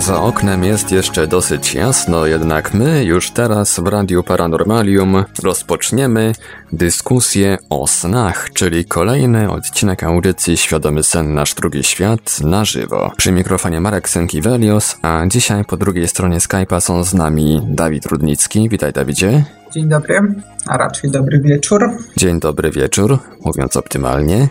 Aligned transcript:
za 0.00 0.22
oknem 0.22 0.64
jest 0.64 0.92
jeszcze 0.92 1.26
dosyć 1.26 1.74
jasno, 1.74 2.26
jednak 2.26 2.74
my 2.74 3.04
już 3.04 3.30
teraz 3.30 3.80
w 3.80 3.86
Radiu 3.86 4.22
Paranormalium 4.22 5.24
rozpoczniemy 5.42 6.32
dyskusję 6.72 7.58
o 7.70 7.86
snach, 7.86 8.52
czyli 8.52 8.84
kolejny 8.84 9.50
odcinek 9.50 10.02
audycji 10.02 10.56
Świadomy 10.56 11.02
Sen 11.02 11.34
Nasz 11.34 11.54
Drugi 11.54 11.84
Świat 11.84 12.40
na 12.40 12.64
żywo. 12.64 13.10
Przy 13.16 13.32
mikrofonie 13.32 13.80
Marek 13.80 14.08
Sękiewelios, 14.08 14.96
a 15.02 15.22
dzisiaj 15.26 15.64
po 15.64 15.76
drugiej 15.76 16.08
stronie 16.08 16.38
Skype'a 16.38 16.80
są 16.80 17.04
z 17.04 17.14
nami 17.14 17.60
Dawid 17.64 18.06
Rudnicki. 18.06 18.68
Witaj 18.68 18.92
Dawidzie. 18.92 19.44
Dzień 19.72 19.88
dobry, 19.88 20.20
a 20.66 20.76
raczej 20.76 21.10
dobry 21.10 21.40
wieczór. 21.40 21.90
Dzień 22.16 22.40
dobry 22.40 22.70
wieczór, 22.70 23.18
mówiąc 23.44 23.76
optymalnie. 23.76 24.48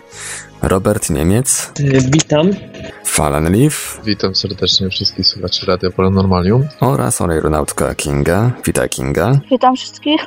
Robert 0.62 1.10
Niemiec. 1.10 1.72
Witam. 2.12 2.50
Fallen 3.20 3.52
Leaf. 3.52 4.00
Witam 4.04 4.34
serdecznie 4.34 4.88
wszystkich 4.88 5.26
słuchaczy 5.26 5.66
Radia 5.66 5.90
Paranormalium. 5.90 6.68
Oraz 6.80 7.20
oneironautka 7.20 7.94
Kinga. 7.94 8.50
Witaj 8.66 8.88
Kinga. 8.88 9.40
Witam 9.50 9.76
wszystkich. 9.76 10.20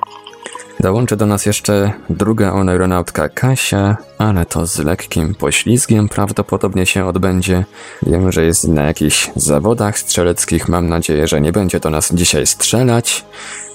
Dołączy 0.80 1.16
do 1.16 1.26
nas 1.26 1.46
jeszcze 1.46 1.94
druga 2.10 2.52
oneironautka 2.52 3.30
Kasia, 3.30 3.98
ale 4.18 4.46
to 4.46 4.66
z 4.66 4.80
lekkim 4.80 5.36
poślizgiem 5.36 6.10
prawdopodobnie 6.10 6.86
się 6.86 7.06
odbędzie. 7.06 7.66
Wiem, 8.04 8.32
że 8.32 8.46
jest 8.46 8.68
na 8.68 8.84
jakichś 8.84 9.32
zawodach 9.36 10.00
strzeleckich. 10.00 10.70
Mam 10.70 10.90
nadzieję, 10.90 11.28
że 11.28 11.42
nie 11.42 11.52
będzie 11.52 11.80
do 11.80 11.90
nas 11.90 12.14
dzisiaj 12.14 12.48
strzelać. 12.48 13.26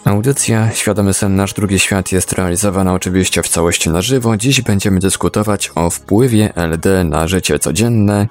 Audycja 0.09 0.71
Świadomy 0.71 1.15
Sen 1.15 1.37
Nasz 1.37 1.55
Drugi 1.55 1.79
Świat 1.79 2.13
jest 2.13 2.33
realizowana 2.33 2.93
oczywiście 2.93 3.43
w 3.43 3.49
całości 3.49 3.91
na 3.91 4.03
żywo. 4.03 4.37
Dziś 4.37 4.61
będziemy 4.61 5.01
dyskutować 5.01 5.73
o 5.75 5.91
wpływie 5.91 6.53
LD 6.57 7.05
na 7.05 7.29
życie 7.29 7.59
codzienne. 7.59 8.27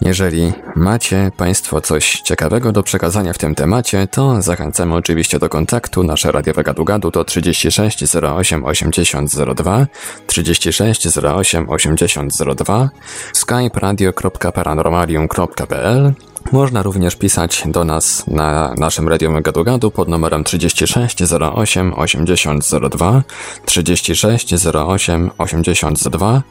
Jeżeli 0.00 0.52
macie 0.76 1.30
Państwo 1.36 1.80
coś 1.80 2.20
ciekawego 2.20 2.72
do 2.72 2.82
przekazania 2.82 3.32
w 3.32 3.38
tym 3.38 3.54
temacie, 3.54 4.06
to 4.06 4.42
zachęcamy 4.42 4.94
oczywiście 4.94 5.38
do 5.38 5.48
kontaktu. 5.48 6.02
Nasze 6.02 6.32
radiowe 6.32 6.62
gadu-gadu 6.62 7.10
to 7.10 7.24
36 7.24 8.16
08 8.16 8.64
80 8.64 9.30
02, 9.56 9.86
36 10.26 11.18
08 11.18 11.70
80 11.70 12.32
02, 12.56 12.90
skype 13.32 13.80
radio.paranormalium.pl 13.80 16.12
można 16.52 16.82
również 16.82 17.16
pisać 17.16 17.62
do 17.66 17.84
nas 17.84 18.26
na 18.26 18.74
naszym 18.78 19.08
radiowym 19.08 19.42
gadu-gadu 19.42 19.90
pod 19.90 20.08
numerem 20.08 20.44
36 20.44 21.16
08 21.54 21.94
80 21.94 22.64
02, 22.90 23.22
36 23.64 24.54
08 24.74 25.30
80 25.38 26.08
02. 26.08 26.42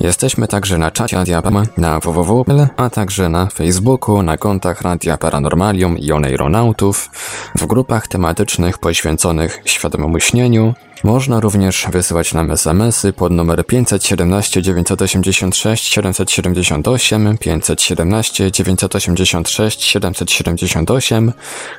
Jesteśmy 0.00 0.48
także 0.48 0.78
na 0.78 0.90
czacie 0.90 1.16
Radia 1.16 1.42
na 1.76 2.00
www, 2.00 2.44
a 2.76 2.90
także 2.90 3.28
na 3.28 3.46
Facebooku, 3.46 4.22
na 4.22 4.36
kontach 4.36 4.82
Radia 4.82 5.18
Paranormalium 5.18 5.98
i 5.98 6.12
Oneironautów, 6.12 7.10
w 7.54 7.66
grupach 7.66 8.08
tematycznych 8.08 8.78
poświęconych 8.78 9.60
świadomemu 9.64 10.20
śnieniu, 10.20 10.74
można 11.04 11.40
również 11.40 11.86
wysyłać 11.92 12.34
nam 12.34 12.50
SMS-y 12.50 13.12
pod 13.12 13.32
numer 13.32 13.66
517 13.66 14.62
986 14.62 15.84
778, 15.84 17.38
517 17.38 18.50
986 18.50 19.82
778 19.82 21.32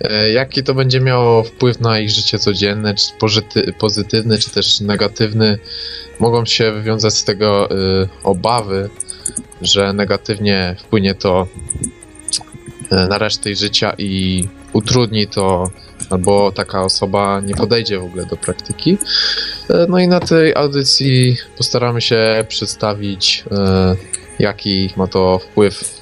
e, 0.00 0.30
jaki 0.30 0.62
to 0.62 0.74
będzie 0.74 1.00
miało 1.00 1.44
wpływ 1.44 1.80
na 1.80 2.00
ich 2.00 2.10
życie 2.10 2.38
codzienne, 2.38 2.94
czy 2.94 3.06
pozyty, 3.18 3.72
pozytywny, 3.78 4.38
czy 4.38 4.50
też 4.50 4.80
negatywny. 4.80 5.58
Mogą 6.20 6.46
się 6.46 6.72
wywiązać 6.72 7.14
z 7.14 7.24
tego 7.24 7.70
e, 7.70 7.74
obawy, 8.22 8.90
że 9.62 9.92
negatywnie 9.92 10.76
wpłynie 10.78 11.14
to 11.14 11.46
na 13.08 13.18
resztę 13.18 13.50
ich 13.50 13.56
życia 13.56 13.94
i 13.98 14.48
utrudni 14.72 15.26
to, 15.26 15.70
albo 16.10 16.52
taka 16.52 16.82
osoba 16.82 17.40
nie 17.40 17.54
podejdzie 17.54 17.98
w 17.98 18.04
ogóle 18.04 18.26
do 18.26 18.36
praktyki. 18.36 18.98
E, 19.70 19.86
No 19.88 19.98
i 19.98 20.08
na 20.08 20.20
tej 20.20 20.54
audycji 20.54 21.36
postaramy 21.56 22.00
się 22.00 22.44
przedstawić, 22.48 23.44
e, 23.50 23.96
jaki 24.38 24.90
ma 24.96 25.06
to 25.06 25.38
wpływ 25.38 26.00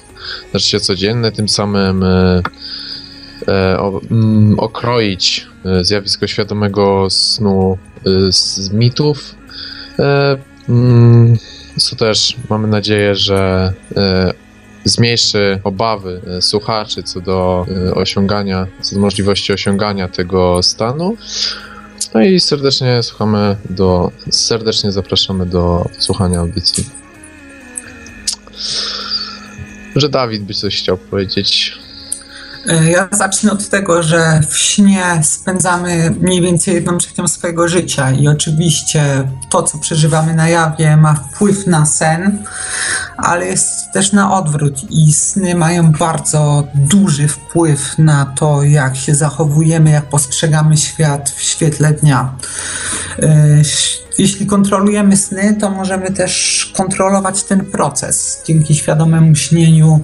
na 0.53 0.59
życie 0.59 0.79
codzienne, 0.79 1.31
tym 1.31 1.49
samym 1.49 2.03
e, 2.03 2.41
mm, 4.11 4.59
okroić 4.59 5.47
zjawisko 5.81 6.27
świadomego 6.27 7.09
snu 7.09 7.77
z, 8.29 8.69
mitów. 8.71 9.35
Mm, 10.69 11.37
co 11.77 11.95
też 11.95 12.37
mamy 12.49 12.67
nadzieję, 12.67 13.15
że 13.15 13.73
zmniejszy 14.83 15.59
obawy 15.63 16.21
e, 16.27 16.41
słuchaczy 16.41 17.03
co 17.03 17.21
do 17.21 17.65
e, 17.87 17.95
osiągania, 17.95 18.67
co 18.81 18.95
do 18.95 19.01
możliwości 19.01 19.53
osiągania 19.53 20.07
tego 20.07 20.63
stanu. 20.63 21.17
No 22.13 22.21
i 22.21 22.39
serdecznie 22.39 23.03
słuchamy 23.03 23.57
do, 23.69 24.11
serdecznie 24.31 24.91
zapraszamy 24.91 25.45
do 25.45 25.85
słuchania 25.99 26.39
audycji. 26.39 26.89
Że 29.95 30.09
Dawid 30.09 30.43
by 30.43 30.53
coś 30.53 30.77
chciał 30.77 30.97
powiedzieć. 30.97 31.77
E, 32.67 32.91
Ja 32.91 33.07
zacznę 33.11 33.51
od 33.51 33.69
tego, 33.69 34.03
że 34.03 34.41
w 34.49 34.57
śnie 34.57 35.19
spędzamy 35.23 36.15
mniej 36.19 36.41
więcej 36.41 36.73
jedną 36.73 36.97
trzecią 36.97 37.27
swojego 37.27 37.67
życia 37.67 38.11
i 38.11 38.27
oczywiście 38.27 39.27
to, 39.49 39.63
co 39.63 39.77
przeżywamy 39.77 40.35
na 40.35 40.49
jawie, 40.49 40.97
ma 40.97 41.13
wpływ 41.13 41.67
na 41.67 41.85
sen, 41.85 42.43
ale 43.17 43.45
jest 43.45 43.91
też 43.93 44.11
na 44.11 44.33
odwrót 44.37 44.91
i 44.91 45.13
sny 45.13 45.55
mają 45.55 45.91
bardzo 45.91 46.67
duży 46.75 47.27
wpływ 47.27 47.97
na 47.97 48.25
to, 48.25 48.63
jak 48.63 48.95
się 48.95 49.15
zachowujemy, 49.15 49.89
jak 49.89 50.09
postrzegamy 50.09 50.77
świat 50.77 51.29
w 51.29 51.41
świetle 51.41 51.93
dnia. 51.93 52.35
Jeśli 54.17 54.45
kontrolujemy 54.45 55.17
sny, 55.17 55.57
to 55.59 55.69
możemy 55.69 56.11
też 56.11 56.65
kontrolować 56.77 57.43
ten 57.43 57.65
proces. 57.65 58.41
Dzięki 58.45 58.75
świadomemu 58.75 59.35
śnieniu 59.35 59.99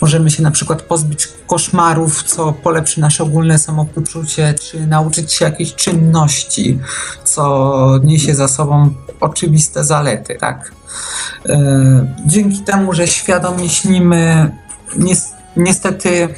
możemy 0.00 0.30
się 0.30 0.42
na 0.42 0.50
przykład 0.50 0.82
pozbyć 0.82 1.28
koszmarów, 1.46 2.22
co 2.22 2.52
polepszy 2.52 3.00
nasze 3.00 3.24
ogólne 3.24 3.58
samopoczucie, 3.58 4.54
czy 4.54 4.86
nauczyć 4.86 5.32
się 5.32 5.44
jakiejś 5.44 5.74
czynności, 5.74 6.78
co 7.24 8.00
niesie 8.04 8.34
za 8.34 8.48
sobą 8.48 8.94
oczywiste 9.20 9.84
zalety, 9.84 10.36
tak? 10.40 10.72
E, 11.48 12.14
Dzięki 12.26 12.58
temu, 12.58 12.92
że 12.92 13.06
świadomie 13.06 13.68
śnimy, 13.68 14.50
nies- 14.96 15.33
niestety 15.56 16.28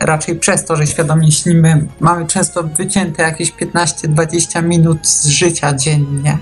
raczej 0.00 0.36
przez 0.36 0.64
to, 0.64 0.76
że 0.76 0.86
świadomie 0.86 1.32
śnimy, 1.32 1.86
mamy 2.00 2.26
często 2.26 2.62
wycięte 2.62 3.22
jakieś 3.22 3.52
15-20 3.52 4.64
minut 4.64 5.08
z 5.08 5.26
życia 5.26 5.74
dziennie, 5.74 6.38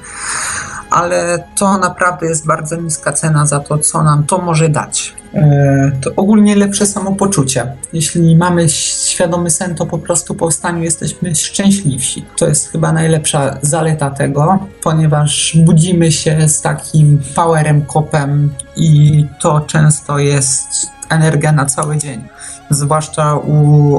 ale 0.98 1.44
to 1.58 1.78
naprawdę 1.78 2.26
jest 2.26 2.46
bardzo 2.46 2.76
niska 2.76 3.12
cena 3.12 3.46
za 3.46 3.60
to, 3.60 3.78
co 3.78 4.02
nam 4.02 4.24
to 4.24 4.38
może 4.38 4.68
dać. 4.68 5.14
E, 5.34 5.92
To 6.02 6.10
ogólnie 6.16 6.56
lepsze 6.56 6.86
samopoczucie. 6.86 7.72
Jeśli 7.92 8.36
mamy 8.36 8.68
świadomy 8.68 9.50
sen, 9.50 9.74
to 9.74 9.86
po 9.86 9.98
prostu 9.98 10.34
po 10.34 10.50
wstaniu 10.50 10.82
jesteśmy 10.82 11.34
szczęśliwsi. 11.34 12.24
To 12.38 12.46
jest 12.48 12.68
chyba 12.72 12.92
najlepsza 12.92 13.58
zaleta 13.62 14.10
tego, 14.10 14.58
ponieważ 14.82 15.56
budzimy 15.64 16.12
się 16.12 16.48
z 16.48 16.60
takim 16.62 17.20
powerem, 17.34 17.82
kopem 17.82 18.52
i 18.76 19.26
to 19.40 19.60
często 19.60 20.18
jest 20.18 20.68
energia 21.08 21.52
na 21.52 21.66
cały 21.66 21.96
dzień. 21.96 22.24
zwłaszcza 22.70 23.34
u 23.34 23.56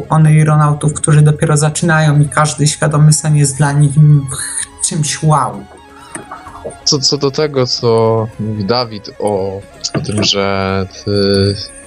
oneironautów, 0.10 0.94
którzy 0.94 1.22
dopiero 1.22 1.58
zaczynają 1.58 2.20
i 2.20 2.26
każdy 2.30 2.68
świadomy 2.68 3.14
sen 3.14 3.36
jest 3.36 3.58
dla 3.58 3.72
nich 3.72 3.94
czymś 4.90 5.24
wow. 5.24 5.64
Co, 6.86 7.00
co 7.00 7.18
do 7.18 7.32
tego, 7.32 7.68
co 7.68 8.28
mówi 8.40 8.66
Dawid 8.66 9.10
o, 9.20 9.62
o 9.94 10.00
tym, 10.06 10.24
że 10.24 10.88
ty, 10.94 11.12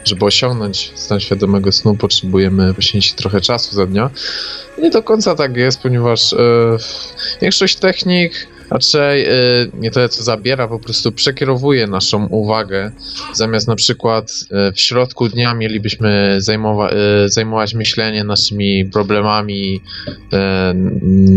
żeby 0.05 0.25
osiągnąć 0.25 0.93
stan 0.95 1.21
świadomego 1.21 1.73
snu, 1.73 1.95
potrzebujemy 1.95 2.75
poświęcić 2.75 3.13
trochę 3.13 3.41
czasu 3.41 3.75
za 3.75 3.87
dnia. 3.87 4.11
Nie 4.79 4.91
do 4.91 5.03
końca 5.03 5.35
tak 5.35 5.57
jest, 5.57 5.81
ponieważ 5.81 6.33
e, 6.33 6.37
większość 7.41 7.77
technik 7.77 8.49
raczej 8.73 9.27
y, 9.29 9.71
nie 9.75 9.91
tyle 9.91 10.09
co 10.09 10.23
zabiera, 10.23 10.69
po 10.69 10.79
prostu 10.79 11.13
przekierowuje 11.13 11.87
naszą 11.87 12.27
uwagę. 12.27 12.93
Zamiast 13.35 13.69
na 13.69 13.77
przykład 13.77 14.31
y, 14.69 14.73
w 14.73 14.81
środku 14.81 15.29
dnia 15.29 15.55
mielibyśmy 15.55 16.39
zajmowa- 16.39 16.95
y, 17.25 17.29
zajmować 17.29 17.75
myślenie 17.75 18.25
naszymi 18.25 18.85
problemami, 18.85 19.81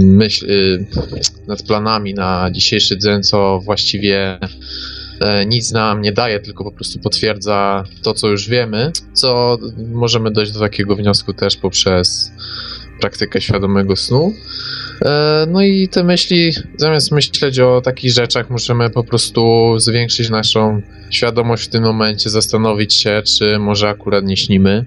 myśl, 0.06 0.48
nad 1.48 1.64
planami 1.64 2.14
na 2.14 2.50
dzisiejszy 2.52 2.98
dzień, 2.98 3.24
co 3.24 3.60
właściwie 3.60 4.40
nic 5.48 5.72
nam 5.72 6.02
nie 6.02 6.12
daje, 6.12 6.40
tylko 6.40 6.64
po 6.64 6.72
prostu 6.72 7.00
potwierdza 7.00 7.84
to, 8.04 8.14
co 8.14 8.28
już 8.28 8.50
wiemy, 8.50 8.92
co 9.14 9.58
możemy 9.78 10.32
dojść 10.32 10.52
do 10.52 10.60
takiego 10.60 10.96
wniosku 10.96 11.34
też 11.34 11.58
poprzez 11.58 12.32
praktykę 13.00 13.42
świadomego 13.42 13.96
snu. 13.96 14.34
E, 15.02 15.46
no 15.50 15.62
i 15.62 15.88
te 15.88 16.04
myśli, 16.04 16.52
zamiast 16.78 17.12
myśleć 17.12 17.60
o 17.60 17.82
takich 17.82 18.12
rzeczach, 18.12 18.50
możemy 18.50 18.90
po 18.90 19.04
prostu 19.04 19.74
zwiększyć 19.80 20.30
naszą 20.30 20.82
świadomość 21.10 21.64
w 21.64 21.68
tym 21.68 21.84
momencie, 21.84 22.30
zastanowić 22.30 22.94
się, 22.94 23.22
czy 23.26 23.60
może 23.60 23.90
akurat 23.90 24.26
nie 24.26 24.38
śnimy. 24.38 24.86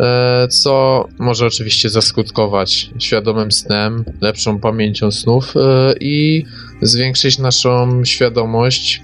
E, 0.00 0.48
co 0.48 1.04
może 1.18 1.46
oczywiście 1.46 1.90
zaskutkować 1.90 2.90
świadomym 2.98 3.52
snem, 3.52 4.04
lepszą 4.20 4.58
pamięcią 4.58 5.10
snów 5.10 5.54
e, 5.56 5.94
i 6.00 6.44
zwiększyć 6.82 7.38
naszą 7.38 8.04
świadomość 8.04 9.02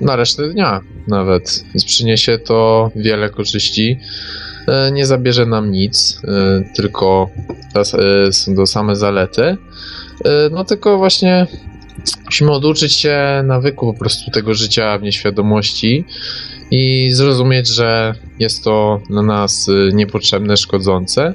na 0.00 0.16
resztę 0.16 0.48
dnia 0.48 0.80
nawet. 1.08 1.64
Przyniesie 1.86 2.38
to 2.38 2.90
wiele 2.96 3.30
korzyści. 3.30 3.98
E, 4.68 4.92
nie 4.92 5.06
zabierze 5.06 5.46
nam 5.46 5.70
nic, 5.70 6.20
e, 6.24 6.64
tylko 6.76 7.30
są 8.30 8.56
to 8.56 8.66
same 8.66 8.96
zalety. 8.96 9.42
E, 9.42 9.56
no 10.50 10.64
tylko 10.64 10.98
właśnie 10.98 11.46
musimy 12.24 12.52
oduczyć 12.52 12.92
się 12.92 13.42
nawyku 13.44 13.92
po 13.92 13.98
prostu 13.98 14.30
tego 14.30 14.54
życia 14.54 14.98
w 14.98 15.02
nieświadomości 15.02 16.04
i 16.70 17.10
zrozumieć, 17.12 17.68
że 17.68 18.14
jest 18.38 18.64
to 18.64 19.00
dla 19.10 19.22
nas 19.22 19.70
niepotrzebne, 19.92 20.56
szkodzące 20.56 21.34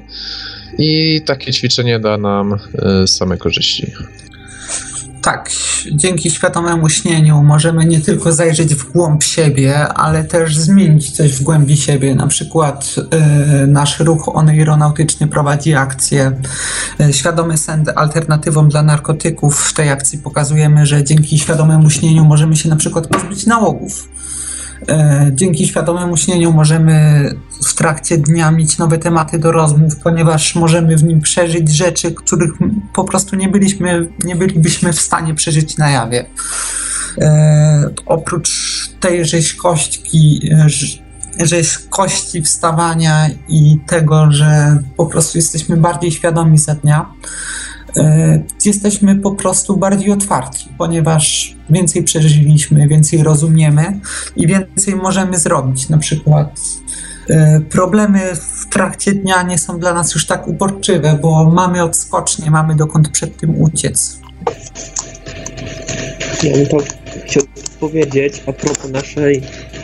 i 0.78 1.20
takie 1.26 1.52
ćwiczenie 1.52 1.98
da 1.98 2.18
nam 2.18 2.58
same 3.06 3.36
korzyści. 3.36 3.92
Tak, 5.22 5.50
dzięki 5.92 6.30
świadomemu 6.30 6.88
śnieniu 6.88 7.42
możemy 7.42 7.86
nie 7.86 8.00
tylko 8.00 8.32
zajrzeć 8.32 8.74
w 8.74 8.92
głąb 8.92 9.24
siebie, 9.24 9.88
ale 9.88 10.24
też 10.24 10.56
zmienić 10.56 11.10
coś 11.10 11.32
w 11.32 11.42
głębi 11.42 11.76
siebie. 11.76 12.14
Na 12.14 12.26
przykład 12.26 12.94
y, 13.62 13.66
nasz 13.66 14.00
ruch 14.00 14.36
oneironautyczny 14.36 15.26
prowadzi 15.26 15.74
akcję 15.74 16.32
y, 17.00 17.12
Świadomy 17.12 17.58
sen 17.58 17.84
alternatywą 17.96 18.68
dla 18.68 18.82
narkotyków. 18.82 19.60
W 19.60 19.74
tej 19.74 19.90
akcji 19.90 20.18
pokazujemy, 20.18 20.86
że 20.86 21.04
dzięki 21.04 21.38
świadomemu 21.38 21.90
śnieniu 21.90 22.24
możemy 22.24 22.56
się 22.56 22.68
na 22.68 22.76
przykład 22.76 23.06
pozbyć 23.06 23.46
nałogów 23.46 24.08
dzięki 25.32 25.66
świadomemu 25.66 26.16
śnieniu 26.16 26.52
możemy 26.52 27.24
w 27.64 27.74
trakcie 27.74 28.18
dnia 28.18 28.50
mieć 28.50 28.78
nowe 28.78 28.98
tematy 28.98 29.38
do 29.38 29.52
rozmów, 29.52 29.96
ponieważ 29.96 30.54
możemy 30.54 30.96
w 30.96 31.04
nim 31.04 31.20
przeżyć 31.20 31.76
rzeczy, 31.76 32.12
których 32.12 32.50
po 32.94 33.04
prostu 33.04 33.36
nie 33.36 33.48
byliśmy, 33.48 34.08
nie 34.24 34.36
bylibyśmy 34.36 34.92
w 34.92 35.00
stanie 35.00 35.34
przeżyć 35.34 35.76
na 35.76 35.90
jawie. 35.90 36.26
E, 37.18 37.90
oprócz 38.06 38.50
tej 39.00 39.24
rzeźkości, 39.24 40.50
rzeźkości 41.40 42.42
wstawania 42.42 43.30
i 43.48 43.78
tego, 43.86 44.32
że 44.32 44.78
po 44.96 45.06
prostu 45.06 45.38
jesteśmy 45.38 45.76
bardziej 45.76 46.12
świadomi 46.12 46.58
za 46.58 46.74
dnia, 46.74 47.06
E, 47.79 47.79
jesteśmy 48.64 49.16
po 49.16 49.30
prostu 49.30 49.76
bardziej 49.76 50.10
otwarci, 50.10 50.68
ponieważ 50.78 51.56
więcej 51.70 52.02
przeżyliśmy, 52.02 52.88
więcej 52.88 53.22
rozumiemy 53.22 54.00
i 54.36 54.46
więcej 54.46 54.96
możemy 54.96 55.38
zrobić. 55.38 55.88
Na 55.88 55.98
przykład 55.98 56.60
e, 57.28 57.60
problemy 57.60 58.20
w 58.34 58.68
trakcie 58.68 59.12
dnia 59.12 59.42
nie 59.42 59.58
są 59.58 59.78
dla 59.78 59.94
nas 59.94 60.14
już 60.14 60.26
tak 60.26 60.48
uporczywe, 60.48 61.18
bo 61.22 61.50
mamy 61.50 61.82
odskocznie, 61.82 62.50
mamy 62.50 62.76
dokąd 62.76 63.08
przed 63.08 63.36
tym 63.36 63.62
uciec. 63.62 64.20
Ja 66.42 66.52
bym 66.52 66.66
to 66.66 66.76
chciał 67.26 67.42
powiedzieć 67.80 68.42
a 68.46 68.52
propos 68.52 68.90
naszej 68.90 69.42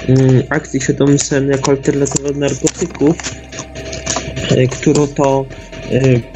mm, 0.08 0.42
akcji 0.50 0.80
Świadomy 0.80 1.18
Sen 1.18 1.48
jako 1.48 1.70
alternatywa 1.70 2.28
narkotyków, 2.38 3.16
y, 4.52 4.68
którą 4.68 5.06
to 5.06 5.46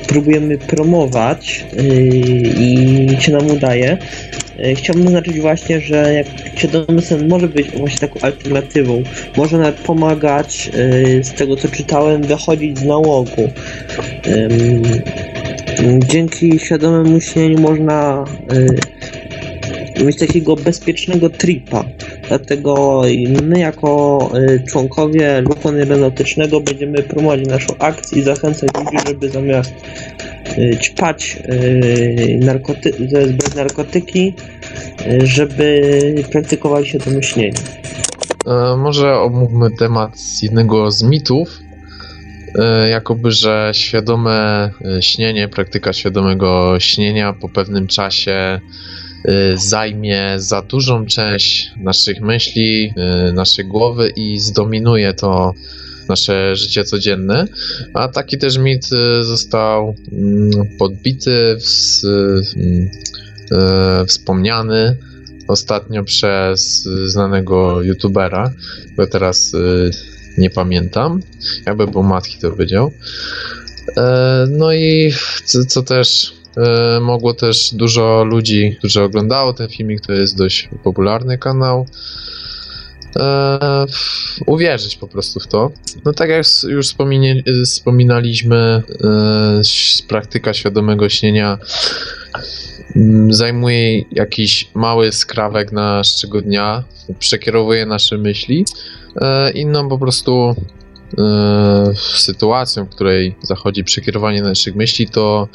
próbujemy 0.07 0.59
promować 0.59 1.65
y, 1.79 1.83
i 2.59 3.09
się 3.21 3.33
nam 3.33 3.51
udaje. 3.51 3.99
Y, 4.65 4.75
chciałbym 4.75 5.05
zaznaczyć 5.05 5.41
właśnie, 5.41 5.81
że 5.81 6.15
jak 6.15 6.27
świadomy 6.57 7.03
sen 7.03 7.29
może 7.29 7.49
być 7.49 7.71
właśnie 7.71 8.09
taką 8.09 8.21
alternatywą, 8.21 9.03
może 9.37 9.59
nawet 9.59 9.77
pomagać, 9.77 10.71
z 11.23 11.33
tego 11.33 11.57
co 11.57 11.69
czytałem, 11.69 12.23
wychodzić 12.23 12.79
z 12.79 12.85
nałogu. 12.85 13.49
Dzięki 16.09 16.59
świadomemu 16.59 17.21
śnieniu 17.21 17.61
można 17.61 18.25
mieć 20.05 20.19
takiego 20.19 20.57
bezpiecznego 20.57 21.31
tripa. 21.31 21.85
Dlatego 22.29 23.03
my 23.43 23.59
jako 23.59 24.31
y, 24.35 24.65
członkowie 24.69 25.41
ruchu 25.41 25.69
aeronautycznego 25.69 26.61
będziemy 26.61 27.03
promować 27.03 27.47
naszą 27.47 27.79
akcję 27.79 28.19
i 28.19 28.23
zachęcać 28.23 28.71
ludzi, 28.75 29.07
żeby 29.07 29.29
zamiast 29.29 29.75
y, 30.59 30.79
ćpać 30.83 31.39
y, 31.49 32.39
narkoty 32.41 32.93
bez 33.33 33.55
narkotyki, 33.55 34.35
żeby 35.23 36.25
praktykowali 36.31 36.87
się 36.87 36.99
to 36.99 37.11
myślenie. 37.11 37.53
E, 38.47 38.77
może 38.77 39.15
omówmy 39.15 39.71
temat 39.71 40.13
jednego 40.43 40.91
z 40.91 41.03
mitów, 41.03 41.61
e, 42.59 42.89
jakoby, 42.89 43.31
że 43.31 43.71
świadome 43.75 44.71
śnienie, 45.01 45.49
praktyka 45.49 45.93
świadomego 45.93 46.81
śnienia 46.81 47.33
po 47.33 47.49
pewnym 47.49 47.87
czasie 47.87 48.61
zajmie 49.55 50.35
za 50.37 50.63
dużą 50.63 51.07
część 51.07 51.71
naszych 51.77 52.21
myśli, 52.21 52.93
y, 53.29 53.33
naszej 53.33 53.65
głowy 53.65 54.13
i 54.17 54.41
zdominuje 54.41 55.15
to 55.15 55.55
nasze 56.09 56.57
życie 56.57 56.85
codzienne. 56.85 57.47
A 57.95 58.09
taki 58.09 58.39
też 58.39 58.59
mit 58.59 58.85
y, 58.93 59.25
został 59.25 59.95
mm, 60.13 60.51
podbity, 60.79 61.57
mm, 62.57 62.91
wspomniany 64.07 64.97
ostatnio 65.49 66.05
przez 66.05 66.89
znanego 67.07 67.83
youtubera, 67.83 68.53
bo 68.97 69.07
teraz 69.07 69.53
nie 70.39 70.51
pamiętam, 70.51 71.23
jakby 71.67 71.87
był 71.87 72.03
matki 72.03 72.39
to 72.39 72.51
powiedział. 72.51 72.93
E, 73.97 74.47
no 74.51 74.73
i 74.73 75.13
co, 75.69 75.83
też 75.83 76.35
mogło 77.01 77.35
też 77.35 77.75
dużo 77.75 78.25
ludzi, 78.25 78.77
którzy 78.79 79.03
oglądało 79.03 79.53
ten 79.53 79.69
filmik, 79.69 80.01
to 80.01 80.13
jest 80.13 80.39
dość 80.39 80.69
popularny 80.85 81.39
kanał, 81.39 81.87
e, 83.17 83.87
uwierzyć 84.47 84.97
po 84.97 85.09
prostu 85.09 85.41
w 85.41 85.47
to. 85.47 85.71
No 86.05 86.13
tak 86.13 86.31
jak 86.31 86.47
już 86.69 86.87
wspominaliśmy, 87.65 88.57
e, 88.57 88.83
praktyka 90.09 90.55
świadomego 90.55 91.09
śnienia 91.09 91.59
zajmuje 93.29 94.03
jakiś 94.13 94.71
mały 94.75 95.13
skrawek 95.13 95.73
naszego 95.73 96.43
dnia, 96.43 96.85
przekierowuje 97.19 97.87
nasze 97.87 98.19
myśli. 98.19 98.65
E, 99.21 99.51
inną 99.51 99.89
po 99.89 99.99
prostu 99.99 100.55
e, 101.19 101.93
sytuacją, 101.97 102.85
w 102.85 102.89
której 102.89 103.37
zachodzi 103.43 103.85
przekierowanie 103.85 104.43
naszych 104.43 104.75
myśli, 104.75 105.09
to 105.09 105.49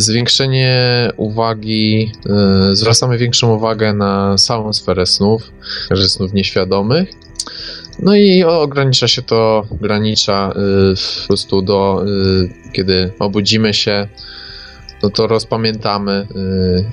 zwiększenie 0.00 1.10
uwagi, 1.16 2.12
e, 2.26 2.74
zwracamy 2.74 3.18
większą 3.18 3.54
uwagę 3.54 3.92
na 3.92 4.36
całą 4.38 4.72
sferę 4.72 5.06
snów, 5.06 5.52
także 5.88 6.08
snów 6.08 6.32
nieświadomych. 6.32 7.08
No 7.98 8.16
i 8.16 8.44
ogranicza 8.44 9.08
się 9.08 9.22
to, 9.22 9.66
ogranicza 9.70 10.52
e, 10.56 10.94
po 11.20 11.26
prostu 11.26 11.62
do, 11.62 12.04
e, 12.04 12.72
kiedy 12.72 13.12
obudzimy 13.18 13.74
się, 13.74 14.08
no 15.02 15.10
to 15.10 15.26
rozpamiętamy 15.26 16.26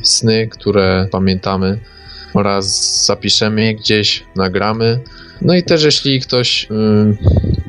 sny, 0.04 0.48
które 0.48 1.08
pamiętamy 1.12 1.80
oraz 2.34 3.06
zapiszemy 3.06 3.66
je 3.66 3.76
gdzieś, 3.76 4.24
nagramy 4.36 5.00
No 5.42 5.56
i 5.56 5.64
też 5.64 5.84
jeśli 5.84 6.20
ktoś 6.20 6.68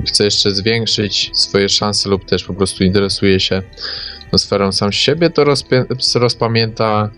chce 0.06 0.24
jeszcze 0.24 0.50
zwiększyć 0.50 1.30
swoje 1.34 1.68
szanse 1.68 2.08
lub 2.08 2.24
też 2.24 2.44
po 2.44 2.54
prostu 2.54 2.84
interesuje 2.84 3.40
się 3.40 3.62
sferą 4.38 4.72
sam 4.72 4.92
siebie, 4.92 5.30
to 5.30 5.44
rozpamięta 6.14 7.10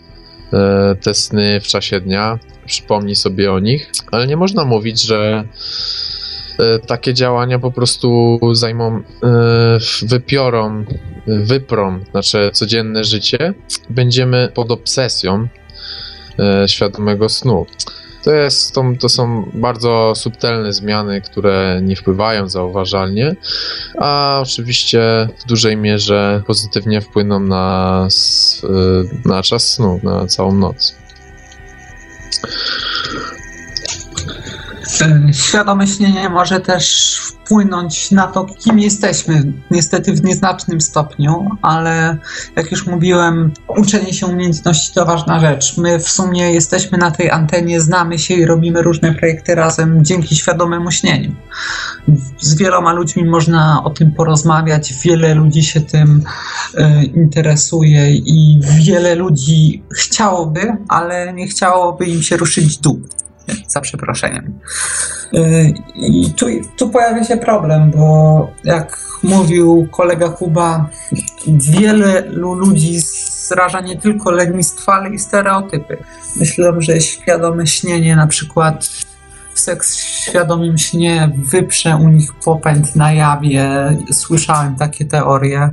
e, 0.53 0.95
te 1.03 1.15
sny 1.15 1.61
w 1.61 1.67
czasie 1.67 2.01
dnia, 2.01 2.39
przypomni 2.67 3.15
sobie 3.15 3.53
o 3.53 3.59
nich, 3.59 3.91
ale 4.13 4.27
nie 4.27 4.37
można 4.37 4.65
mówić, 4.65 5.03
że 5.03 5.45
e, 6.59 6.79
takie 6.79 7.15
działania 7.15 7.59
po 7.59 7.71
prostu 7.71 8.39
zajmą, 8.53 8.97
e, 8.97 9.03
wypiorą, 10.03 10.85
wyprą 11.27 12.01
nasze 12.15 12.51
codzienne 12.51 13.05
życie. 13.05 13.55
Będziemy 13.91 14.51
pod 14.55 14.71
obsesją 14.71 15.49
e, 16.39 16.69
świadomego 16.69 17.29
snu. 17.29 17.67
To, 18.25 18.35
jest, 18.35 18.73
to, 18.73 18.85
to 19.01 19.09
są 19.09 19.51
bardzo 19.55 20.13
subtelne 20.17 20.73
zmiany, 20.73 21.21
które 21.21 21.81
nie 21.83 21.97
wpływają 21.97 22.49
zauważalnie, 22.49 23.37
a 23.99 24.39
oczywiście 24.43 25.29
w 25.39 25.49
dużej 25.49 25.77
mierze 25.77 26.43
pozytywnie 26.47 27.01
wpłyną 27.01 27.41
na, 27.41 28.09
y, 28.65 29.29
na 29.29 29.43
czas 29.43 29.73
snu, 29.73 30.01
na 30.03 30.27
całą 30.27 30.55
noc. 30.55 30.95
Świadome 35.33 35.87
śnienie 35.87 36.29
może 36.29 36.61
też 36.61 37.17
wpłynąć 37.45 38.11
na 38.11 38.27
to, 38.27 38.45
kim 38.45 38.79
jesteśmy. 38.79 39.53
Niestety 39.71 40.13
w 40.13 40.25
nieznacznym 40.25 40.81
stopniu, 40.81 41.51
ale 41.63 42.17
jak 42.57 42.71
już 42.71 42.87
mówiłem, 42.87 43.53
uczenie 43.69 44.13
się 44.13 44.27
umiejętności 44.27 44.95
to 44.95 45.05
ważna 45.05 45.41
rzecz. 45.41 45.77
My 45.77 45.99
w 45.99 46.09
sumie 46.09 46.53
jesteśmy 46.53 46.99
na 46.99 47.11
tej 47.11 47.31
antenie, 47.31 47.81
znamy 47.81 48.19
się 48.19 48.35
i 48.35 48.47
robimy 48.47 48.83
różne 48.83 49.15
projekty 49.15 49.55
razem 49.55 50.05
dzięki 50.05 50.37
świadomemu 50.37 50.91
śnieniu. 50.91 51.35
Z 52.41 52.55
wieloma 52.55 52.93
ludźmi 52.93 53.25
można 53.25 53.85
o 53.85 53.91
tym 53.91 54.13
porozmawiać, 54.13 54.95
wiele 55.05 55.35
ludzi 55.35 55.63
się 55.63 55.81
tym 55.81 56.23
e, 56.75 57.05
interesuje 57.05 58.17
i 58.17 58.61
wiele 58.63 59.15
ludzi 59.15 59.83
chciałoby, 59.95 60.77
ale 60.89 61.33
nie 61.33 61.49
chciałoby 61.49 62.05
im 62.07 62.23
się 62.23 62.37
ruszyć 62.37 62.79
dół 62.79 63.03
za 63.69 63.81
przeproszeniem. 63.81 64.59
Yy, 65.33 65.75
I 65.97 66.33
tu, 66.37 66.47
tu 66.77 66.91
pojawia 66.91 67.25
się 67.25 67.37
problem, 67.37 67.91
bo 67.91 68.51
jak 68.65 68.99
mówił 69.23 69.89
kolega 69.91 70.29
Kuba, 70.29 70.91
wielu 71.47 72.55
ludzi 72.55 73.01
zraża 73.49 73.81
nie 73.81 74.01
tylko 74.01 74.31
lenistwo, 74.31 74.95
ale 74.95 75.11
i 75.11 75.19
stereotypy. 75.19 75.97
Myślę, 76.37 76.73
że 76.79 77.01
świadome 77.01 77.67
śnienie, 77.67 78.17
na 78.17 78.27
przykład 78.27 78.89
seks 79.55 79.97
świadomym 79.97 80.79
śnie 80.79 81.33
wyprze 81.37 81.97
u 81.97 82.09
nich 82.09 82.35
popęd 82.45 82.97
na 82.97 83.13
jawie. 83.13 83.97
Słyszałem 84.13 84.77
takie 84.77 85.05
teorie. 85.05 85.71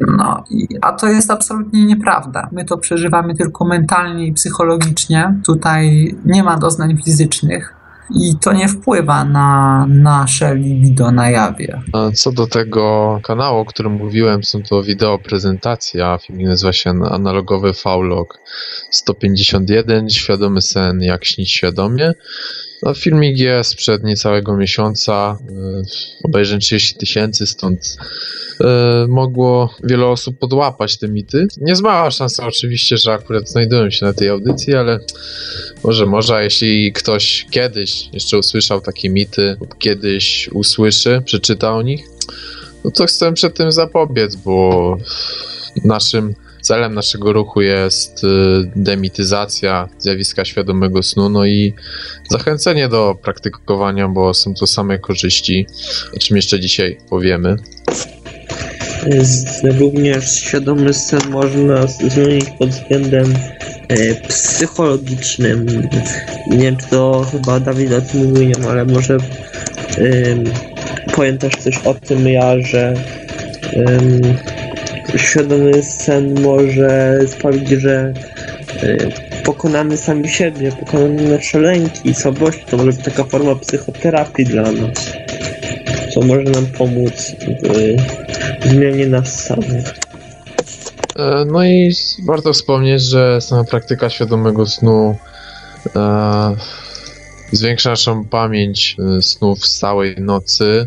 No, 0.00 0.44
i, 0.50 0.66
a 0.80 0.92
to 0.92 1.08
jest 1.08 1.30
absolutnie 1.30 1.84
nieprawda. 1.84 2.48
My 2.52 2.64
to 2.64 2.78
przeżywamy 2.78 3.34
tylko 3.34 3.64
mentalnie 3.64 4.26
i 4.26 4.32
psychologicznie. 4.32 5.40
Tutaj 5.46 6.14
nie 6.24 6.42
ma 6.42 6.58
doznań 6.58 7.02
fizycznych 7.04 7.74
i 8.14 8.36
to 8.40 8.52
nie 8.52 8.68
wpływa 8.68 9.24
na 9.24 9.86
nasze 9.88 10.54
libido 10.54 11.10
na 11.10 11.30
jawie. 11.30 11.82
A 11.92 12.10
co 12.10 12.32
do 12.32 12.46
tego 12.46 13.20
kanału, 13.22 13.58
o 13.58 13.64
którym 13.64 13.92
mówiłem, 13.92 14.44
są 14.44 14.62
to 14.62 14.82
wideo 14.82 15.18
prezentacje, 15.18 16.06
a 16.06 16.18
film 16.18 16.42
nazywa 16.42 16.72
się 16.72 16.90
Analogowy 16.90 17.72
Faulog 17.74 18.38
151, 18.90 20.10
Świadomy 20.10 20.60
sen, 20.60 21.02
jak 21.02 21.24
śnić 21.24 21.52
świadomie. 21.52 22.12
No, 22.82 22.94
filmik 22.94 23.38
jest 23.38 23.70
sprzed 23.70 24.04
niecałego 24.04 24.56
miesiąca, 24.56 25.38
yy, 25.50 25.82
obejrzeń 26.24 26.60
30 26.60 26.94
tysięcy, 26.94 27.46
stąd 27.46 27.96
yy, 28.60 28.66
mogło 29.08 29.74
wiele 29.84 30.06
osób 30.06 30.38
podłapać 30.38 30.98
te 30.98 31.08
mity. 31.08 31.46
Nie 31.60 31.74
mała 31.82 32.10
szansa 32.10 32.46
oczywiście, 32.46 32.96
że 32.96 33.12
akurat 33.12 33.48
znajdują 33.48 33.90
się 33.90 34.06
na 34.06 34.12
tej 34.12 34.28
audycji, 34.28 34.74
ale 34.74 35.00
może, 35.84 36.06
może, 36.06 36.44
jeśli 36.44 36.92
ktoś 36.92 37.46
kiedyś 37.50 38.08
jeszcze 38.12 38.38
usłyszał 38.38 38.80
takie 38.80 39.10
mity, 39.10 39.56
lub 39.60 39.78
kiedyś 39.78 40.48
usłyszy, 40.52 41.22
przeczyta 41.24 41.74
o 41.74 41.82
nich, 41.82 42.06
no 42.84 42.90
to 42.90 43.06
chcę 43.06 43.32
przed 43.32 43.56
tym 43.56 43.72
zapobiec, 43.72 44.36
bo 44.36 44.96
naszym 45.84 46.34
celem 46.62 46.94
naszego 46.94 47.32
ruchu 47.32 47.60
jest 47.60 48.24
y, 48.24 48.28
demityzacja 48.76 49.88
zjawiska 49.98 50.44
świadomego 50.44 51.02
snu, 51.02 51.28
no 51.28 51.46
i 51.46 51.74
zachęcenie 52.30 52.88
do 52.88 53.18
praktykowania, 53.22 54.08
bo 54.08 54.34
są 54.34 54.54
to 54.54 54.66
same 54.66 54.98
korzyści, 54.98 55.66
o 56.16 56.18
czym 56.18 56.36
jeszcze 56.36 56.60
dzisiaj 56.60 56.98
powiemy. 57.10 57.56
Również 59.80 60.32
świadomy 60.34 60.94
sen 60.94 61.20
można 61.30 61.86
zmienić 61.86 62.44
pod 62.58 62.70
względem 62.70 63.34
e, 63.88 64.14
psychologicznym. 64.14 65.66
Nie 66.50 66.58
wiem, 66.58 66.76
czy 66.76 66.86
to 66.86 67.26
chyba 67.32 67.60
Dawid 67.60 67.92
o 67.92 68.00
tym 68.00 68.28
mówił, 68.28 68.52
ale 68.68 68.84
może 68.84 69.18
powiem 71.14 71.38
też 71.38 71.56
coś 71.56 71.78
o 71.78 71.94
tym 71.94 72.28
ja, 72.28 72.60
że 72.60 72.94
ym, 73.76 74.20
świadomy 75.16 75.82
sen 75.82 76.40
może 76.40 77.20
sprawić, 77.26 77.68
że 77.68 78.12
y, 78.82 79.12
pokonamy 79.44 79.96
sami 79.96 80.28
siebie, 80.28 80.72
pokonamy 80.72 81.22
nasze 81.22 81.58
lęki 81.58 82.08
i 82.10 82.14
słabości. 82.14 82.64
To 82.70 82.76
może 82.76 82.92
być 82.92 83.04
taka 83.04 83.24
forma 83.24 83.54
psychoterapii 83.54 84.44
dla 84.44 84.62
nas, 84.62 85.12
co 86.14 86.20
może 86.20 86.42
nam 86.42 86.66
pomóc 86.66 87.32
w 88.62 88.68
zmianie 88.68 89.06
nas 89.06 89.44
samych. 89.44 89.94
E, 91.16 91.44
No 91.44 91.64
i 91.64 91.92
warto 92.26 92.52
wspomnieć, 92.52 93.02
że 93.02 93.40
sama 93.40 93.64
praktyka 93.64 94.10
świadomego 94.10 94.66
snu 94.66 95.16
e, 95.96 96.56
zwiększa 97.52 97.90
naszą 97.90 98.24
pamięć 98.24 98.96
e, 99.18 99.22
snów 99.22 99.66
z 99.66 99.78
całej 99.78 100.16
nocy. 100.18 100.86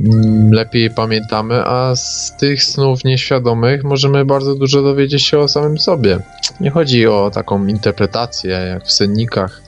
Mm, 0.00 0.52
Lepiej 0.52 0.90
pamiętamy, 0.90 1.54
a 1.64 1.96
z 1.96 2.32
tych 2.40 2.64
snów 2.64 3.04
nieświadomych 3.04 3.84
możemy 3.84 4.24
bardzo 4.24 4.54
dużo 4.54 4.82
dowiedzieć 4.82 5.22
się 5.22 5.38
o 5.38 5.48
samym 5.48 5.78
sobie. 5.78 6.18
Nie 6.60 6.70
chodzi 6.70 7.06
o 7.06 7.30
taką 7.34 7.66
interpretację 7.66 8.50
jak 8.50 8.84
w 8.86 8.92
sennikach, 8.92 9.62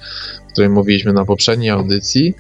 o 0.49 0.53
której 0.53 0.71
mówiliśmy 0.71 1.13
na 1.13 1.25
poprzedniej 1.25 1.71
audycji, 1.71 2.35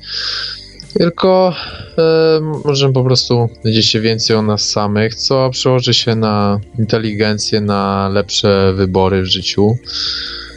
tylko 0.95 1.55
e, 1.99 2.41
możemy 2.65 2.95
po 2.95 3.05
prostu 3.05 3.49
dowiedzieć 3.65 3.87
się 3.87 4.01
więcej 4.01 4.37
o 4.37 4.43
nas 4.43 4.69
samych, 4.69 5.15
co 5.15 5.51
przełoży 5.51 5.95
się 5.95 6.17
na 6.17 6.61
inteligencję, 6.79 7.61
na 7.61 8.09
lepsze 8.09 8.73
wybory 8.77 9.23
w 9.23 9.27
życiu. 9.27 9.77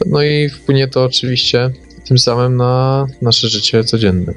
No 0.06 0.22
i 0.22 0.48
wpłynie 0.48 0.88
to 0.88 1.04
oczywiście 1.04 1.70
tym 2.08 2.18
samym 2.18 2.56
na 2.56 3.06
nasze 3.22 3.48
życie 3.48 3.84
codzienne. 3.84 4.32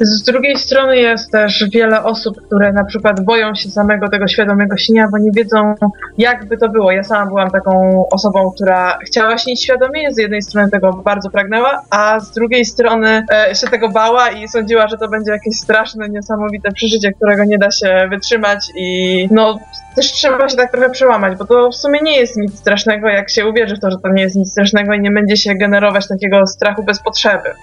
Z 0.00 0.22
drugiej 0.22 0.58
strony 0.58 0.96
jest 0.96 1.32
też 1.32 1.64
wiele 1.72 2.04
osób, 2.04 2.46
które 2.46 2.72
na 2.72 2.84
przykład 2.84 3.20
boją 3.24 3.54
się 3.54 3.70
samego 3.70 4.08
tego 4.08 4.28
świadomego 4.28 4.76
śnienia, 4.76 5.08
bo 5.10 5.18
nie 5.18 5.30
wiedzą, 5.32 5.74
jak 6.18 6.44
by 6.48 6.56
to 6.58 6.68
było. 6.68 6.92
Ja 6.92 7.04
sama 7.04 7.26
byłam 7.26 7.50
taką 7.50 8.04
osobą, 8.12 8.50
która 8.54 8.98
chciała 9.06 9.38
śnić 9.38 9.62
świadomie, 9.62 10.12
z 10.12 10.18
jednej 10.18 10.42
strony 10.42 10.70
tego 10.70 10.92
bardzo 10.92 11.30
pragnęła, 11.30 11.82
a 11.90 12.20
z 12.20 12.32
drugiej 12.32 12.64
strony 12.64 13.24
e, 13.32 13.54
się 13.54 13.66
tego 13.66 13.88
bała 13.88 14.30
i 14.30 14.48
sądziła, 14.48 14.88
że 14.88 14.98
to 14.98 15.08
będzie 15.08 15.30
jakieś 15.30 15.56
straszne, 15.56 16.08
niesamowite 16.08 16.72
przeżycie, 16.72 17.12
którego 17.12 17.44
nie 17.44 17.58
da 17.58 17.70
się 17.70 18.08
wytrzymać 18.10 18.70
i 18.76 19.28
no 19.30 19.58
też 19.96 20.12
trzeba 20.12 20.48
się 20.48 20.56
tak 20.56 20.70
trochę 20.70 20.90
przełamać, 20.90 21.38
bo 21.38 21.44
to 21.44 21.70
w 21.70 21.76
sumie 21.76 22.00
nie 22.02 22.20
jest 22.20 22.36
nic 22.36 22.58
strasznego, 22.58 23.08
jak 23.08 23.30
się 23.30 23.46
uwierzy 23.46 23.76
w 23.76 23.80
to, 23.80 23.90
że 23.90 23.96
to 24.02 24.08
nie 24.08 24.22
jest 24.22 24.36
nic 24.36 24.50
strasznego 24.50 24.94
i 24.94 25.00
nie 25.00 25.10
będzie 25.10 25.36
się 25.36 25.54
generować 25.54 26.08
takiego 26.08 26.46
strachu 26.46 26.84
bez 26.84 27.02
potrzeby. 27.02 27.54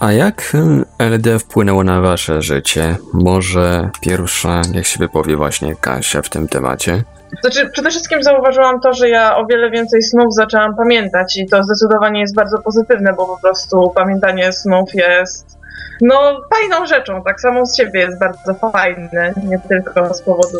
A 0.00 0.12
jak 0.12 0.54
y, 0.54 1.04
LD 1.04 1.38
wpłynęło 1.38 1.84
na 1.84 2.00
wasze 2.00 2.42
życie? 2.42 2.96
Może 3.12 3.90
pierwsza, 4.00 4.62
niech 4.74 4.86
się 4.86 4.98
wypowie 4.98 5.36
właśnie 5.36 5.76
Kasia 5.76 6.22
w 6.22 6.28
tym 6.28 6.48
temacie? 6.48 7.02
Znaczy, 7.40 7.70
przede 7.72 7.90
wszystkim 7.90 8.22
zauważyłam 8.22 8.80
to, 8.80 8.92
że 8.92 9.08
ja 9.08 9.36
o 9.36 9.46
wiele 9.46 9.70
więcej 9.70 10.02
snów 10.02 10.34
zaczęłam 10.34 10.76
pamiętać 10.76 11.36
i 11.36 11.48
to 11.48 11.62
zdecydowanie 11.62 12.20
jest 12.20 12.34
bardzo 12.34 12.58
pozytywne, 12.58 13.12
bo 13.12 13.26
po 13.26 13.40
prostu 13.42 13.92
pamiętanie 13.94 14.52
snów 14.52 14.94
jest 14.94 15.58
no 16.00 16.40
fajną 16.54 16.86
rzeczą, 16.86 17.22
tak 17.22 17.40
samo 17.40 17.66
z 17.66 17.76
siebie 17.76 18.00
jest 18.00 18.18
bardzo 18.18 18.54
fajne, 18.54 19.34
nie 19.48 19.58
tylko 19.58 20.14
z 20.14 20.22
powodu 20.22 20.58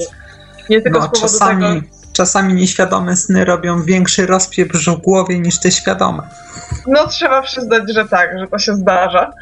nie 0.70 0.82
tylko 0.82 0.98
No, 0.98 1.10
z 1.14 1.20
czasami, 1.20 1.64
tego 1.64 1.86
czasami 2.12 2.54
nieświadome 2.54 3.16
sny 3.16 3.44
robią 3.44 3.82
większy 3.82 4.26
rozpieprz 4.26 4.88
w 4.88 5.00
głowie 5.00 5.40
niż 5.40 5.60
te 5.60 5.70
świadome. 5.70 6.22
No 6.86 7.06
trzeba 7.06 7.42
przyznać, 7.42 7.82
że 7.94 8.08
tak, 8.08 8.38
że 8.38 8.46
to 8.46 8.58
się 8.58 8.74
zdarza. 8.74 9.32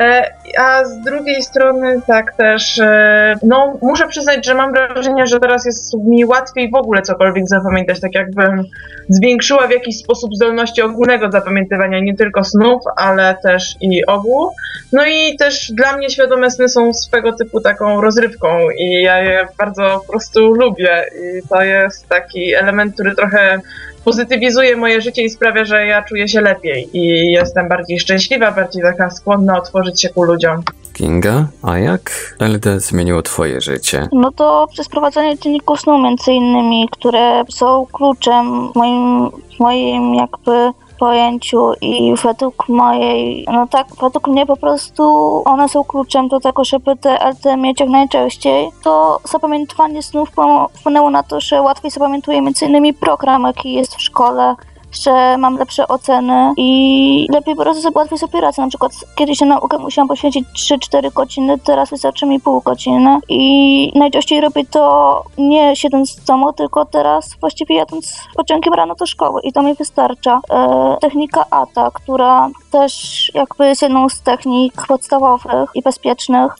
E, 0.00 0.34
a 0.58 0.84
z 0.84 1.00
drugiej 1.00 1.42
strony 1.42 2.00
tak 2.06 2.36
też, 2.36 2.78
e, 2.78 3.34
no 3.42 3.78
muszę 3.82 4.08
przyznać, 4.08 4.46
że 4.46 4.54
mam 4.54 4.72
wrażenie, 4.72 5.26
że 5.26 5.40
teraz 5.40 5.66
jest 5.66 5.94
mi 5.94 6.24
łatwiej 6.24 6.70
w 6.70 6.74
ogóle 6.74 7.02
cokolwiek 7.02 7.48
zapamiętać, 7.48 8.00
tak 8.00 8.14
jakbym 8.14 8.64
zwiększyła 9.08 9.66
w 9.66 9.70
jakiś 9.70 9.98
sposób 9.98 10.34
zdolności 10.34 10.82
ogólnego 10.82 11.30
zapamiętywania, 11.30 12.00
nie 12.00 12.16
tylko 12.16 12.44
snów, 12.44 12.82
ale 12.96 13.36
też 13.42 13.76
i 13.80 14.06
ogół. 14.06 14.50
No 14.92 15.06
i 15.06 15.36
też 15.36 15.72
dla 15.72 15.96
mnie 15.96 16.10
świadome 16.10 16.50
sny 16.50 16.68
są 16.68 16.94
swego 16.94 17.32
typu 17.32 17.60
taką 17.60 18.00
rozrywką 18.00 18.70
i 18.78 19.02
ja 19.02 19.18
je 19.18 19.48
bardzo 19.58 20.00
po 20.06 20.12
prostu 20.12 20.54
lubię 20.54 21.04
i 21.14 21.48
to 21.48 21.62
jest 21.62 22.08
taki 22.08 22.54
element, 22.54 22.94
który 22.94 23.14
trochę 23.14 23.60
pozytywizuje 24.04 24.76
moje 24.76 25.00
życie 25.00 25.22
i 25.22 25.30
sprawia, 25.30 25.64
że 25.64 25.86
ja 25.86 25.99
czuję 26.02 26.28
się 26.28 26.40
lepiej 26.40 26.88
i 26.92 27.32
jestem 27.32 27.68
bardziej 27.68 28.00
szczęśliwa, 28.00 28.52
bardziej 28.52 28.82
taka 28.82 29.10
skłonna 29.10 29.58
otworzyć 29.58 30.02
się 30.02 30.08
ku 30.08 30.22
ludziom. 30.22 30.62
Kinga, 30.92 31.46
a 31.62 31.78
jak 31.78 32.34
LD 32.38 32.80
zmieniło 32.80 33.22
twoje 33.22 33.60
życie? 33.60 34.08
No 34.12 34.32
to 34.32 34.66
przez 34.72 34.88
prowadzenie 34.88 35.38
czynników 35.38 35.80
snu 35.80 35.98
między 35.98 36.32
innymi, 36.32 36.88
które 36.92 37.44
są 37.48 37.86
kluczem 37.92 38.72
w 38.72 38.76
moim, 38.76 39.30
moim 39.58 40.14
jakby 40.14 40.72
pojęciu 41.00 41.72
i 41.80 42.14
według 42.22 42.68
mojej, 42.68 43.44
no 43.52 43.66
tak, 43.66 43.86
według 44.02 44.28
mnie 44.28 44.46
po 44.46 44.56
prostu 44.56 45.02
one 45.44 45.68
są 45.68 45.84
kluczem 45.84 46.28
do 46.28 46.40
tego, 46.40 46.64
żeby 46.64 46.96
te 46.96 47.30
LT 47.30 47.56
mieć 47.58 47.80
jak 47.80 47.88
najczęściej, 47.88 48.68
to 48.84 49.20
zapamiętywanie 49.24 50.02
snów 50.02 50.30
wpłynęło 50.74 51.10
na 51.10 51.22
to, 51.22 51.40
że 51.40 51.62
łatwiej 51.62 51.90
zapamiętuję 51.90 52.42
między 52.42 52.66
innymi 52.66 52.94
program, 52.94 53.42
jaki 53.42 53.72
jest 53.72 53.96
w 53.96 54.02
szkole, 54.02 54.54
że 54.92 55.38
mam 55.38 55.58
lepsze 55.58 55.88
oceny 55.88 56.52
i 56.56 57.26
lepiej 57.30 57.54
po 57.54 57.62
prostu 57.62 57.82
sobie 57.82 57.98
łatwiej 57.98 58.18
sobie 58.18 58.40
radzę. 58.40 58.62
Na 58.62 58.68
przykład 58.68 58.92
kiedyś 59.14 59.40
na 59.40 59.46
naukę 59.46 59.78
musiałam 59.78 60.08
poświęcić 60.08 60.48
3-4 60.72 61.12
godziny, 61.12 61.58
teraz 61.58 61.90
wystarczy 61.90 62.26
mi 62.26 62.40
pół 62.40 62.60
godziny 62.60 63.18
i 63.28 63.92
najczęściej 63.94 64.40
robię 64.40 64.64
to 64.70 65.22
nie 65.38 65.76
siedząc 65.76 66.20
w 66.20 66.24
domu, 66.24 66.52
tylko 66.52 66.84
teraz 66.84 67.36
właściwie 67.40 67.74
jadąc 67.74 68.24
pociągiem 68.36 68.74
rano 68.74 68.94
do 68.94 69.06
szkoły 69.06 69.40
i 69.44 69.52
to 69.52 69.62
mi 69.62 69.74
wystarcza. 69.74 70.40
E, 70.50 70.96
technika 71.00 71.44
ATA, 71.50 71.90
która 71.94 72.48
też 72.70 72.94
jakby 73.34 73.66
jest 73.66 73.82
jedną 73.82 74.08
z 74.08 74.20
technik 74.22 74.86
podstawowych 74.88 75.70
i 75.74 75.82
bezpiecznych, 75.82 76.56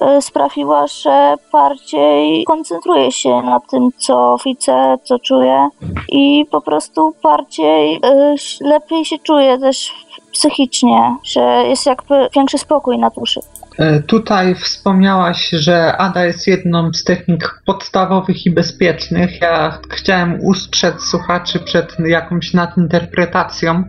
e, 0.00 0.22
sprawiła, 0.22 0.86
że 0.86 1.34
bardziej 1.52 2.44
koncentruję 2.44 3.12
się 3.12 3.42
na 3.42 3.60
tym, 3.60 3.90
co 3.98 4.36
widzę, 4.44 4.96
co 5.04 5.18
czuję 5.18 5.68
i 6.08 6.46
po 6.50 6.60
prostu 6.60 7.14
bardziej 7.22 7.73
lepiej, 7.74 8.58
lepiej 8.60 9.04
się 9.04 9.18
czuję 9.18 9.58
też 9.58 9.92
psychicznie, 10.32 11.16
że 11.24 11.64
jest 11.68 11.86
jakby 11.86 12.28
większy 12.34 12.58
spokój 12.58 12.98
na 12.98 13.10
duszy. 13.10 13.40
E, 13.78 14.02
tutaj 14.02 14.54
wspomniałaś, 14.54 15.48
że 15.50 15.96
ADA 15.96 16.24
jest 16.24 16.46
jedną 16.46 16.92
z 16.92 17.04
technik 17.04 17.60
podstawowych 17.66 18.46
i 18.46 18.50
bezpiecznych. 18.50 19.40
Ja 19.40 19.78
chciałem 19.90 20.40
ustrzec 20.40 21.02
słuchaczy 21.02 21.60
przed 21.60 21.96
jakąś 22.06 22.54
nadinterpretacją. 22.54 23.84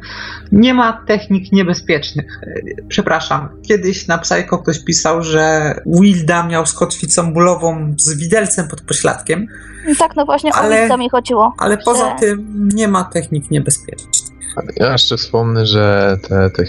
Nie 0.52 0.74
ma 0.74 1.04
technik 1.08 1.52
niebezpiecznych. 1.52 2.40
E, 2.44 2.62
przepraszam, 2.88 3.50
kiedyś 3.68 4.08
na 4.08 4.18
Psycho 4.18 4.58
ktoś 4.58 4.84
pisał, 4.84 5.24
że 5.24 5.76
Wilda 5.86 6.48
miał 6.48 6.66
z 6.66 6.74
kotwicą 6.74 7.34
bólową 7.34 7.94
z 7.98 8.18
widelcem 8.18 8.68
pod 8.68 8.82
pośladkiem. 8.82 9.48
Tak, 10.00 10.16
no 10.16 10.26
właśnie 10.26 10.54
ale, 10.54 10.76
o 10.76 10.80
Wilda 10.80 10.98
mi 10.98 11.10
chodziło. 11.10 11.54
Ale 11.58 11.76
że... 11.76 11.82
poza 11.86 12.16
tym 12.20 12.70
nie 12.74 12.88
ma 12.88 13.04
technik 13.04 13.52
niebezpiecznych. 13.52 14.36
Ja 14.76 14.92
jeszcze 14.92 15.18
wspomnę, 15.18 15.66
że 15.66 16.18
te, 16.30 16.50
te 16.50 16.64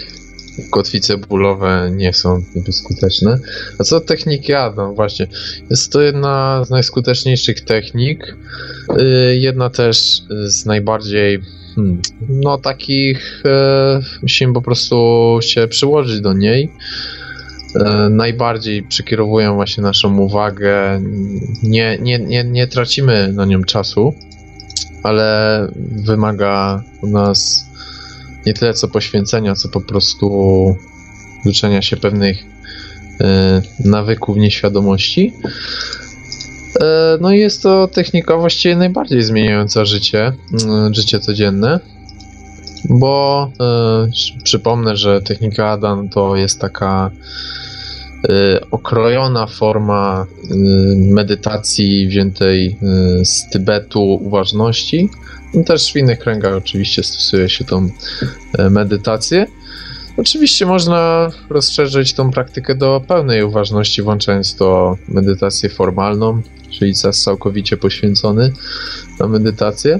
kotwice 0.71 1.17
bólowe 1.17 1.91
nie 1.95 2.13
są 2.13 2.43
niby 2.55 2.71
skuteczne. 2.71 3.39
A 3.79 3.83
co 3.83 4.01
techniki 4.01 4.53
Adam? 4.53 4.95
Właśnie, 4.95 5.27
jest 5.69 5.91
to 5.91 6.01
jedna 6.01 6.63
z 6.65 6.69
najskuteczniejszych 6.69 7.61
technik. 7.61 8.37
Y, 9.01 9.37
jedna 9.37 9.69
też 9.69 10.21
z 10.47 10.65
najbardziej 10.65 11.41
hmm, 11.77 12.01
no 12.29 12.57
takich 12.57 13.43
e, 13.45 14.01
musimy 14.21 14.53
po 14.53 14.61
prostu 14.61 15.39
się 15.41 15.67
przyłożyć 15.67 16.21
do 16.21 16.33
niej. 16.33 16.71
E, 17.75 18.09
najbardziej 18.09 18.83
przekierowują 18.83 19.55
właśnie 19.55 19.83
naszą 19.83 20.17
uwagę. 20.17 21.01
Nie, 21.63 21.97
nie, 22.01 22.19
nie, 22.19 22.43
nie 22.43 22.67
tracimy 22.67 23.33
na 23.33 23.45
nią 23.45 23.63
czasu, 23.63 24.13
ale 25.03 25.67
wymaga 25.91 26.83
u 27.01 27.07
nas 27.07 27.66
nie 28.47 28.53
tyle 28.53 28.73
co 28.73 28.87
poświęcenia, 28.87 29.55
co 29.55 29.69
po 29.69 29.81
prostu 29.81 30.75
uczenia 31.45 31.81
się 31.81 31.97
pewnych 31.97 32.45
e, 33.21 33.61
nawyków 33.85 34.37
nieświadomości. 34.37 35.33
E, 36.81 37.17
no 37.21 37.33
i 37.33 37.39
jest 37.39 37.63
to 37.63 37.87
technika 37.87 38.37
właściwie 38.37 38.75
najbardziej 38.75 39.23
zmieniająca 39.23 39.85
życie, 39.85 40.25
e, 40.25 40.33
życie 40.91 41.19
codzienne, 41.19 41.79
bo 42.89 43.51
e, 43.59 44.41
przypomnę, 44.43 44.97
że 44.97 45.21
technika 45.21 45.69
Adan 45.69 46.09
to 46.09 46.35
jest 46.35 46.61
taka 46.61 47.11
okrojona 48.71 49.47
forma 49.47 50.25
e, 50.25 50.55
medytacji 50.95 52.07
wziętej 52.07 52.77
z 53.23 53.49
Tybetu 53.49 54.01
uważności, 54.01 55.09
no 55.53 55.63
też 55.63 55.93
w 55.93 55.95
innych 55.95 56.19
kręgach 56.19 56.53
oczywiście 56.53 57.03
stosuje 57.03 57.49
się 57.49 57.65
tą 57.65 57.89
e, 58.57 58.69
medytację. 58.69 59.45
Oczywiście 60.17 60.65
można 60.65 61.31
rozszerzyć 61.49 62.13
tą 62.13 62.31
praktykę 62.31 62.75
do 62.75 63.01
pełnej 63.07 63.43
uważności, 63.43 64.01
włączając 64.01 64.55
to 64.55 64.97
medytację 65.07 65.69
formalną, 65.69 66.41
czyli 66.69 66.95
czas 66.95 67.21
całkowicie 67.21 67.77
poświęcony 67.77 68.53
na 69.19 69.27
medytację. 69.27 69.99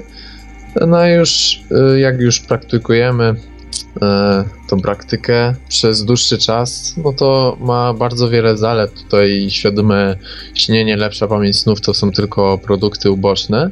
No 0.86 1.06
już 1.06 1.60
jak 1.96 2.20
już 2.20 2.40
praktykujemy 2.40 3.34
e, 4.02 4.44
tą 4.68 4.80
praktykę 4.80 5.54
przez 5.68 6.04
dłuższy 6.04 6.38
czas, 6.38 6.94
no 7.04 7.12
to 7.12 7.56
ma 7.60 7.94
bardzo 7.94 8.28
wiele 8.28 8.56
zalet. 8.56 8.94
Tutaj 8.94 9.46
świadome 9.50 10.16
śnienie, 10.54 10.96
lepsza 10.96 11.28
pamięć 11.28 11.58
snów 11.58 11.80
to 11.80 11.94
są 11.94 12.10
tylko 12.10 12.58
produkty 12.58 13.10
uboczne. 13.10 13.70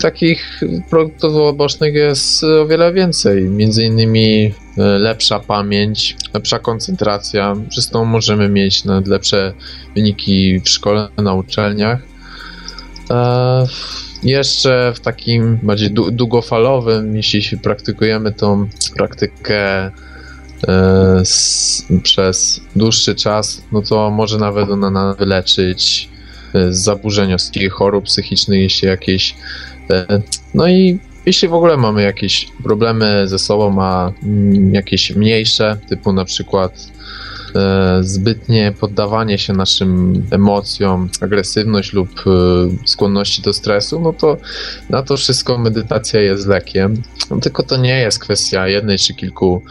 Takich 0.00 0.60
produktów 0.90 1.36
obocznych 1.36 1.94
jest 1.94 2.44
o 2.44 2.66
wiele 2.66 2.92
więcej. 2.92 3.42
Między 3.42 3.84
innymi 3.84 4.44
e, 4.44 4.52
lepsza 4.82 5.40
pamięć, 5.40 6.16
lepsza 6.34 6.58
koncentracja, 6.58 7.56
przez 7.68 7.90
tą 7.90 8.04
możemy 8.04 8.48
mieć 8.48 8.84
nawet 8.84 9.06
lepsze 9.06 9.52
wyniki 9.94 10.60
w 10.60 10.68
szkole, 10.68 11.08
na 11.16 11.34
uczelniach. 11.34 12.02
E, 13.10 13.66
jeszcze 14.22 14.92
w 14.96 15.00
takim 15.00 15.58
bardziej 15.62 15.90
długofalowym, 15.90 17.16
jeśli 17.16 17.58
praktykujemy 17.58 18.32
tą 18.32 18.68
praktykę 18.96 19.90
e, 20.68 21.22
przez 22.02 22.60
dłuższy 22.76 23.14
czas, 23.14 23.62
no 23.72 23.82
to 23.82 24.10
może 24.10 24.38
nawet 24.38 24.70
ona 24.70 25.14
wyleczyć 25.14 26.08
z 26.54 26.76
zaburzeń 26.76 27.36
chorób 27.70 28.04
psychicznych, 28.04 28.60
jeśli 28.60 28.88
jakieś 28.88 29.34
no 30.54 30.68
i 30.68 30.98
jeśli 31.26 31.48
w 31.48 31.54
ogóle 31.54 31.76
mamy 31.76 32.02
jakieś 32.02 32.48
problemy 32.62 33.28
ze 33.28 33.38
sobą, 33.38 33.82
a 33.82 34.12
mm, 34.22 34.74
jakieś 34.74 35.16
mniejsze, 35.16 35.76
typu 35.88 36.12
na 36.12 36.24
przykład 36.24 36.72
e, 36.76 37.01
zbytnie 38.00 38.72
poddawanie 38.80 39.38
się 39.38 39.52
naszym 39.52 40.22
emocjom, 40.30 41.08
agresywność 41.20 41.92
lub 41.92 42.08
e, 42.10 42.30
skłonności 42.86 43.42
do 43.42 43.52
stresu, 43.52 44.00
no 44.00 44.12
to 44.12 44.36
na 44.90 45.02
to 45.02 45.16
wszystko 45.16 45.58
medytacja 45.58 46.20
jest 46.20 46.46
lekiem. 46.46 47.02
No, 47.30 47.40
tylko 47.40 47.62
to 47.62 47.76
nie 47.76 47.98
jest 47.98 48.18
kwestia 48.18 48.68
jednej 48.68 48.98
czy 48.98 49.14
kilku 49.14 49.62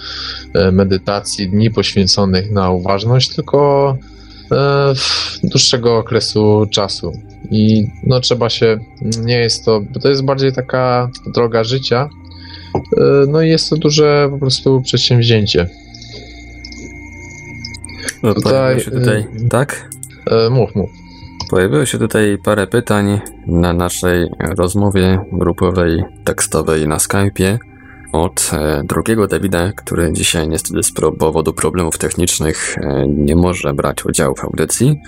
e, 0.53 0.71
medytacji, 0.71 1.49
dni 1.49 1.71
poświęconych 1.71 2.51
na 2.51 2.71
uważność, 2.71 3.35
tylko 3.35 3.97
dłuższego 5.43 5.97
okresu 5.97 6.65
czasu. 6.71 7.11
I 7.51 7.87
no 8.03 8.19
trzeba 8.19 8.49
się, 8.49 8.79
nie 9.21 9.37
jest 9.37 9.65
to, 9.65 9.81
bo 9.81 9.99
to 9.99 10.09
jest 10.09 10.23
bardziej 10.23 10.53
taka 10.53 11.09
droga 11.33 11.63
życia, 11.63 12.09
e, 12.75 13.01
no 13.27 13.41
i 13.41 13.49
jest 13.49 13.69
to 13.69 13.75
duże 13.75 14.27
po 14.31 14.37
prostu 14.37 14.81
przedsięwzięcie. 14.81 15.69
No, 18.23 18.33
tutaj, 18.33 18.79
się 18.79 18.91
tutaj, 18.91 19.27
e, 19.45 19.49
tak? 19.49 19.89
E, 20.27 20.49
mów, 20.49 20.75
mów. 20.75 20.89
Pojawiło 21.49 21.85
się 21.85 21.97
tutaj 21.97 22.37
parę 22.43 22.67
pytań 22.67 23.19
na 23.47 23.73
naszej 23.73 24.29
rozmowie 24.57 25.19
grupowej 25.31 26.03
tekstowej 26.23 26.87
na 26.87 26.97
Skype'ie 26.97 27.57
od 28.11 28.51
drugiego 28.83 29.27
Dawida, 29.27 29.71
który 29.71 30.13
dzisiaj 30.13 30.49
niestety 30.49 30.83
z 30.83 30.91
powodu 31.19 31.53
problemów 31.53 31.97
technicznych 31.97 32.75
nie 33.07 33.35
może 33.35 33.73
brać 33.73 34.05
udziału 34.05 34.35
w 34.35 34.43
audycji. 34.43 35.01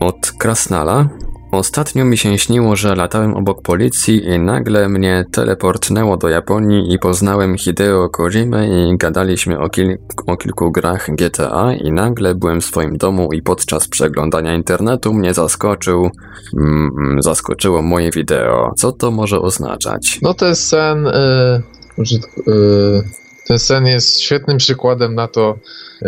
Od 0.00 0.32
Krasnala, 0.38 1.08
Ostatnio 1.52 2.04
mi 2.04 2.18
się 2.18 2.38
śniło, 2.38 2.76
że 2.76 2.94
latałem 2.94 3.34
obok 3.34 3.62
policji 3.62 4.24
i 4.24 4.38
nagle 4.38 4.88
mnie 4.88 5.24
teleportnęło 5.32 6.16
do 6.16 6.28
Japonii 6.28 6.94
i 6.94 6.98
poznałem 6.98 7.58
Hideo 7.58 8.08
Kojimę 8.08 8.68
i 8.68 8.96
gadaliśmy 8.96 9.58
o, 9.58 9.68
kil 9.68 9.98
o 10.26 10.36
kilku 10.36 10.72
grach 10.72 11.10
GTA 11.10 11.72
i 11.74 11.92
nagle 11.92 12.34
byłem 12.34 12.60
w 12.60 12.64
swoim 12.64 12.96
domu 12.96 13.32
i 13.32 13.42
podczas 13.42 13.88
przeglądania 13.88 14.54
internetu 14.54 15.14
mnie 15.14 15.34
zaskoczył... 15.34 16.10
Mm, 16.58 17.22
zaskoczyło 17.22 17.82
moje 17.82 18.10
wideo. 18.10 18.72
Co 18.76 18.92
to 18.92 19.10
może 19.10 19.40
oznaczać? 19.40 20.18
No 20.22 20.34
to 20.34 20.46
jest 20.46 20.68
sen... 20.68 21.06
Y, 21.06 21.62
użytk- 21.98 22.48
y, 22.48 23.27
ten 23.48 23.58
sen 23.58 23.86
jest 23.86 24.20
świetnym 24.20 24.56
przykładem 24.56 25.14
na 25.14 25.28
to, 25.28 25.58
y, 26.02 26.06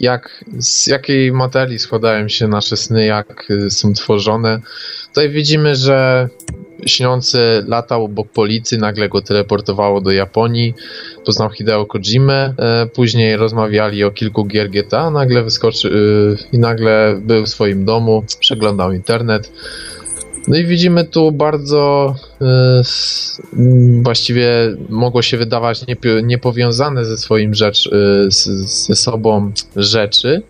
jak, 0.00 0.44
z 0.58 0.86
jakiej 0.86 1.32
materii 1.32 1.78
składają 1.78 2.28
się 2.28 2.48
nasze 2.48 2.76
sny, 2.76 3.06
jak 3.06 3.50
y, 3.50 3.70
są 3.70 3.92
tworzone. 3.92 4.60
Tutaj 5.08 5.30
widzimy, 5.30 5.74
że 5.74 6.28
śniący 6.86 7.64
latał 7.66 8.04
obok 8.04 8.28
policji, 8.28 8.78
nagle 8.78 9.08
go 9.08 9.22
teleportowało 9.22 10.00
do 10.00 10.10
Japonii, 10.10 10.74
poznał 11.24 11.50
Hideo 11.50 11.86
Kojimę, 11.86 12.54
e, 12.58 12.86
później 12.86 13.36
rozmawiali 13.36 14.04
o 14.04 14.10
kilku 14.10 14.44
gier 14.44 14.70
GTA, 14.70 15.10
nagle 15.10 15.42
wyskoczył 15.42 15.90
y, 15.90 16.36
i 16.52 16.58
nagle 16.58 17.20
był 17.22 17.46
w 17.46 17.48
swoim 17.48 17.84
domu, 17.84 18.24
przeglądał 18.40 18.92
internet. 18.92 19.52
No 20.48 20.56
i 20.56 20.64
widzimy 20.64 21.04
tu 21.04 21.32
bardzo 21.32 22.14
y, 22.42 24.02
właściwie 24.02 24.76
mogło 24.88 25.22
się 25.22 25.36
wydawać 25.36 25.84
niepowiązane 26.22 27.04
ze 27.04 27.18
swoim 27.18 27.54
rzecz, 27.54 27.86
y, 27.86 27.90
z, 28.30 28.44
ze 28.86 28.94
sobą 28.94 29.52
rzeczy. 29.76 30.42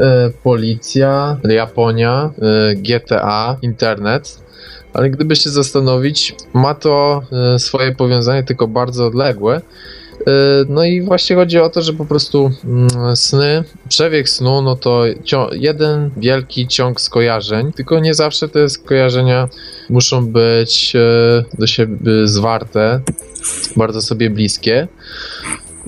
Y, 0.00 0.04
policja, 0.42 1.36
Japonia, 1.44 2.30
GTA, 2.76 3.56
internet. 3.62 4.38
Ale 4.92 5.10
gdyby 5.10 5.36
się 5.36 5.50
zastanowić, 5.50 6.34
ma 6.52 6.74
to 6.74 7.22
swoje 7.58 7.94
powiązanie 7.94 8.42
tylko 8.42 8.68
bardzo 8.68 9.06
odległe. 9.06 9.60
Y, 10.28 10.30
No 10.68 10.84
i 10.84 11.02
właśnie 11.02 11.36
chodzi 11.36 11.58
o 11.58 11.70
to, 11.70 11.82
że 11.82 11.92
po 11.92 12.04
prostu 12.04 12.50
mm, 12.64 13.16
sny, 13.16 13.64
przebieg 13.88 14.28
snu, 14.28 14.62
no 14.62 14.76
to 14.76 15.02
jeden 15.52 16.10
wielki 16.16 16.68
ciąg 16.68 17.00
skojarzeń, 17.00 17.72
tylko 17.72 18.00
nie 18.00 18.14
zawsze 18.14 18.48
te 18.48 18.68
skojarzenia 18.68 19.48
muszą 19.90 20.26
być 20.26 20.96
e, 20.96 21.44
do 21.58 21.66
siebie 21.66 21.96
zwarte, 22.24 23.00
bardzo 23.76 24.02
sobie 24.02 24.30
bliskie. 24.30 24.88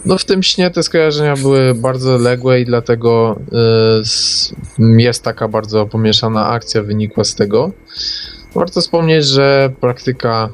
No 0.04 0.18
w 0.18 0.24
tym 0.24 0.42
śnie 0.42 0.70
te 0.70 0.82
skojarzenia 0.82 1.36
były 1.36 1.74
bardzo 1.74 2.14
odległe 2.14 2.60
i 2.60 2.64
dlatego 2.64 3.38
s- 4.00 4.52
jest 4.78 5.22
taka 5.22 5.48
bardzo 5.48 5.86
pomieszana 5.86 6.48
akcja 6.48 6.82
wynikła 6.82 7.24
z 7.24 7.34
tego. 7.34 7.72
Warto 8.54 8.80
wspomnieć, 8.80 9.24
że 9.26 9.70
praktyka 9.80 10.48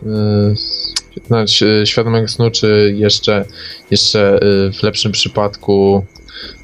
znaczy, 1.26 1.82
świadomego 1.86 2.28
snu, 2.28 2.50
czy 2.50 2.94
jeszcze, 2.96 3.44
jeszcze 3.90 4.34
e, 4.34 4.38
w 4.72 4.82
lepszym 4.82 5.12
przypadku 5.12 6.04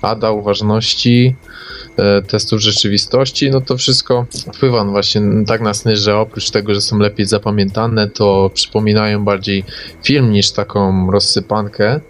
ADA 0.02 0.30
uważności, 0.30 1.36
e, 1.96 2.22
testów 2.22 2.60
rzeczywistości, 2.60 3.50
no 3.50 3.60
to 3.60 3.76
wszystko 3.76 4.26
wpływa 4.54 4.84
no 4.84 4.90
właśnie 4.90 5.22
tak 5.46 5.60
na 5.60 5.74
sny, 5.74 5.96
że 5.96 6.16
oprócz 6.16 6.50
tego, 6.50 6.74
że 6.74 6.80
są 6.80 6.98
lepiej 6.98 7.26
zapamiętane, 7.26 8.08
to 8.08 8.50
przypominają 8.54 9.24
bardziej 9.24 9.64
film 10.04 10.30
niż 10.30 10.50
taką 10.50 11.10
rozsypankę. 11.10 11.86
E, 11.90 12.00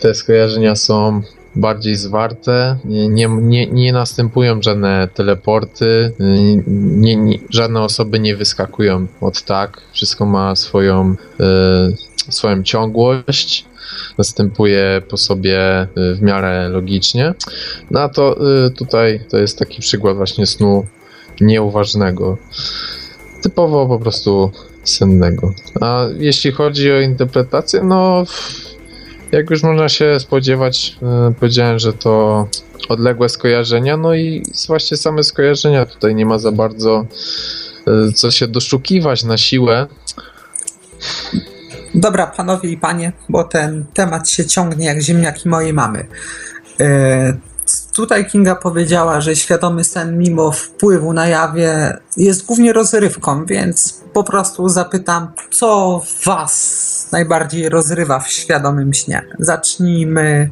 Te 0.00 0.14
skojarzenia 0.14 0.76
są 0.76 1.22
bardziej 1.56 1.96
zwarte, 1.96 2.78
nie, 2.84 3.28
nie, 3.28 3.66
nie, 3.66 3.92
następują 3.92 4.62
żadne 4.62 5.08
teleporty, 5.14 6.12
e, 6.20 6.24
nie, 6.66 7.16
nie, 7.16 7.38
żadne 7.50 7.82
osoby 7.82 8.20
nie 8.20 8.36
wyskakują 8.36 9.06
od 9.20 9.42
tak, 9.42 9.80
wszystko 9.92 10.26
ma 10.26 10.56
swoją, 10.56 11.14
e, 11.40 11.92
swoją 12.30 12.62
ciągłość 12.62 13.66
następuje 14.18 15.02
po 15.08 15.16
sobie 15.16 15.82
y, 15.82 16.14
w 16.14 16.22
miarę 16.22 16.68
logicznie. 16.68 17.34
No 17.90 18.00
a 18.00 18.08
to 18.08 18.36
y, 18.66 18.70
tutaj 18.70 19.20
to 19.30 19.38
jest 19.38 19.58
taki 19.58 19.80
przykład 19.80 20.16
właśnie 20.16 20.46
snu 20.46 20.86
nieuważnego. 21.40 22.38
Typowo 23.42 23.86
po 23.86 23.98
prostu 23.98 24.50
sennego. 24.84 25.54
A 25.80 26.04
jeśli 26.18 26.52
chodzi 26.52 26.92
o 26.92 27.00
interpretację, 27.00 27.82
no 27.82 28.24
jak 29.34 29.50
już 29.50 29.62
można 29.62 29.88
się 29.88 30.20
spodziewać, 30.20 30.96
y, 31.30 31.34
powiedziałem, 31.34 31.78
że 31.78 31.92
to 31.92 32.46
odległe 32.88 33.28
skojarzenia, 33.28 33.96
no 33.96 34.14
i 34.14 34.42
właśnie 34.66 34.96
same 34.96 35.22
skojarzenia 35.22 35.86
tutaj 35.86 36.14
nie 36.14 36.26
ma 36.26 36.38
za 36.38 36.52
bardzo 36.52 37.06
y, 38.08 38.12
co 38.12 38.30
się 38.30 38.48
doszukiwać 38.48 39.24
na 39.24 39.36
siłę. 39.36 39.86
Dobra, 41.94 42.26
panowie 42.26 42.70
i 42.70 42.76
panie, 42.76 43.12
bo 43.28 43.44
ten 43.44 43.84
temat 43.94 44.28
się 44.28 44.46
ciągnie 44.46 44.86
jak 44.86 45.02
ziemniaki 45.02 45.48
mojej 45.48 45.72
mamy. 45.72 46.06
Tutaj 47.96 48.26
Kinga 48.26 48.54
powiedziała, 48.54 49.20
że 49.20 49.36
świadomy 49.36 49.84
sen 49.84 50.18
mimo 50.18 50.52
wpływu 50.52 51.12
na 51.12 51.26
jawie 51.26 51.98
jest 52.16 52.46
głównie 52.46 52.72
rozrywką, 52.72 53.44
więc 53.46 54.00
po 54.12 54.24
prostu 54.24 54.68
zapytam, 54.68 55.32
co 55.50 56.00
was 56.24 57.08
najbardziej 57.12 57.68
rozrywa 57.68 58.18
w 58.18 58.30
świadomym 58.30 58.94
śnie? 58.94 59.22
Zacznijmy 59.38 60.50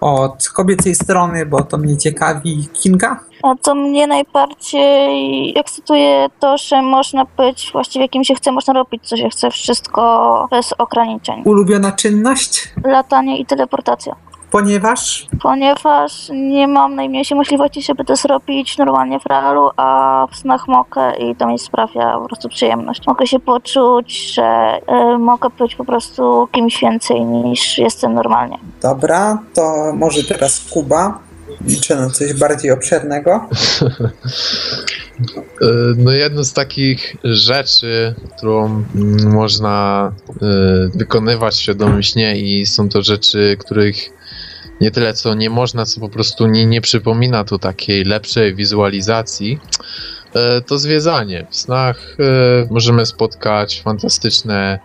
od 0.00 0.48
kobiecej 0.48 0.94
strony, 0.94 1.46
bo 1.46 1.62
to 1.62 1.78
mnie 1.78 1.96
ciekawi. 1.96 2.68
Kinga? 2.72 3.20
A 3.42 3.54
to 3.62 3.74
mnie 3.74 4.06
najbardziej 4.06 5.58
ekscytuje 5.58 6.28
to, 6.40 6.58
że 6.58 6.82
można 6.82 7.24
być 7.36 7.70
właściwie 7.72 8.08
kim 8.08 8.24
się 8.24 8.34
chce, 8.34 8.52
można 8.52 8.74
robić 8.74 9.08
co 9.08 9.16
się 9.16 9.28
chce, 9.28 9.50
wszystko 9.50 10.46
bez 10.50 10.74
ograniczeń. 10.78 11.42
Ulubiona 11.44 11.92
czynność? 11.92 12.74
Latanie 12.84 13.38
i 13.38 13.46
teleportacja. 13.46 14.16
Ponieważ 14.50 15.28
Ponieważ 15.42 16.28
nie 16.32 16.68
mam 16.68 16.94
najmniejszej 16.94 17.36
możliwości, 17.36 17.82
żeby 17.82 18.04
to 18.04 18.16
zrobić 18.16 18.78
normalnie 18.78 19.20
w 19.20 19.26
realu, 19.26 19.70
a 19.76 20.26
w 20.32 20.36
snach 20.36 20.68
mogę 20.68 21.16
i 21.16 21.36
to 21.36 21.46
mi 21.46 21.58
sprawia 21.58 22.12
po 22.12 22.26
prostu 22.26 22.48
przyjemność. 22.48 23.06
Mogę 23.06 23.26
się 23.26 23.40
poczuć, 23.40 24.34
że 24.34 24.78
y, 25.14 25.18
mogę 25.18 25.48
być 25.58 25.74
po 25.74 25.84
prostu 25.84 26.48
kimś 26.52 26.80
więcej 26.80 27.24
niż 27.24 27.78
jestem 27.78 28.14
normalnie. 28.14 28.58
Dobra, 28.82 29.38
to 29.54 29.92
może 29.94 30.24
teraz 30.24 30.60
Kuba. 30.70 31.18
Liczę 31.66 31.96
na 31.96 32.10
coś 32.10 32.34
bardziej 32.34 32.70
obszernego. 32.70 33.48
Y, 35.62 35.66
No 35.96 36.12
jedną 36.12 36.44
z 36.44 36.52
takich 36.52 37.16
rzeczy, 37.24 38.14
którą 38.36 38.84
można 39.24 40.12
y, 40.28 40.98
wykonywać 40.98 41.68
śnie 42.00 42.36
i 42.36 42.66
są 42.66 42.88
to 42.88 43.02
rzeczy, 43.02 43.56
których 43.60 43.96
nie 44.80 44.90
tyle 44.90 45.12
co 45.12 45.34
nie 45.34 45.50
można, 45.50 45.86
co 45.86 46.00
po 46.00 46.08
prostu 46.08 46.46
nie, 46.46 46.66
nie 46.66 46.80
przypomina 46.80 47.44
tu 47.44 47.58
takiej 47.58 48.04
lepszej 48.04 48.54
wizualizacji, 48.54 49.58
y, 50.58 50.62
to 50.62 50.78
zwiedzanie. 50.78 51.46
W 51.50 51.56
snach 51.56 52.16
y, 52.20 52.68
możemy 52.70 53.06
spotkać 53.06 53.82
fantastyczne 53.82 54.78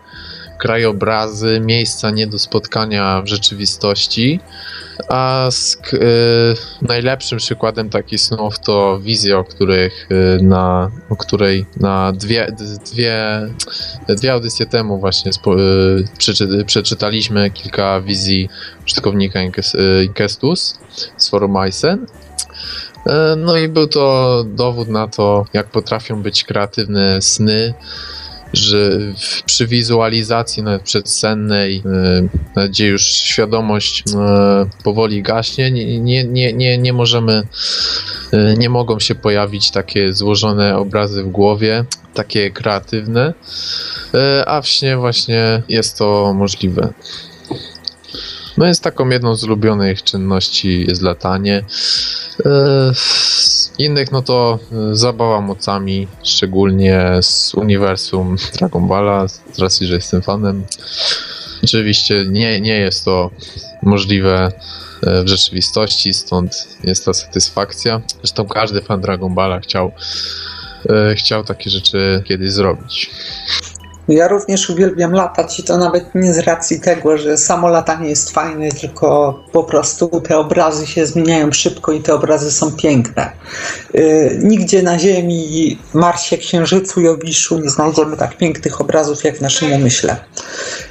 krajobrazy, 0.61 1.59
miejsca 1.59 2.11
nie 2.11 2.27
do 2.27 2.39
spotkania 2.39 3.21
w 3.21 3.27
rzeczywistości. 3.27 4.39
A 5.09 5.47
sk- 5.49 5.93
y, 5.93 6.55
najlepszym 6.81 7.37
przykładem 7.37 7.89
takich 7.89 8.21
snów 8.21 8.59
to 8.59 8.99
wizja, 8.99 9.37
o 9.37 9.43
których 9.43 10.07
y, 10.11 10.43
na, 10.43 10.91
o 11.09 11.15
której 11.15 11.65
na 11.79 12.11
dwie, 12.11 12.55
dwie, 12.91 13.17
dwie 14.09 14.33
audycje 14.33 14.65
temu 14.65 14.99
właśnie 14.99 15.33
spo, 15.33 15.59
y, 15.59 16.03
przeczy, 16.17 16.63
przeczytaliśmy 16.65 17.51
kilka 17.51 18.01
wizji 18.01 18.49
użytkownika 18.85 19.39
y, 19.39 20.03
Inkestus 20.05 20.79
z 21.17 21.29
forum 21.29 21.57
Mysen. 21.61 21.99
Y, 23.07 23.11
No 23.37 23.57
i 23.57 23.67
był 23.67 23.87
to 23.87 24.43
dowód 24.47 24.87
na 24.89 25.07
to, 25.07 25.45
jak 25.53 25.67
potrafią 25.67 26.21
być 26.21 26.43
kreatywne 26.43 27.21
sny, 27.21 27.73
że 28.53 28.91
przy 29.45 29.67
wizualizacji 29.67 30.63
nawet 30.63 30.81
przedsennej, 30.81 31.83
nawet 32.55 32.71
gdzie 32.71 32.87
już 32.87 33.03
świadomość 33.03 34.03
yy, 34.07 34.13
powoli 34.83 35.23
gaśnie, 35.23 35.71
nie, 35.71 35.99
nie, 36.23 36.53
nie, 36.53 36.77
nie, 36.77 36.93
możemy, 36.93 37.47
yy, 38.31 38.55
nie 38.57 38.69
mogą 38.69 38.99
się 38.99 39.15
pojawić 39.15 39.71
takie 39.71 40.13
złożone 40.13 40.77
obrazy 40.77 41.23
w 41.23 41.29
głowie, 41.29 41.85
takie 42.13 42.51
kreatywne, 42.51 43.33
a 44.45 44.61
w 44.61 44.67
śnie 44.67 44.97
właśnie 44.97 45.61
jest 45.69 45.97
to 45.97 46.33
możliwe. 46.33 46.93
No 48.57 48.67
jest 48.67 48.83
taką 48.83 49.09
jedną 49.09 49.35
z 49.35 49.43
ulubionych 49.43 50.03
czynności 50.03 50.85
jest 50.87 51.01
latanie. 51.01 51.63
Innych 53.81 54.11
no 54.11 54.21
to 54.21 54.59
yy, 54.71 54.95
zabawa 54.95 55.41
mocami, 55.41 56.07
szczególnie 56.23 57.19
z 57.21 57.53
uniwersum 57.53 58.35
Dragon 58.57 58.87
Balla, 58.87 59.27
z 59.27 59.59
racji, 59.59 59.87
że 59.87 59.95
jestem 59.95 60.21
fanem. 60.21 60.63
Oczywiście 61.63 62.25
nie, 62.29 62.61
nie 62.61 62.79
jest 62.79 63.05
to 63.05 63.31
możliwe 63.83 64.51
yy, 65.03 65.23
w 65.23 65.27
rzeczywistości, 65.27 66.13
stąd 66.13 66.67
jest 66.83 67.05
ta 67.05 67.13
satysfakcja. 67.13 68.01
Zresztą 68.17 68.45
każdy 68.45 68.81
fan 68.81 69.01
Dragon 69.01 69.33
Balla 69.33 69.59
chciał 69.59 69.91
e, 70.89 71.15
chciał 71.15 71.43
takie 71.43 71.69
rzeczy 71.69 72.23
kiedyś 72.25 72.51
zrobić. 72.51 73.11
Ja 74.07 74.27
również 74.27 74.69
uwielbiam 74.69 75.11
latać 75.11 75.59
i 75.59 75.63
to 75.63 75.77
nawet 75.77 76.15
nie 76.15 76.33
z 76.33 76.39
racji 76.39 76.79
tego, 76.79 77.17
że 77.17 77.37
samo 77.37 77.69
latanie 77.69 78.09
jest 78.09 78.31
fajne, 78.31 78.69
tylko 78.69 79.39
po 79.51 79.63
prostu 79.63 80.21
te 80.21 80.37
obrazy 80.37 80.87
się 80.87 81.05
zmieniają 81.05 81.51
szybko 81.51 81.91
i 81.91 82.01
te 82.01 82.13
obrazy 82.13 82.51
są 82.51 82.71
piękne. 82.71 83.31
Yy, 83.93 84.39
nigdzie 84.43 84.83
na 84.83 84.99
Ziemi, 84.99 85.79
Marsie, 85.93 86.37
Księżycu 86.37 87.01
i 87.01 87.07
Owiszu 87.07 87.59
nie 87.59 87.69
znajdziemy 87.69 88.17
tak 88.17 88.37
pięknych 88.37 88.81
obrazów 88.81 89.23
jak 89.23 89.37
w 89.37 89.41
naszym 89.41 89.73
umyśle. 89.73 90.15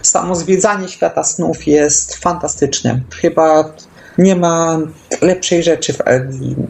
Samo 0.02 0.34
zwiedzanie 0.34 0.88
świata 0.88 1.24
snów 1.24 1.66
jest 1.66 2.14
fantastyczne. 2.14 3.00
Chyba 3.20 3.72
nie 4.20 4.36
ma 4.36 4.78
lepszej 5.22 5.62
rzeczy 5.62 5.92
w. 5.92 5.98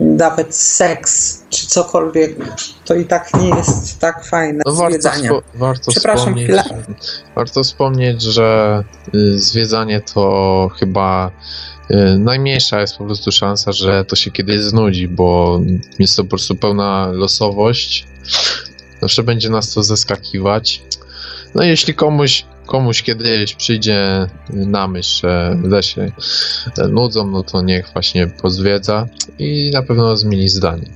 Nawet 0.00 0.54
seks 0.56 1.42
czy 1.50 1.66
cokolwiek, 1.66 2.36
to 2.84 2.94
i 2.94 3.04
tak 3.04 3.34
nie 3.34 3.48
jest 3.48 3.98
tak 4.00 4.24
fajne 4.26 4.62
No 4.66 4.72
warto, 4.72 4.90
zwiedzanie. 4.90 5.28
spo, 5.28 5.42
warto, 5.54 5.90
Przepraszam, 5.90 6.18
wspomnieć, 6.24 6.46
chwilę. 6.46 6.84
warto 7.36 7.62
wspomnieć, 7.64 8.22
że 8.22 8.84
y, 9.14 9.40
zwiedzanie 9.40 10.00
to 10.14 10.68
chyba 10.78 11.30
y, 11.90 12.18
najmniejsza 12.18 12.80
jest 12.80 12.96
po 12.96 13.04
prostu 13.04 13.32
szansa, 13.32 13.72
że 13.72 14.04
to 14.04 14.16
się 14.16 14.30
kiedyś 14.30 14.60
znudzi, 14.60 15.08
bo 15.08 15.60
jest 15.98 16.16
to 16.16 16.24
po 16.24 16.30
prostu 16.30 16.54
pełna 16.56 17.06
losowość. 17.12 18.06
Zawsze 19.00 19.22
będzie 19.22 19.50
nas 19.50 19.74
to 19.74 19.82
zaskakiwać. 19.82 20.82
No 21.54 21.62
i 21.62 21.68
jeśli 21.68 21.94
komuś, 21.94 22.44
komuś 22.70 23.02
kiedyś 23.02 23.54
przyjdzie 23.54 24.26
na 24.50 24.88
myśl, 24.88 25.20
że 25.22 25.58
lesie 25.62 26.12
nudzą, 26.88 27.26
no 27.30 27.42
to 27.42 27.62
niech 27.62 27.88
właśnie 27.92 28.26
pozwiedza 28.26 29.06
i 29.38 29.70
na 29.74 29.82
pewno 29.82 30.16
zmieni 30.16 30.48
zdanie. 30.48 30.86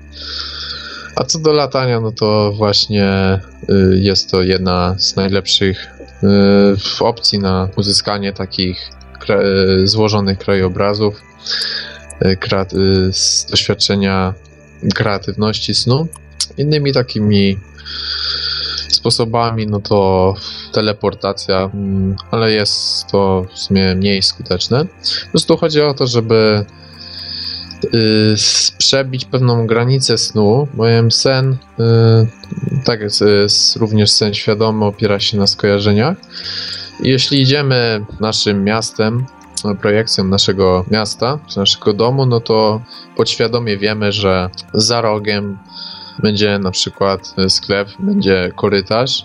A 1.16 1.24
co 1.24 1.38
do 1.38 1.52
latania, 1.52 2.00
no 2.00 2.12
to 2.12 2.52
właśnie 2.52 3.40
y, 3.70 3.98
jest 3.98 4.30
to 4.30 4.42
jedna 4.42 4.94
z 4.98 5.16
najlepszych 5.16 5.86
y, 6.22 7.04
opcji 7.04 7.38
na 7.38 7.68
uzyskanie 7.76 8.32
takich 8.32 8.90
y, 9.82 9.86
złożonych 9.86 10.38
krajobrazów, 10.38 11.22
kra- 12.20 13.12
z 13.12 13.46
doświadczenia 13.50 14.34
kreatywności 14.94 15.74
snu. 15.74 16.08
Innymi 16.58 16.92
takimi 16.92 17.58
sposobami, 18.94 19.66
no 19.66 19.80
to 19.80 20.34
teleportacja, 20.72 21.70
mm, 21.74 22.16
ale 22.30 22.52
jest 22.52 23.06
to 23.06 23.46
w 23.54 23.58
sumie 23.58 23.94
mniej 23.94 24.22
skuteczne. 24.22 24.84
Po 25.24 25.30
prostu 25.30 25.56
chodzi 25.56 25.80
o 25.80 25.94
to, 25.94 26.06
żeby 26.06 26.64
y, 27.84 28.34
przebić 28.78 29.24
pewną 29.24 29.66
granicę 29.66 30.18
snu, 30.18 30.68
bowiem 30.74 31.12
sen, 31.12 31.52
y, 31.52 32.84
tak 32.84 33.00
jest, 33.00 33.20
jest 33.20 33.76
również 33.76 34.10
sen 34.10 34.34
świadomy, 34.34 34.84
opiera 34.84 35.20
się 35.20 35.38
na 35.38 35.46
skojarzeniach. 35.46 36.16
Jeśli 37.00 37.42
idziemy 37.42 38.04
naszym 38.20 38.64
miastem, 38.64 39.26
no, 39.64 39.74
projekcją 39.74 40.24
naszego 40.24 40.84
miasta, 40.90 41.38
czy 41.46 41.58
naszego 41.58 41.92
domu, 41.92 42.26
no 42.26 42.40
to 42.40 42.80
podświadomie 43.16 43.78
wiemy, 43.78 44.12
że 44.12 44.50
za 44.74 45.00
rogiem 45.00 45.58
będzie 46.18 46.58
na 46.58 46.70
przykład 46.70 47.34
sklep, 47.48 47.88
będzie 47.98 48.52
korytarz 48.56 49.24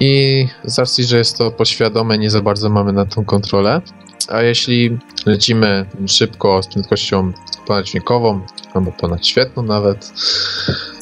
i 0.00 0.46
z 0.64 0.78
racji, 0.78 1.04
że 1.04 1.18
jest 1.18 1.38
to 1.38 1.50
podświadome, 1.50 2.18
nie 2.18 2.30
za 2.30 2.40
bardzo 2.40 2.70
mamy 2.70 2.92
na 2.92 3.06
tą 3.06 3.24
kontrolę. 3.24 3.82
A 4.28 4.42
jeśli 4.42 4.98
lecimy 5.26 5.86
szybko 6.06 6.62
z 6.62 6.66
prędkością 6.66 7.32
ponadźwiękową 7.66 8.40
albo 8.74 8.92
ponadświetną 8.92 9.62
nawet, 9.62 10.12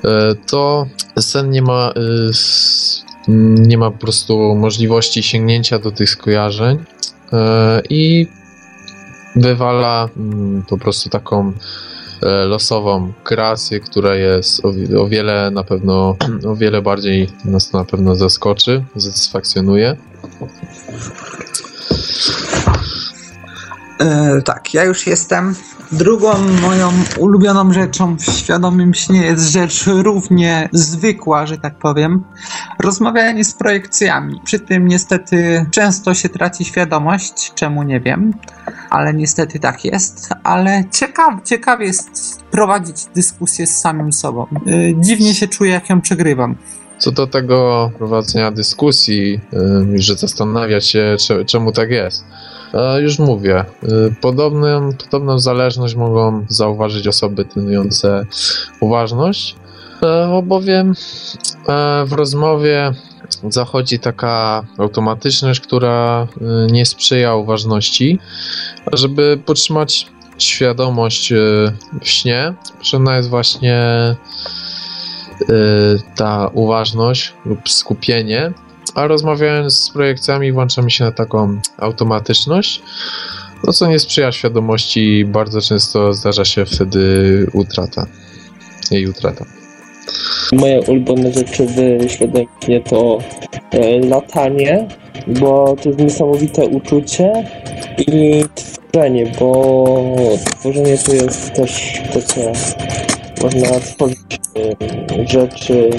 e, 0.04 0.34
to 0.46 0.86
sen 1.20 1.50
nie 1.50 1.62
ma, 1.62 1.92
e, 1.96 3.32
nie 3.68 3.78
ma 3.78 3.90
po 3.90 3.98
prostu 3.98 4.54
możliwości 4.54 5.22
sięgnięcia 5.22 5.78
do 5.78 5.90
tych 5.90 6.10
skojarzeń 6.10 6.78
e, 7.32 7.82
i 7.90 8.26
wywala 9.36 10.08
mm, 10.16 10.62
po 10.62 10.78
prostu 10.78 11.10
taką 11.10 11.48
e, 11.48 11.52
losową 12.46 13.12
kreację, 13.24 13.80
która 13.80 14.14
jest 14.14 14.64
o, 14.64 14.72
wi- 14.72 14.96
o 14.96 15.06
wiele 15.08 15.50
na 15.50 15.64
pewno, 15.64 16.16
o 16.50 16.56
wiele 16.56 16.82
bardziej 16.82 17.28
nas 17.44 17.72
na 17.72 17.84
pewno 17.84 18.16
zaskoczy, 18.16 18.84
satysfakcjonuje. 18.98 19.96
E, 24.00 24.42
tak, 24.42 24.74
ja 24.74 24.84
już 24.84 25.06
jestem. 25.06 25.54
Drugą 25.92 26.32
moją 26.62 26.90
ulubioną 27.18 27.72
rzeczą 27.72 28.16
w 28.16 28.24
świadomym 28.24 28.94
śnie 28.94 29.22
jest 29.22 29.48
rzecz 29.52 29.86
równie 29.86 30.68
zwykła, 30.72 31.46
że 31.46 31.58
tak 31.58 31.78
powiem. 31.78 32.24
Rozmawianie 32.80 33.44
z 33.44 33.54
projekcjami. 33.54 34.40
Przy 34.44 34.60
tym 34.60 34.88
niestety 34.88 35.66
często 35.70 36.14
się 36.14 36.28
traci 36.28 36.64
świadomość, 36.64 37.52
czemu 37.54 37.82
nie 37.82 38.00
wiem, 38.00 38.34
ale 38.90 39.14
niestety 39.14 39.58
tak 39.58 39.84
jest. 39.84 40.28
Ale 40.44 40.84
ciekaw, 40.92 41.34
ciekawie 41.44 41.86
jest 41.86 42.10
prowadzić 42.50 42.96
dyskusję 43.14 43.66
z 43.66 43.76
samym 43.80 44.12
sobą. 44.12 44.46
E, 44.66 45.00
dziwnie 45.00 45.34
się 45.34 45.48
czuję, 45.48 45.70
jak 45.72 45.90
ją 45.90 46.00
przegrywam. 46.00 46.56
Co 46.98 47.12
do 47.12 47.26
tego 47.26 47.90
prowadzenia 47.98 48.50
dyskusji, 48.50 49.40
y, 49.94 50.02
że 50.02 50.14
zastanawiać 50.14 50.86
się, 50.86 51.16
cze- 51.20 51.44
czemu 51.44 51.72
tak 51.72 51.90
jest. 51.90 52.24
E, 52.74 53.02
Już 53.02 53.18
mówię, 53.18 53.64
y, 53.82 54.14
podobną, 54.20 54.92
podobną 54.92 55.38
zależność 55.38 55.94
mogą 55.94 56.46
zauważyć 56.48 57.06
osoby 57.06 57.44
trenujące 57.44 58.26
uważność, 58.80 59.56
e, 60.02 60.42
bowiem 60.42 60.94
e, 61.68 62.04
w 62.06 62.12
rozmowie 62.12 62.92
zachodzi 63.48 63.98
taka 63.98 64.64
automatyczność, 64.78 65.60
która 65.60 66.26
nie 66.70 66.86
sprzyja 66.86 67.34
uważności. 67.34 68.18
Żeby 68.92 69.40
podtrzymać 69.46 70.06
świadomość 70.38 71.32
w 72.02 72.08
śnie, 72.08 72.54
potrzebna 72.78 73.16
jest 73.16 73.28
właśnie 73.28 73.80
ta 76.16 76.50
uważność 76.54 77.32
lub 77.44 77.68
skupienie, 77.68 78.52
a 78.94 79.06
rozmawiając 79.06 79.78
z 79.78 79.90
projekcjami 79.90 80.52
włączamy 80.52 80.90
się 80.90 81.04
na 81.04 81.12
taką 81.12 81.60
automatyczność, 81.78 82.82
no 83.64 83.72
co 83.72 83.86
nie 83.86 83.98
sprzyja 83.98 84.32
świadomości 84.32 85.18
i 85.18 85.24
bardzo 85.24 85.60
często 85.60 86.14
zdarza 86.14 86.44
się 86.44 86.66
wtedy 86.66 87.46
utrata, 87.52 88.06
jej 88.90 89.06
utrata. 89.06 89.44
Moje 90.52 90.80
ulubione 90.80 91.32
rzeczy 91.32 91.66
w 91.66 92.10
świadomie 92.10 92.80
to 92.88 93.18
e, 93.70 94.00
latanie, 94.00 94.88
bo 95.26 95.76
to 95.82 95.88
jest 95.88 96.00
niesamowite 96.00 96.66
uczucie 96.66 97.32
i 97.98 98.44
tworzenie, 98.54 99.32
bo 99.40 99.94
tworzenie 100.58 100.98
to 100.98 101.12
jest 101.12 101.54
też 101.54 102.02
to, 102.12 102.22
co 102.22 102.40
można 103.42 103.80
tworzyć 103.80 104.40
e, 104.56 105.28
rzeczy, 105.28 105.90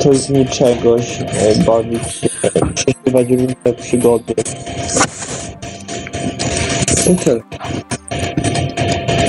coś 0.00 0.16
z 0.16 0.30
niczegoś, 0.30 1.20
e, 1.20 1.64
bawić 1.64 2.12
się, 2.12 2.28
przeżywać 2.74 3.28
różne 3.30 3.72
przygody. 3.82 4.34
I. 7.06 7.16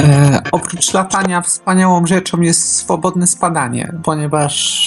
E, 0.03 0.41
oprócz 0.51 0.93
latania 0.93 1.41
wspaniałą 1.41 2.05
rzeczą 2.05 2.41
jest 2.41 2.75
swobodne 2.75 3.27
spadanie, 3.27 3.93
ponieważ 4.03 4.81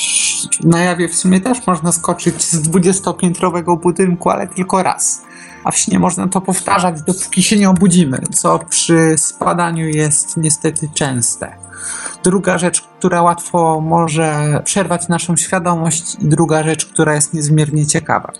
na 0.65 0.81
jawie 0.81 1.09
w 1.09 1.15
sumie 1.15 1.41
też 1.41 1.67
można 1.67 1.93
skoczyć 1.93 2.43
z 2.43 2.69
20-piętrowego 2.69 3.81
budynku, 3.81 4.31
ale 4.31 4.47
tylko 4.47 4.83
raz. 4.83 5.23
A 5.65 5.71
w 5.71 5.79
śnie 5.79 5.99
można 5.99 6.29
to 6.29 6.41
powtarzać, 6.41 7.03
dopóki 7.03 7.43
się 7.43 7.57
nie 7.57 7.71
obudzimy, 7.71 8.19
co 8.33 8.59
przy 8.59 9.15
spadaniu 9.19 9.89
jest 9.89 10.37
niestety 10.37 10.89
częste. 10.95 11.57
Druga 12.25 12.59
rzecz, 12.59 12.81
która 12.81 13.23
łatwo 13.23 13.81
może 13.81 14.61
przerwać 14.65 15.09
naszą 15.09 15.37
świadomość, 15.37 16.15
i 16.15 16.29
druga 16.29 16.63
rzecz, 16.63 16.87
która 16.87 17.15
jest 17.15 17.35
niezmiernie 17.35 17.87
ciekawa. 17.87 18.33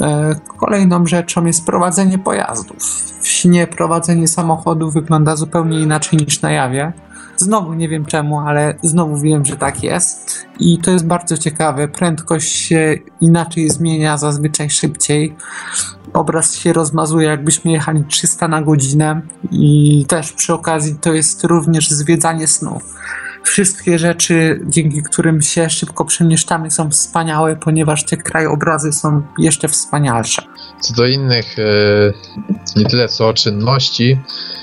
E, 0.00 0.34
Kolejną 0.58 1.06
rzeczą 1.06 1.44
jest 1.44 1.66
prowadzenie 1.66 2.18
pojazdów. 2.18 2.82
W 3.20 3.28
śnie 3.28 3.66
prowadzenie 3.66 4.28
samochodu 4.28 4.90
wygląda 4.90 5.36
zupełnie 5.36 5.80
inaczej 5.80 6.18
niż 6.18 6.42
na 6.42 6.50
jawie. 6.50 6.92
Znowu 7.40 7.74
nie 7.74 7.88
wiem 7.88 8.06
czemu, 8.06 8.40
ale 8.40 8.74
znowu 8.82 9.16
wiem, 9.16 9.44
że 9.44 9.56
tak 9.56 9.82
jest. 9.82 10.46
I 10.58 10.78
to 10.78 10.90
jest 10.90 11.06
bardzo 11.06 11.38
ciekawe. 11.38 11.88
Prędkość 11.88 12.52
się 12.52 12.98
inaczej 13.20 13.70
zmienia, 13.70 14.18
zazwyczaj 14.18 14.70
szybciej. 14.70 15.36
Obraz 16.12 16.56
się 16.56 16.72
rozmazuje, 16.72 17.28
jakbyśmy 17.28 17.72
jechali 17.72 18.04
300 18.04 18.48
na 18.48 18.62
godzinę. 18.62 19.20
I 19.50 20.04
też 20.08 20.32
przy 20.32 20.54
okazji 20.54 20.94
to 21.00 21.12
jest 21.12 21.44
również 21.44 21.90
zwiedzanie 21.90 22.46
snów. 22.46 22.94
Wszystkie 23.42 23.98
rzeczy, 23.98 24.60
dzięki 24.68 25.02
którym 25.02 25.42
się 25.42 25.70
szybko 25.70 26.04
przemieszczamy, 26.04 26.70
są 26.70 26.90
wspaniałe, 26.90 27.56
ponieważ 27.56 28.04
te 28.04 28.16
krajobrazy 28.16 28.92
są 28.92 29.22
jeszcze 29.38 29.68
wspanialsze. 29.68 30.42
Co 30.80 30.94
do 30.94 31.06
innych, 31.06 31.58
e, 31.58 31.62
nie 32.76 32.86
tyle 32.86 33.08
co 33.08 33.34
czynności 33.34 34.18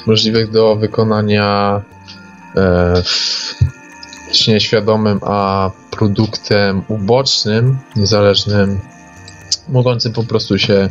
możliwych 0.08 0.52
do 0.52 0.76
wykonania 0.76 1.82
e, 2.58 3.04
w 3.04 3.56
śnie 4.32 4.60
świadomym, 4.60 5.20
a 5.24 5.72
produktem 5.92 6.82
ubocznym, 6.88 7.78
niezależnym, 7.96 8.80
mogącym 9.70 10.14
po 10.14 10.24
prostu 10.24 10.58
się 10.58 10.90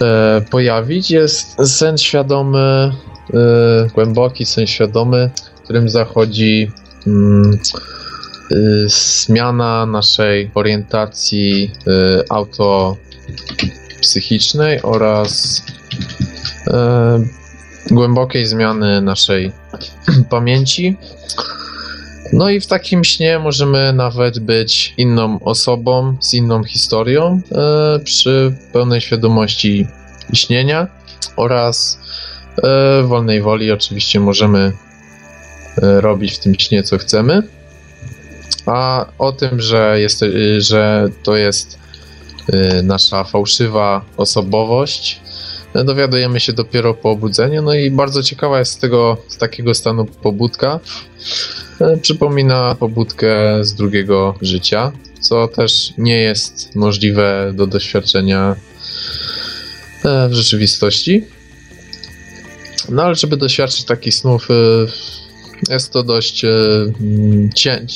e, 0.00 0.40
pojawić, 0.50 1.10
jest 1.10 1.76
sen 1.78 1.98
świadomy, 1.98 2.92
e, 3.34 3.88
głęboki 3.94 4.46
sen 4.46 4.66
świadomy, 4.66 5.30
w 5.56 5.62
którym 5.62 5.88
zachodzi 5.88 6.72
mm, 7.06 7.58
y, 8.52 8.86
zmiana 8.88 9.86
naszej 9.86 10.50
orientacji 10.54 11.64
y, 11.64 11.70
autopsychicznej 12.28 14.82
oraz 14.82 15.62
y, 16.66 16.70
głębokiej 17.90 18.46
zmiany 18.46 19.02
naszej 19.02 19.52
pamięci. 20.30 20.96
No 22.32 22.50
i 22.50 22.60
w 22.60 22.66
takim 22.66 23.04
śnie 23.04 23.38
możemy 23.38 23.92
nawet 23.92 24.38
być 24.38 24.94
inną 24.98 25.38
osobą 25.40 26.16
z 26.20 26.34
inną 26.34 26.64
historią 26.64 27.40
przy 28.04 28.54
pełnej 28.72 29.00
świadomości 29.00 29.86
śnienia 30.32 30.86
oraz 31.36 31.98
wolnej 33.04 33.42
woli 33.42 33.72
oczywiście 33.72 34.20
możemy 34.20 34.72
robić 35.76 36.32
w 36.32 36.38
tym 36.38 36.54
śnie 36.54 36.82
co 36.82 36.98
chcemy. 36.98 37.42
A 38.66 39.06
o 39.18 39.32
tym, 39.32 39.60
że, 39.60 40.00
jest, 40.00 40.24
że 40.58 41.08
to 41.22 41.36
jest 41.36 41.78
nasza 42.82 43.24
fałszywa 43.24 44.04
osobowość, 44.16 45.20
dowiadujemy 45.74 46.40
się 46.40 46.52
dopiero 46.52 46.94
po 46.94 47.10
obudzeniu. 47.10 47.62
No 47.62 47.74
i 47.74 47.90
bardzo 47.90 48.22
ciekawa 48.22 48.58
jest 48.58 48.72
z 48.72 48.78
tego, 48.78 49.16
z 49.28 49.36
takiego 49.36 49.74
stanu 49.74 50.04
pobudka. 50.04 50.80
Y, 51.80 51.98
przypomina 51.98 52.74
pobudkę 52.74 53.30
z 53.64 53.74
drugiego 53.74 54.34
życia, 54.42 54.92
co 55.20 55.48
też 55.48 55.92
nie 55.98 56.20
jest 56.20 56.76
możliwe 56.76 57.52
do 57.54 57.66
doświadczenia 57.66 58.56
y, 58.56 60.28
w 60.28 60.32
rzeczywistości. 60.32 61.24
No 62.88 63.02
ale 63.02 63.14
żeby 63.14 63.36
doświadczyć 63.36 63.84
takich 63.84 64.14
snów 64.14 64.48
jest 65.68 65.92
to 65.92 66.02
dość 66.02 66.44
cię, 67.54 67.86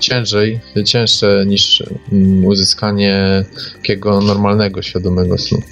ciężej, 0.00 0.60
cięższe 0.84 1.44
niż 1.46 1.82
uzyskanie 2.44 3.44
takiego 3.76 4.20
normalnego, 4.20 4.82
świadomego 4.82 5.38
snu. 5.38 5.62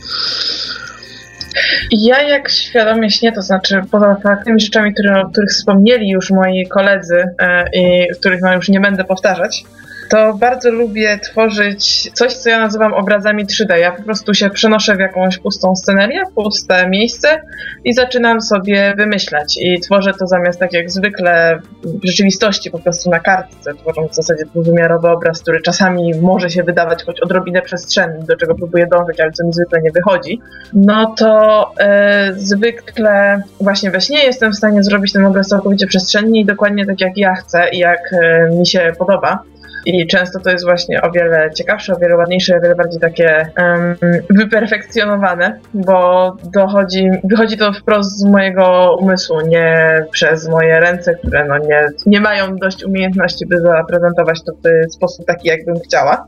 Ja 1.92 2.22
jak 2.22 2.50
świadomie 2.50 3.11
śnię, 3.11 3.33
to 3.33 3.42
znaczy 3.42 3.83
poza 3.90 4.16
tymi 4.44 4.61
rzeczami, 4.61 4.94
które, 4.94 5.20
o 5.20 5.31
których 5.31 5.50
wspomnieli 5.50 6.09
już 6.09 6.31
moi 6.31 6.66
koledzy 6.66 7.24
e, 7.38 7.64
i 7.72 8.07
których 8.20 8.40
no, 8.42 8.55
już 8.55 8.68
nie 8.68 8.81
będę 8.81 9.05
powtarzać, 9.05 9.64
to 10.12 10.35
bardzo 10.35 10.70
lubię 10.70 11.18
tworzyć 11.18 12.11
coś, 12.14 12.35
co 12.35 12.51
ja 12.51 12.61
nazywam 12.61 12.94
obrazami 12.94 13.46
3D. 13.46 13.77
Ja 13.77 13.92
po 13.92 14.03
prostu 14.03 14.35
się 14.35 14.51
przenoszę 14.51 14.96
w 14.96 14.98
jakąś 14.98 15.38
pustą 15.38 15.77
scenerię, 15.77 16.22
puste 16.35 16.88
miejsce 16.88 17.40
i 17.85 17.92
zaczynam 17.94 18.40
sobie 18.40 18.94
wymyślać. 18.96 19.59
I 19.61 19.81
tworzę 19.81 20.12
to 20.18 20.27
zamiast 20.27 20.61
tak 20.61 20.72
jak 20.72 20.90
zwykle 20.90 21.61
w 21.85 22.07
rzeczywistości, 22.07 22.70
po 22.70 22.79
prostu 22.79 23.11
na 23.11 23.20
kartce, 23.20 23.75
tworząc 23.75 24.12
w 24.12 24.14
zasadzie 24.14 24.44
dwuwymiarowy 24.44 25.09
obraz, 25.09 25.42
który 25.42 25.61
czasami 25.61 26.14
może 26.20 26.51
się 26.51 26.62
wydawać 26.62 27.05
choć 27.05 27.20
odrobinę 27.20 27.62
przestrzenny, 27.62 28.27
do 28.27 28.37
czego 28.37 28.55
próbuję 28.55 28.87
dążyć, 28.87 29.20
ale 29.20 29.33
co 29.33 29.46
mi 29.46 29.53
zwykle 29.53 29.83
nie 29.83 29.90
wychodzi. 29.90 30.40
No 30.72 31.14
to 31.18 31.70
e, 31.79 32.33
zwykle 32.37 33.42
właśnie 33.61 33.90
we 33.90 34.01
śnie 34.01 34.25
jestem 34.25 34.53
w 34.53 34.57
stanie 34.57 34.83
zrobić 34.83 35.12
ten 35.12 35.27
obraz 35.27 35.48
całkowicie 35.48 35.87
przestrzennie 35.87 36.40
i 36.40 36.44
dokładnie 36.44 36.87
tak 36.87 37.01
jak 37.01 37.16
ja 37.16 37.35
chcę 37.35 37.68
i 37.72 37.79
jak 37.79 38.01
e, 38.12 38.51
mi 38.51 38.66
się 38.66 38.92
podoba. 38.98 39.42
I 39.87 40.07
często 40.07 40.40
to 40.40 40.51
jest 40.51 40.64
właśnie 40.64 41.03
o 41.03 41.11
wiele 41.11 41.51
ciekawsze, 41.55 41.92
o 41.92 41.99
wiele 41.99 42.16
ładniejsze, 42.16 42.57
o 42.57 42.61
wiele 42.61 42.75
bardziej 42.75 43.01
takie 43.01 43.47
um, 43.59 43.97
wyperfekcjonowane, 44.31 45.59
bo 45.75 46.37
dochodzi, 46.45 47.11
wychodzi 47.25 47.57
to 47.57 47.73
wprost 47.73 48.18
z 48.18 48.25
mojego 48.25 48.97
umysłu, 49.01 49.40
nie 49.40 49.99
przez 50.12 50.49
moje 50.49 50.81
ręce, 50.81 51.14
które 51.14 51.45
no 51.45 51.59
nie, 51.59 51.87
nie 52.07 52.21
mają 52.21 52.57
dość 52.57 52.85
umiejętności, 52.85 53.47
by 53.47 53.61
zaprezentować 53.61 54.42
to 54.45 54.53
w 54.53 54.92
sposób 54.92 55.27
taki, 55.27 55.49
jakbym 55.49 55.81
chciała. 55.81 56.27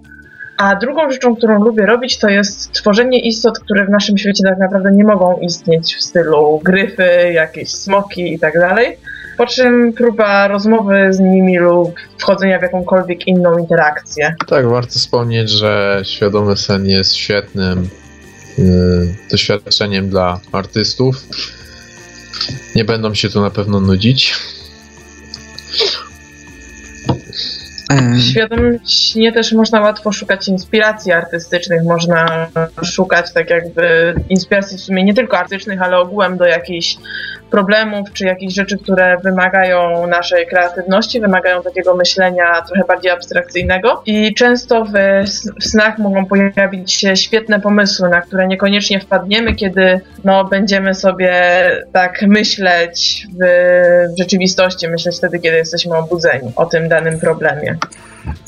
A 0.59 0.77
drugą 0.77 1.11
rzeczą, 1.11 1.37
którą 1.37 1.64
lubię 1.64 1.87
robić, 1.87 2.19
to 2.19 2.29
jest 2.29 2.73
tworzenie 2.73 3.21
istot, 3.21 3.59
które 3.59 3.85
w 3.85 3.90
naszym 3.90 4.19
świecie 4.19 4.45
tak 4.45 4.59
naprawdę 4.59 4.93
nie 4.93 5.05
mogą 5.05 5.38
istnieć 5.38 5.97
w 5.97 6.03
stylu 6.03 6.61
gryfy, 6.64 7.33
jakieś 7.33 7.71
smoki 7.71 8.35
i 8.35 8.38
tak 8.38 8.55
dalej 8.55 8.99
po 9.37 9.47
czym 9.47 9.92
próba 9.92 10.49
rozmowy 10.49 11.09
z 11.11 11.20
nimi 11.20 11.59
lub 11.59 11.94
wchodzenia 12.18 12.59
w 12.59 12.62
jakąkolwiek 12.62 13.27
inną 13.27 13.59
interakcję. 13.59 14.35
Tak, 14.47 14.68
warto 14.68 14.92
wspomnieć, 14.92 15.51
że 15.51 16.03
świadomy 16.05 16.57
sen 16.57 16.87
jest 16.87 17.14
świetnym 17.14 17.88
yy, 18.59 18.64
doświadczeniem 19.31 20.09
dla 20.09 20.40
artystów. 20.53 21.16
Nie 22.75 22.85
będą 22.85 23.14
się 23.14 23.29
tu 23.29 23.40
na 23.40 23.51
pewno 23.51 23.81
nudzić. 23.81 24.35
W 27.90 28.31
świadomym 28.31 28.79
śnie 28.87 29.33
też 29.33 29.53
można 29.53 29.81
łatwo 29.81 30.12
szukać 30.12 30.49
inspiracji 30.49 31.12
artystycznych, 31.12 31.85
można 31.85 32.47
szukać 32.83 33.33
tak 33.33 33.51
jakby 33.51 34.14
inspiracji 34.29 34.79
w 34.79 34.81
sumie 34.81 35.05
nie 35.05 35.14
tylko 35.14 35.38
artystycznych, 35.38 35.83
ale 35.83 35.99
ogółem 35.99 36.37
do 36.37 36.44
jakichś 36.44 36.97
problemów, 37.55 38.12
czy 38.12 38.25
jakichś 38.25 38.55
rzeczy, 38.55 38.79
które 38.79 39.17
wymagają 39.25 40.07
naszej 40.07 40.47
kreatywności, 40.47 41.21
wymagają 41.21 41.62
takiego 41.62 41.97
myślenia 41.97 42.62
trochę 42.67 42.85
bardziej 42.88 43.11
abstrakcyjnego. 43.11 44.03
I 44.07 44.35
często 44.35 44.85
w, 44.85 44.93
w 45.61 45.64
snach 45.64 45.99
mogą 45.99 46.27
pojawić 46.27 46.93
się 46.93 47.17
świetne 47.17 47.61
pomysły, 47.61 48.09
na 48.09 48.21
które 48.21 48.47
niekoniecznie 48.47 49.01
wpadniemy, 49.01 49.55
kiedy 49.55 50.01
no, 50.25 50.45
będziemy 50.45 50.95
sobie 50.95 51.33
tak 51.93 52.23
myśleć 52.23 53.27
w, 53.33 53.45
w 54.14 54.19
rzeczywistości, 54.19 54.88
myśleć 54.88 55.17
wtedy, 55.19 55.38
kiedy 55.38 55.57
jesteśmy 55.57 55.97
obudzeni 55.97 56.53
o 56.57 56.67
tym 56.67 56.88
danym 56.88 57.21
problemie. 57.21 57.77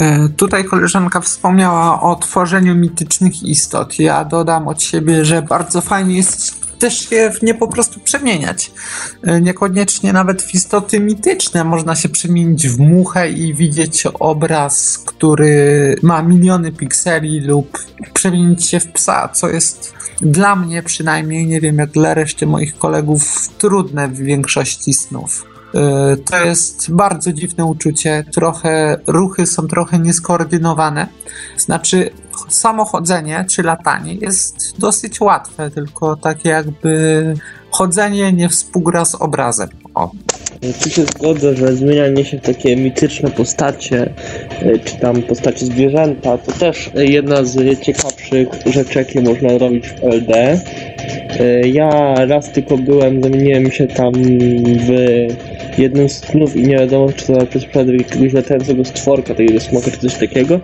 E, 0.00 0.28
tutaj 0.36 0.64
koleżanka 0.64 1.20
wspomniała 1.20 2.00
o 2.00 2.16
tworzeniu 2.16 2.74
mitycznych 2.74 3.42
istot. 3.42 3.98
Ja 3.98 4.24
dodam 4.24 4.68
od 4.68 4.82
siebie, 4.82 5.24
że 5.24 5.42
bardzo 5.42 5.80
fajnie 5.80 6.16
jest 6.16 6.65
też 6.78 7.08
się 7.08 7.30
w 7.30 7.42
nie 7.42 7.54
po 7.54 7.68
prostu 7.68 8.00
przemieniać. 8.00 8.72
E, 9.22 9.40
niekoniecznie 9.40 10.12
nawet 10.12 10.42
w 10.42 10.54
istoty 10.54 11.00
mityczne 11.00 11.64
można 11.64 11.96
się 11.96 12.08
przemienić 12.08 12.68
w 12.68 12.78
muchę 12.78 13.30
i 13.30 13.54
widzieć 13.54 14.06
obraz, 14.06 14.98
który 14.98 15.96
ma 16.02 16.22
miliony 16.22 16.72
pikseli 16.72 17.40
lub 17.40 17.78
przemienić 18.12 18.66
się 18.66 18.80
w 18.80 18.92
psa, 18.92 19.28
co 19.28 19.48
jest 19.48 19.94
dla 20.20 20.56
mnie 20.56 20.82
przynajmniej, 20.82 21.46
nie 21.46 21.60
wiem 21.60 21.78
jak 21.78 21.90
dla 21.90 22.14
reszty 22.14 22.46
moich 22.46 22.78
kolegów, 22.78 23.48
trudne 23.58 24.08
w 24.08 24.16
większości 24.16 24.94
snów. 24.94 25.55
E, 25.76 26.16
to 26.16 26.44
jest 26.44 26.90
bardzo 26.90 27.32
dziwne 27.32 27.64
uczucie. 27.64 28.24
Trochę 28.32 28.98
ruchy 29.06 29.46
są 29.46 29.68
trochę 29.68 29.98
nieskoordynowane. 29.98 31.06
Znaczy, 31.56 32.10
samochodzenie 32.48 33.44
czy 33.50 33.62
latanie 33.62 34.14
jest 34.14 34.78
dosyć 34.78 35.20
łatwe, 35.20 35.70
tylko 35.70 36.16
takie 36.16 36.48
jakby 36.48 37.34
chodzenie 37.70 38.32
nie 38.32 38.48
współgra 38.48 39.04
z 39.04 39.14
obrazem. 39.14 39.68
O. 39.94 40.10
Tu 40.82 40.90
się 40.90 41.04
zgodzę, 41.04 41.56
że 41.56 41.76
zmienianie 41.76 42.24
się 42.24 42.38
w 42.38 42.42
takie 42.42 42.76
mityczne 42.76 43.30
postacie, 43.30 44.14
e, 44.50 44.78
czy 44.78 44.96
tam 44.96 45.22
postacie 45.22 45.66
zwierzęta, 45.66 46.38
to 46.38 46.52
też 46.52 46.90
jedna 46.94 47.44
z 47.44 47.80
ciekawszych 47.80 48.48
rzeczy, 48.66 48.98
jakie 48.98 49.20
można 49.20 49.58
robić 49.58 49.88
w 49.88 50.04
LD. 50.04 50.60
E, 51.40 51.68
ja 51.68 52.14
raz 52.26 52.52
tylko 52.52 52.78
byłem, 52.78 53.22
zamieniłem 53.22 53.70
się 53.70 53.86
tam 53.86 54.12
w 54.86 54.90
jednym 55.78 56.08
z 56.08 56.18
snów 56.18 56.56
i 56.56 56.62
nie 56.62 56.78
wiadomo, 56.78 57.12
czy 57.12 57.26
to 57.26 57.46
przypadek 57.46 57.98
jakiegoś 57.98 58.32
latającego 58.32 58.84
stworka, 58.84 59.34
takiego 59.34 59.60
smoka, 59.60 59.90
czy 59.90 59.98
coś 59.98 60.14
takiego. 60.14 60.60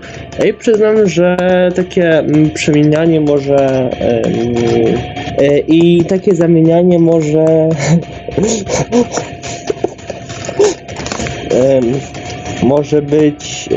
I 0.48 0.54
przyznam, 0.54 1.08
że 1.08 1.36
takie 1.76 2.18
mm, 2.18 2.50
przemienianie 2.50 3.20
może 3.20 3.90
yy, 5.40 5.58
i 5.58 6.04
takie 6.04 6.34
zamienianie 6.34 6.98
może 6.98 7.44
może 12.62 13.02
być 13.02 13.68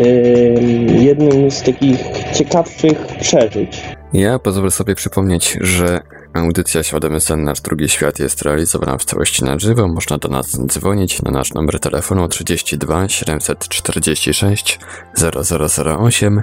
jednym 0.99 1.51
z 1.51 1.61
takich 1.61 1.99
ciekawszych 2.33 3.07
przeżyć. 3.19 3.81
Ja 4.13 4.39
pozwolę 4.39 4.71
sobie 4.71 4.95
przypomnieć, 4.95 5.57
że 5.61 6.01
Audycja 6.35 6.83
Świadomy 6.83 7.19
Sen 7.19 7.43
Nasz 7.43 7.61
Drugi 7.61 7.89
Świat 7.89 8.19
jest 8.19 8.41
realizowana 8.41 8.97
w 8.97 9.05
całości 9.05 9.43
na 9.43 9.59
żywo. 9.59 9.87
Można 9.87 10.17
do 10.17 10.29
nas 10.29 10.57
dzwonić 10.67 11.21
na 11.21 11.31
nasz 11.31 11.53
numer 11.53 11.79
telefonu 11.79 12.27
32 12.27 13.09
746 13.09 14.79
0008 15.17 16.41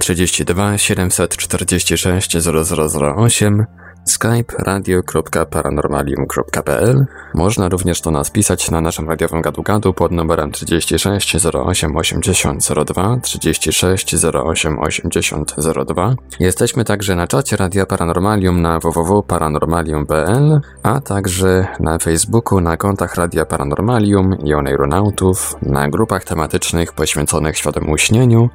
32 0.00 0.78
746 0.78 2.36
0008 2.36 3.66
skype 4.04 4.54
radio.paranormalium.pl. 4.58 7.06
Można 7.34 7.68
również 7.68 8.00
do 8.00 8.10
nas 8.10 8.30
pisać 8.30 8.70
na 8.70 8.80
naszym 8.80 9.08
radiowym 9.08 9.42
gadu-gadu 9.42 9.92
pod 9.92 10.12
numerem 10.12 10.52
36 10.52 11.36
08 11.66 11.96
80 11.96 12.68
02 12.86 13.16
36 13.22 14.14
08 14.24 14.78
80 14.78 15.54
02. 15.86 16.14
Jesteśmy 16.40 16.84
także 16.84 17.16
na 17.16 17.26
czacie 17.26 17.56
Radia 17.56 17.86
Paranormalium 17.86 18.62
na 18.62 18.78
www.paranormalium.pl, 18.78 20.60
a 20.82 21.00
także 21.00 21.66
na 21.80 21.98
Facebooku 21.98 22.60
na 22.60 22.76
kontach 22.76 23.14
Radia 23.14 23.44
Paranormalium 23.44 24.38
i 24.44 24.54
Oneironautów, 24.54 25.56
na 25.62 25.88
grupach 25.88 26.24
tematycznych 26.24 26.92
poświęconych 26.92 27.58
świadomemu 27.58 27.98
śnieniu. 27.98 28.50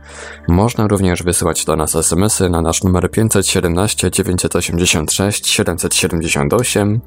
Można 0.48 0.88
również 0.88 1.24
wysyłać 1.24 1.66
do 1.66 1.76
nas 1.76 1.96
smsy 1.96 2.50
na 2.50 2.62
nasz 2.62 2.84
numer 2.84 3.12
517 3.12 4.12
986 4.12 5.37
778 5.46 7.02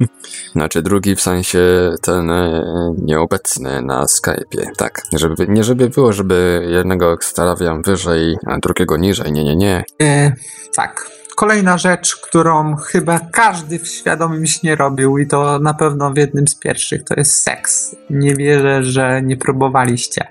Znaczy 0.52 0.82
drugi 0.82 1.16
w 1.16 1.20
sensie 1.20 1.60
ten 2.02 2.30
y, 2.30 2.62
nieobecny 3.02 3.82
na 3.82 4.04
Skype'ie, 4.04 4.66
tak. 4.76 5.02
Żeby, 5.12 5.48
nie 5.48 5.64
żeby 5.64 5.88
było, 5.88 6.12
żeby 6.12 6.66
jednego 6.70 7.16
stawiam 7.20 7.82
wyżej, 7.82 8.36
a 8.46 8.58
drugiego 8.58 8.96
niżej, 8.96 9.32
nie, 9.32 9.44
nie, 9.44 9.56
nie. 9.56 9.84
Y, 10.02 10.32
tak. 10.74 11.10
Kolejna 11.36 11.78
rzecz, 11.78 12.16
którą 12.16 12.76
chyba 12.76 13.20
każdy 13.32 13.78
w 13.78 13.88
świadomym 13.88 14.46
śnie 14.46 14.76
robił 14.76 15.18
i 15.18 15.26
to 15.26 15.58
na 15.58 15.74
pewno 15.74 16.10
w 16.12 16.16
jednym 16.16 16.48
z 16.48 16.54
pierwszych, 16.54 17.04
to 17.04 17.14
jest 17.16 17.42
seks. 17.42 17.96
Nie 18.10 18.34
wierzę, 18.34 18.84
że 18.84 19.22
nie 19.22 19.36
próbowaliście. 19.36 20.28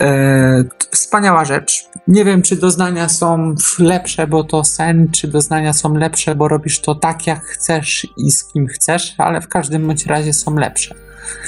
E, 0.00 0.64
wspaniała 0.90 1.44
rzecz. 1.44 1.88
Nie 2.08 2.24
wiem, 2.24 2.42
czy 2.42 2.56
doznania 2.56 3.08
są 3.08 3.54
lepsze, 3.78 4.26
bo 4.26 4.44
to 4.44 4.64
sen, 4.64 5.08
czy 5.12 5.28
doznania 5.28 5.72
są 5.72 5.94
lepsze, 5.94 6.34
bo 6.34 6.48
robisz 6.48 6.80
to 6.80 6.94
tak, 6.94 7.26
jak 7.26 7.44
chcesz 7.44 8.06
i 8.16 8.30
z 8.30 8.44
kim 8.44 8.66
chcesz, 8.66 9.14
ale 9.18 9.40
w 9.40 9.48
każdym 9.48 9.86
bądź 9.86 10.06
razie 10.06 10.32
są 10.32 10.54
lepsze. 10.54 10.94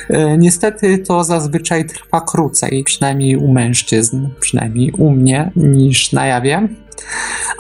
E, 0.09 0.39
niestety 0.39 0.99
to 0.99 1.25
zazwyczaj 1.25 1.85
trwa 1.87 2.21
krócej, 2.21 2.85
przynajmniej 2.85 3.37
u 3.37 3.53
mężczyzn, 3.53 4.29
przynajmniej 4.41 4.93
u 4.93 5.11
mnie, 5.11 5.51
niż 5.57 6.13
na 6.13 6.27
jawie, 6.27 6.69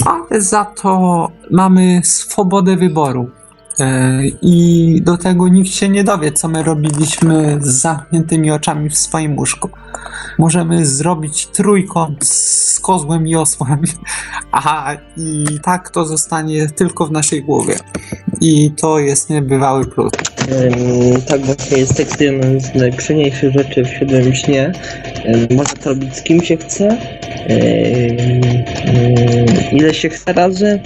ale 0.06 0.42
za 0.42 0.64
to 0.64 1.28
mamy 1.50 2.00
swobodę 2.04 2.76
wyboru. 2.76 3.30
E, 3.80 4.22
I 4.42 5.00
do 5.02 5.16
tego 5.16 5.48
nikt 5.48 5.70
się 5.70 5.88
nie 5.88 6.04
dowie, 6.04 6.32
co 6.32 6.48
my 6.48 6.62
robiliśmy 6.62 7.58
z 7.60 7.66
zamkniętymi 7.66 8.50
oczami 8.50 8.90
w 8.90 8.98
swoim 8.98 9.38
łóżku. 9.38 9.70
Możemy 10.38 10.86
zrobić 10.86 11.46
trójkąt 11.46 12.24
z 12.24 12.80
kozłem 12.80 13.26
i 13.26 13.36
osłem, 13.36 13.82
a 14.52 14.96
i 15.16 15.44
tak 15.62 15.90
to 15.90 16.06
zostanie 16.06 16.68
tylko 16.68 17.06
w 17.06 17.12
naszej 17.12 17.42
głowie. 17.42 17.76
I 18.40 18.70
to 18.70 18.98
jest 18.98 19.30
niebywały 19.30 19.86
plus. 19.86 20.12
tak 21.28 21.40
właśnie 21.40 21.78
jest 21.78 22.20
jedna 22.20 22.60
z 22.60 22.74
najprzyjemniejszych 22.74 23.52
rzeczy 23.52 23.84
w 23.84 23.88
świadomym 23.88 24.34
śnie. 24.34 24.72
Można 25.50 25.74
to 25.82 25.90
robić 25.90 26.16
z 26.16 26.22
kim 26.22 26.42
się 26.42 26.56
chce, 26.56 26.98
ile 29.72 29.94
się 29.94 30.08
chce 30.08 30.32
razy. 30.32 30.80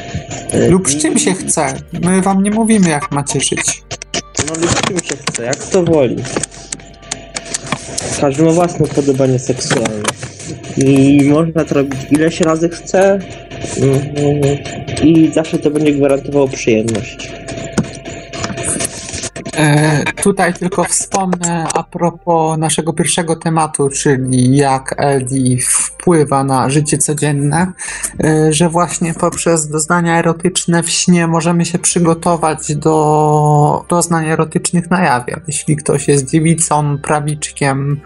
Lub 0.69 0.91
z 0.91 0.97
czym 0.97 1.19
się 1.19 1.35
chce. 1.35 1.75
My 2.03 2.23
wam 2.23 2.43
nie 2.43 2.51
mówimy, 2.51 2.82
jak 2.91 3.13
macie 3.13 3.41
żyć. 3.41 3.83
No 4.49 4.55
czym 4.89 4.99
się 4.99 5.17
chce, 5.17 5.45
jak 5.45 5.57
to 5.57 5.83
woli. 5.83 6.17
Każdy 8.21 8.43
ma 8.43 8.51
własne 8.51 8.87
podobanie 8.87 9.39
seksualne. 9.39 10.03
I 10.77 11.21
można 11.25 11.65
to 11.65 11.75
robić 11.75 12.01
ileś 12.11 12.41
razy 12.41 12.69
chce. 12.69 13.19
I 15.03 15.31
zawsze 15.35 15.59
to 15.59 15.71
będzie 15.71 15.93
gwarantowało 15.93 16.49
przyjemność. 16.49 17.33
E, 19.57 20.05
tutaj 20.23 20.55
tylko 20.55 20.85
wspomnę 20.85 21.67
a 21.75 21.83
propos 21.83 22.59
naszego 22.59 22.93
pierwszego 22.93 23.37
tematu, 23.37 23.89
czyli 23.89 24.57
jak 24.57 24.95
LD 24.99 25.35
wpływa 25.71 26.45
na 26.45 26.71
życie 26.71 26.99
codzienne, 26.99 27.73
e, 28.25 28.53
że 28.53 28.69
właśnie 28.69 29.15
poprzez 29.15 29.69
doznania 29.69 30.19
erotyczne 30.19 30.83
w 30.83 30.91
śnie 30.91 31.27
możemy 31.27 31.65
się 31.65 31.79
przygotować 31.79 32.77
do 32.77 33.85
doznań 33.89 34.29
erotycznych 34.29 34.91
na 34.91 35.05
jawie. 35.05 35.37
Jeśli 35.47 35.77
ktoś 35.77 36.09
jest 36.09 36.31
dziewicą, 36.31 36.99
prawiczkiem 36.99 38.01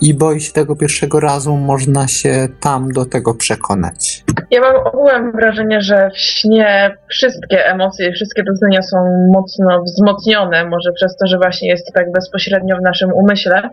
i 0.00 0.14
boi 0.14 0.40
się 0.40 0.52
tego 0.52 0.76
pierwszego 0.76 1.20
razu, 1.20 1.56
można 1.56 2.08
się 2.08 2.48
tam 2.60 2.92
do 2.92 3.04
tego 3.04 3.34
przekonać. 3.34 4.24
Ja 4.50 4.60
mam 4.60 4.86
ogółem 4.86 5.32
wrażenie, 5.32 5.80
że 5.80 6.10
w 6.14 6.18
śnie 6.18 6.96
wszystkie 7.08 7.66
emocje, 7.66 8.12
wszystkie 8.12 8.42
doznania 8.42 8.82
są 8.82 8.96
mocno 9.32 9.82
wzmocnione, 9.82 10.64
może 10.64 10.87
przez 10.92 11.16
to, 11.16 11.26
że 11.26 11.38
właśnie 11.38 11.68
jest 11.68 11.92
tak 11.94 12.12
bezpośrednio 12.12 12.76
w 12.76 12.82
naszym 12.82 13.12
umyśle, 13.12 13.70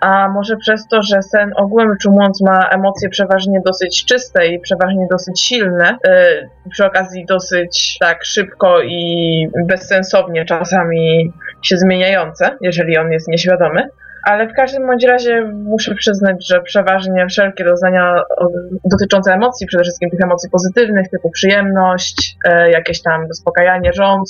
a 0.00 0.28
może 0.28 0.56
przez 0.56 0.88
to, 0.88 1.02
że 1.02 1.22
sen 1.22 1.50
ogółem 1.56 1.88
rzecz 1.92 2.06
ujmując 2.06 2.42
ma 2.42 2.68
emocje 2.68 3.08
przeważnie 3.08 3.60
dosyć 3.66 4.04
czyste 4.04 4.46
i 4.46 4.60
przeważnie 4.60 5.06
dosyć 5.10 5.40
silne, 5.40 5.98
yy, 6.04 6.70
przy 6.70 6.86
okazji 6.86 7.26
dosyć 7.28 7.96
tak 8.00 8.24
szybko 8.24 8.82
i 8.82 9.48
bezsensownie 9.68 10.44
czasami 10.44 11.32
się 11.62 11.76
zmieniające, 11.76 12.50
jeżeli 12.60 12.98
on 12.98 13.12
jest 13.12 13.28
nieświadomy 13.28 13.88
ale 14.26 14.48
w 14.48 14.52
każdym 14.52 14.86
bądź 14.86 15.04
razie 15.04 15.52
muszę 15.54 15.94
przyznać, 15.94 16.46
że 16.48 16.62
przeważnie 16.62 17.26
wszelkie 17.26 17.64
doznania 17.64 18.22
dotyczące 18.84 19.32
emocji, 19.32 19.66
przede 19.66 19.82
wszystkim 19.82 20.10
tych 20.10 20.20
emocji 20.20 20.50
pozytywnych, 20.50 21.10
typu 21.10 21.30
przyjemność, 21.30 22.36
e, 22.44 22.70
jakieś 22.70 23.02
tam 23.02 23.26
zaspokajanie 23.28 23.92
rząd, 23.92 24.28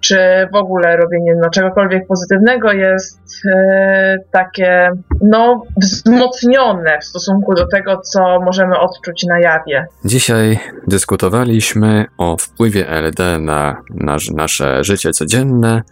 czy 0.00 0.18
w 0.52 0.56
ogóle 0.56 0.96
robienie 0.96 1.34
no, 1.42 1.50
czegokolwiek 1.50 2.06
pozytywnego 2.06 2.72
jest 2.72 3.20
e, 3.46 4.16
takie 4.30 4.90
no, 5.22 5.62
wzmocnione 5.76 6.98
w 7.00 7.04
stosunku 7.04 7.54
do 7.54 7.66
tego, 7.66 7.96
co 7.96 8.40
możemy 8.40 8.78
odczuć 8.78 9.24
na 9.24 9.40
jawie. 9.40 9.86
Dzisiaj 10.04 10.58
dyskutowaliśmy 10.86 12.04
o 12.18 12.36
wpływie 12.36 12.88
LD 12.88 13.38
na 13.38 13.82
nasz, 13.90 14.30
nasze 14.30 14.84
życie 14.84 15.10
codzienne. 15.10 15.82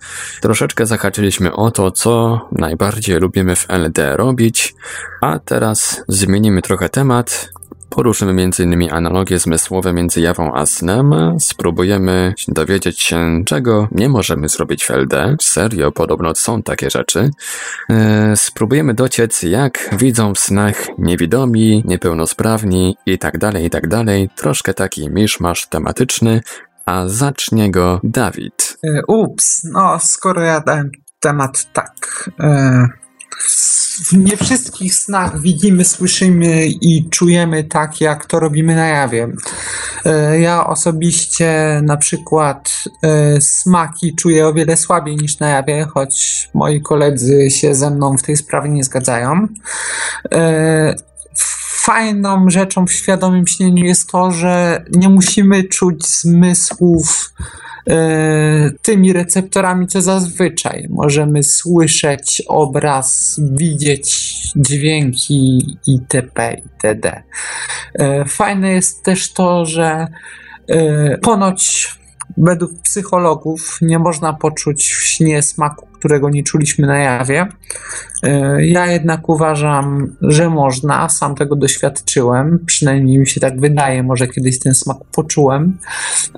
Troszeczkę 0.43 0.87
zahaczyliśmy 0.87 1.53
o 1.53 1.71
to, 1.71 1.91
co 1.91 2.41
najbardziej 2.53 3.17
lubimy 3.17 3.34
lubimy 3.35 3.57
w 3.57 3.71
LD 3.71 4.17
robić, 4.17 4.75
a 5.21 5.39
teraz 5.39 6.05
zmienimy 6.09 6.63
trochę 6.63 6.89
temat. 6.89 7.51
Poruszymy 7.91 8.43
m.in. 8.43 8.93
analogie 8.93 9.39
zmysłowe 9.39 9.93
między 9.93 10.21
jawą 10.21 10.55
a 10.55 10.67
snem. 10.67 11.15
Spróbujemy 11.41 12.35
dowiedzieć 12.49 13.01
się, 13.01 13.43
czego 13.47 13.89
nie 13.93 14.09
możemy 14.09 14.49
zrobić 14.49 14.85
w 14.85 14.91
LD. 14.91 15.37
Serio, 15.41 15.93
podobno 15.93 16.35
są 16.35 16.63
takie 16.63 16.91
rzeczy. 16.91 17.31
Eee, 17.89 18.37
spróbujemy 18.37 18.95
dociec, 18.95 19.43
jak 19.43 19.91
widzą 19.93 20.35
w 20.35 20.39
snach 20.39 20.75
niewidomi, 20.99 21.83
niepełnosprawni 21.87 22.97
i 23.07 23.19
tak 23.19 23.39
dalej, 23.39 23.65
i 23.65 23.71
tak. 23.71 23.85
Troszkę 24.37 24.75
taki 24.75 25.11
miszmasz 25.11 25.67
tematyczny, 25.67 26.41
a 26.87 27.09
zacznie 27.09 27.71
go 27.71 28.01
Dawid. 28.05 28.79
E, 28.85 29.01
ups, 29.09 29.65
no 29.73 29.99
skoro 29.99 30.43
ja 30.43 30.61
dałem 30.61 30.91
temat 31.21 31.73
tak. 31.73 32.31
E, 32.41 32.89
w 34.05 34.13
nie 34.13 34.37
wszystkich 34.37 34.95
snach 34.95 35.41
widzimy, 35.41 35.85
słyszymy 35.85 36.67
i 36.67 37.09
czujemy 37.11 37.65
tak, 37.65 38.01
jak 38.01 38.27
to 38.27 38.41
robimy 38.41 38.77
na 38.77 38.87
jawie. 38.87 39.29
E, 40.05 40.41
ja 40.41 40.67
osobiście 40.67 41.81
na 41.85 41.97
przykład 41.97 42.85
e, 43.03 43.41
smaki 43.41 44.15
czuję 44.15 44.47
o 44.47 44.53
wiele 44.53 44.77
słabiej 44.77 45.17
niż 45.17 45.39
na 45.39 45.49
jawie, 45.49 45.85
choć 45.85 46.49
moi 46.55 46.83
koledzy 46.83 47.51
się 47.51 47.75
ze 47.75 47.91
mną 47.91 48.17
w 48.17 48.23
tej 48.23 48.37
sprawie 48.37 48.71
nie 48.71 48.85
zgadzają. 48.85 49.49
Fajną 51.85 52.51
rzeczą 52.51 52.87
w 52.87 52.93
świadomym 52.93 53.47
śnieniu 53.47 53.85
jest 53.85 54.11
to, 54.11 54.31
że 54.31 54.85
nie 54.93 55.09
musimy 55.09 55.65
czuć 55.65 56.07
zmysłów 56.07 57.33
e, 57.89 58.71
tymi 58.83 59.13
receptorami, 59.13 59.87
co 59.87 60.03
zazwyczaj. 60.03 60.87
Możemy 60.91 61.43
słyszeć 61.43 62.43
obraz, 62.49 63.41
widzieć 63.53 64.33
dźwięki 64.57 65.67
itp. 65.87 66.57
itd. 66.63 67.23
E, 67.95 68.25
fajne 68.25 68.73
jest 68.73 69.03
też 69.03 69.33
to, 69.33 69.67
że 69.67 70.07
e, 70.69 71.19
ponoć 71.19 71.91
według 72.37 72.73
psychologów 72.83 73.79
nie 73.83 73.99
można 73.99 74.33
poczuć 74.33 74.93
w 74.93 75.07
śnie 75.07 75.43
smaku, 75.43 75.87
którego 75.99 76.31
nie 76.31 76.43
czuliśmy 76.43 76.87
na 76.87 76.99
jawie. 76.99 77.47
E, 78.23 78.67
Ja 78.67 78.87
jednak 78.87 79.29
uważam, 79.29 80.17
że 80.21 80.51
można, 80.51 81.09
sam 81.09 81.35
tego 81.35 81.57
doświadczyłem, 81.57 82.59
przynajmniej 82.67 83.19
mi 83.19 83.27
się 83.27 83.41
tak 83.41 83.61
wydaje, 83.61 84.03
może 84.03 84.29
kiedyś 84.29 84.59
ten 84.59 84.75
smak 84.75 84.97
poczułem, 85.13 85.79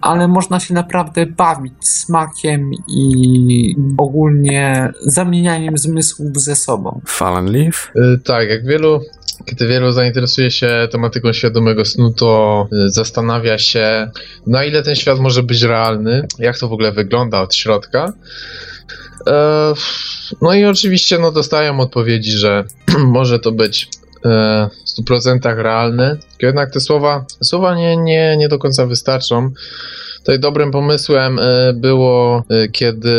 ale 0.01 0.29
można 0.29 0.61
się 0.61 0.75
naprawdę 0.75 1.27
bawić 1.27 1.75
smakiem 1.89 2.71
i 2.89 3.77
ogólnie 3.99 4.93
zamienianiem 5.03 5.79
zmysłów 5.79 6.37
ze 6.37 6.57
sobą. 6.57 7.01
Fallen 7.07 7.47
Leaf? 7.53 7.91
Y, 7.97 8.19
Tak, 8.25 8.49
jak 8.49 8.67
wielu, 8.67 9.01
kiedy 9.47 9.67
wielu 9.67 9.93
zainteresuje 9.93 10.51
się 10.51 10.89
tematyką 10.91 11.33
świadomego 11.33 11.85
snu, 11.85 12.13
to 12.13 12.69
y, 12.73 12.89
zastanawia 12.89 13.59
się, 13.59 14.11
na 14.47 14.65
ile 14.65 14.83
ten 14.83 14.95
świat 14.95 15.19
może 15.19 15.43
być 15.43 15.63
realny, 15.63 16.27
jak 16.39 16.59
to 16.59 16.69
w 16.69 16.73
ogóle 16.73 16.93
wygląda 16.93 17.41
od 17.43 17.55
środka. 17.55 18.13
E, 19.27 19.75
No 20.43 20.55
i 20.55 20.65
oczywiście 20.65 21.19
no, 21.19 21.33
dostają 21.33 21.81
odpowiedzi, 21.81 22.31
że 22.33 22.65
może 23.19 23.39
to 23.39 23.53
być 23.53 23.89
e, 24.25 24.69
w 24.87 25.11
100% 25.11 25.57
realne. 25.63 26.17
Jednak 26.43 26.73
te 26.73 26.81
słowa, 26.81 27.25
słowa 27.43 27.75
nie, 27.77 27.97
nie, 27.97 28.37
nie 28.37 28.49
do 28.49 28.59
końca 28.59 28.87
wystarczą. 28.87 29.51
Tutaj 30.19 30.39
dobrym 30.41 30.71
pomysłem 30.71 31.39
e, 31.39 31.73
było, 31.73 32.45
kiedy 32.73 33.17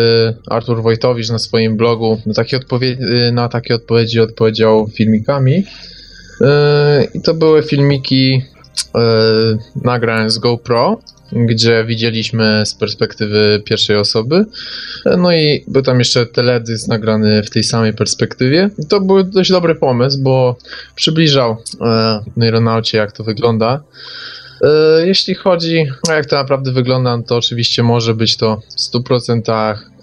Artur 0.50 0.82
Wojtowicz 0.82 1.30
na 1.30 1.40
swoim 1.40 1.78
blogu 1.78 2.22
na 2.26 2.34
takie, 2.34 2.58
odpowie- 2.60 2.98
e, 3.28 3.32
na 3.32 3.50
takie 3.50 3.76
odpowiedzi 3.76 4.20
odpowiedział 4.20 4.88
filmikami. 4.96 5.64
E, 6.42 7.08
I 7.14 7.22
to 7.22 7.34
były 7.34 7.64
filmiki 7.64 8.42
e, 8.96 9.00
nagrań 9.84 10.30
z 10.30 10.38
GoPro, 10.38 11.00
gdzie 11.32 11.86
widzieliśmy 11.86 12.66
z 12.66 12.76
perspektywy 12.76 13.62
pierwszej 13.66 13.96
osoby. 13.96 14.46
E, 15.06 15.18
No 15.18 15.34
i 15.34 15.64
był 15.68 15.82
tam 15.82 16.00
jeszcze 16.00 16.26
teledysk 16.26 16.88
nagrany 16.88 17.44
w 17.44 17.50
tej 17.50 17.64
samej 17.64 17.94
perspektywie. 17.94 18.70
I 18.78 18.86
to 18.86 19.00
był 19.00 19.24
dość 19.24 19.52
dobry 19.52 19.76
pomysł, 19.76 20.18
bo 20.22 20.56
przybliżał 20.96 21.58
e, 21.82 22.20
neuronaucie, 22.38 22.98
jak 22.98 23.12
to 23.12 23.24
wygląda. 23.24 23.84
Jeśli 25.06 25.36
chodzi 25.36 25.86
jak 26.10 26.26
to 26.26 26.36
naprawdę 26.36 26.72
wygląda, 26.72 27.18
no 27.18 27.24
to 27.24 27.38
oczywiście 27.38 27.84
może 27.84 28.14
być 28.14 28.38
to 28.38 28.62
w 28.70 28.80
100% 28.80 29.74
y, 29.74 29.97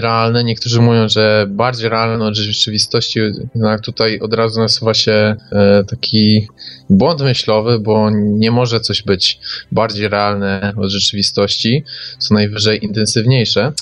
realne. 0.00 0.44
Niektórzy 0.44 0.80
mówią, 0.80 1.08
że 1.08 1.46
bardziej 1.48 1.88
realne 1.88 2.24
od 2.24 2.36
rzeczywistości. 2.36 3.20
Jednak 3.54 3.80
tutaj 3.80 4.20
od 4.20 4.34
razu 4.34 4.60
nasuwa 4.60 4.94
się 4.94 5.36
e, 5.52 5.84
taki 5.84 6.48
błąd 6.90 7.20
myślowy, 7.20 7.78
bo 7.78 8.10
nie 8.12 8.50
może 8.50 8.80
coś 8.80 9.02
być 9.02 9.40
bardziej 9.72 10.08
realne 10.08 10.72
od 10.76 10.90
rzeczywistości, 10.90 11.84
co 12.18 12.34
najwyżej 12.34 12.84
intensywniejsze. 12.84 13.72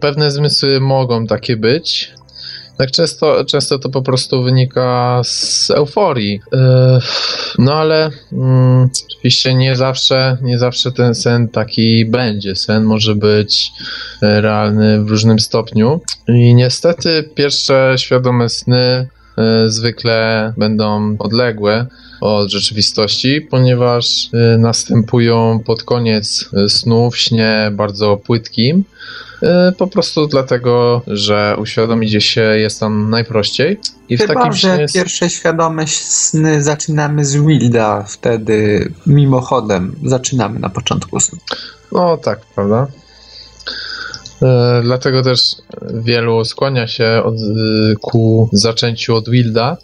Pewne 0.00 0.30
zmysły 0.30 0.80
mogą 0.80 1.26
takie 1.26 1.56
być. 1.56 2.12
Tak 2.78 2.90
często, 2.90 3.44
często 3.44 3.78
to 3.78 3.88
po 3.88 4.02
prostu 4.02 4.42
wynika 4.42 5.20
z 5.24 5.70
euforii. 5.70 6.40
Yy, 6.52 6.58
No 7.58 7.74
ale 7.74 8.10
mm, 8.32 8.88
oczywiście 9.10 9.54
nie 9.54 9.76
zawsze, 9.76 10.36
nie 10.42 10.58
zawsze 10.58 10.92
ten 10.92 11.14
sen 11.14 11.48
taki 11.48 12.04
będzie. 12.04 12.56
Sen 12.56 12.84
może 12.84 13.14
być 13.14 13.72
e, 14.22 14.40
realny 14.40 15.04
w 15.04 15.10
różnym 15.10 15.38
stopniu. 15.38 16.00
I 16.28 16.54
niestety 16.54 17.30
pierwsze 17.34 17.94
świadome 17.96 18.48
sny 18.48 18.76
e, 18.76 19.08
zwykle 19.66 20.52
będą 20.56 21.16
odległe 21.18 21.86
od 22.20 22.50
rzeczywistości, 22.50 23.40
ponieważ 23.40 24.28
e, 24.32 24.58
następują 24.58 25.60
pod 25.66 25.82
koniec 25.82 26.50
e, 26.54 26.68
snu 26.68 27.10
w 27.10 27.16
śnie 27.16 27.70
bardzo 27.72 28.16
płytkim. 28.16 28.84
E, 29.42 29.72
Po 29.78 29.86
prostu 29.86 30.26
dlatego, 30.26 31.02
że 31.06 31.56
uświadomić 31.58 32.24
się 32.24 32.40
jest 32.40 32.80
tam 32.80 33.10
najprościej. 33.10 33.80
I 34.08 34.16
w 34.16 34.20
Chyba, 34.20 34.34
takim 34.34 34.52
śnie 34.52 34.74
że 34.74 34.82
jest... 34.82 34.94
pierwsze 34.94 35.30
świadome 35.30 35.86
sny 35.86 36.62
zaczynamy 36.62 37.24
z 37.24 37.36
Wilda, 37.36 38.02
wtedy 38.08 38.88
mimochodem 39.06 39.96
zaczynamy 40.04 40.58
na 40.58 40.68
początku 40.68 41.20
snu. 41.20 41.38
No 41.92 42.16
tak, 42.16 42.40
prawda? 42.54 42.86
E, 44.42 44.80
dlatego 44.82 45.22
też 45.22 45.54
wielu 45.94 46.44
skłania 46.44 46.86
się 46.86 47.22
od, 47.24 47.40
y, 47.40 47.94
ku 48.00 48.48
zaczęciu 48.52 49.16
od 49.16 49.30
Wilda 49.30 49.76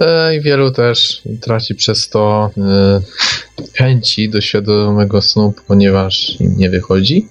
e, 0.00 0.36
i 0.36 0.40
wielu 0.40 0.70
też 0.70 1.22
traci 1.40 1.74
przez 1.74 2.08
to 2.08 2.50
e, 2.58 3.00
chęci 3.74 4.30
do 4.30 4.40
świadomego 4.40 5.22
snu, 5.22 5.54
ponieważ 5.66 6.40
im 6.40 6.56
nie 6.56 6.70
wychodzi. 6.70 7.28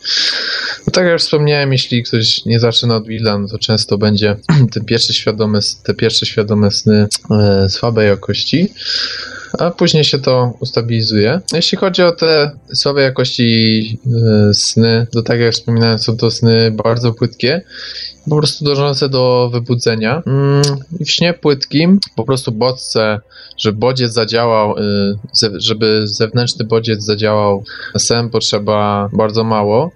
No 0.88 0.92
tak 0.92 1.04
jak 1.04 1.14
już 1.14 1.22
wspomniałem, 1.22 1.72
jeśli 1.72 2.04
ktoś 2.04 2.46
nie 2.46 2.60
zaczyna 2.60 2.96
od 2.96 3.08
Wilda, 3.08 3.38
no 3.38 3.48
to 3.48 3.60
często 3.60 3.98
będzie 3.98 4.36
ten 4.74 4.86
pierwszy 4.86 5.14
świadome, 5.14 5.60
te 5.84 5.94
pierwsze 5.94 6.26
świadome 6.26 6.72
sny 6.72 7.08
e, 7.32 7.70
słabej 7.70 8.08
jakości 8.08 8.74
a 9.60 9.72
później 9.72 10.04
się 10.04 10.20
to 10.20 10.54
ustabilizuje. 10.60 11.40
Jeśli 11.54 11.78
chodzi 11.78 12.04
o 12.04 12.12
te 12.12 12.52
słabej 12.74 13.04
jakości 13.04 14.00
e, 14.50 14.54
sny, 14.54 15.08
to 15.12 15.22
tak 15.22 15.40
jak 15.40 15.54
wspominałem, 15.54 16.00
są 16.00 16.18
to 16.18 16.32
sny 16.32 16.72
bardzo 16.72 17.14
płytkie, 17.14 17.62
po 18.30 18.38
prostu 18.38 18.66
dążące 18.66 19.10
do 19.10 19.50
wybudzenia. 19.54 20.24
Mm, 20.28 20.62
I 21.00 21.06
w 21.06 21.12
śnie 21.12 21.34
płytkim 21.34 22.00
po 22.16 22.24
prostu 22.24 22.52
bodźce, 22.52 23.20
żeby 23.58 23.78
bodziec 23.78 24.14
zadziałał, 24.14 24.76
ze- 25.34 25.60
żeby 25.62 26.02
zewnętrzny 26.08 26.66
bodziec 26.66 27.04
zadziałał 27.04 27.64
sen, 27.98 28.30
potrzeba 28.30 29.10
bardzo 29.14 29.44
mało. 29.44 29.92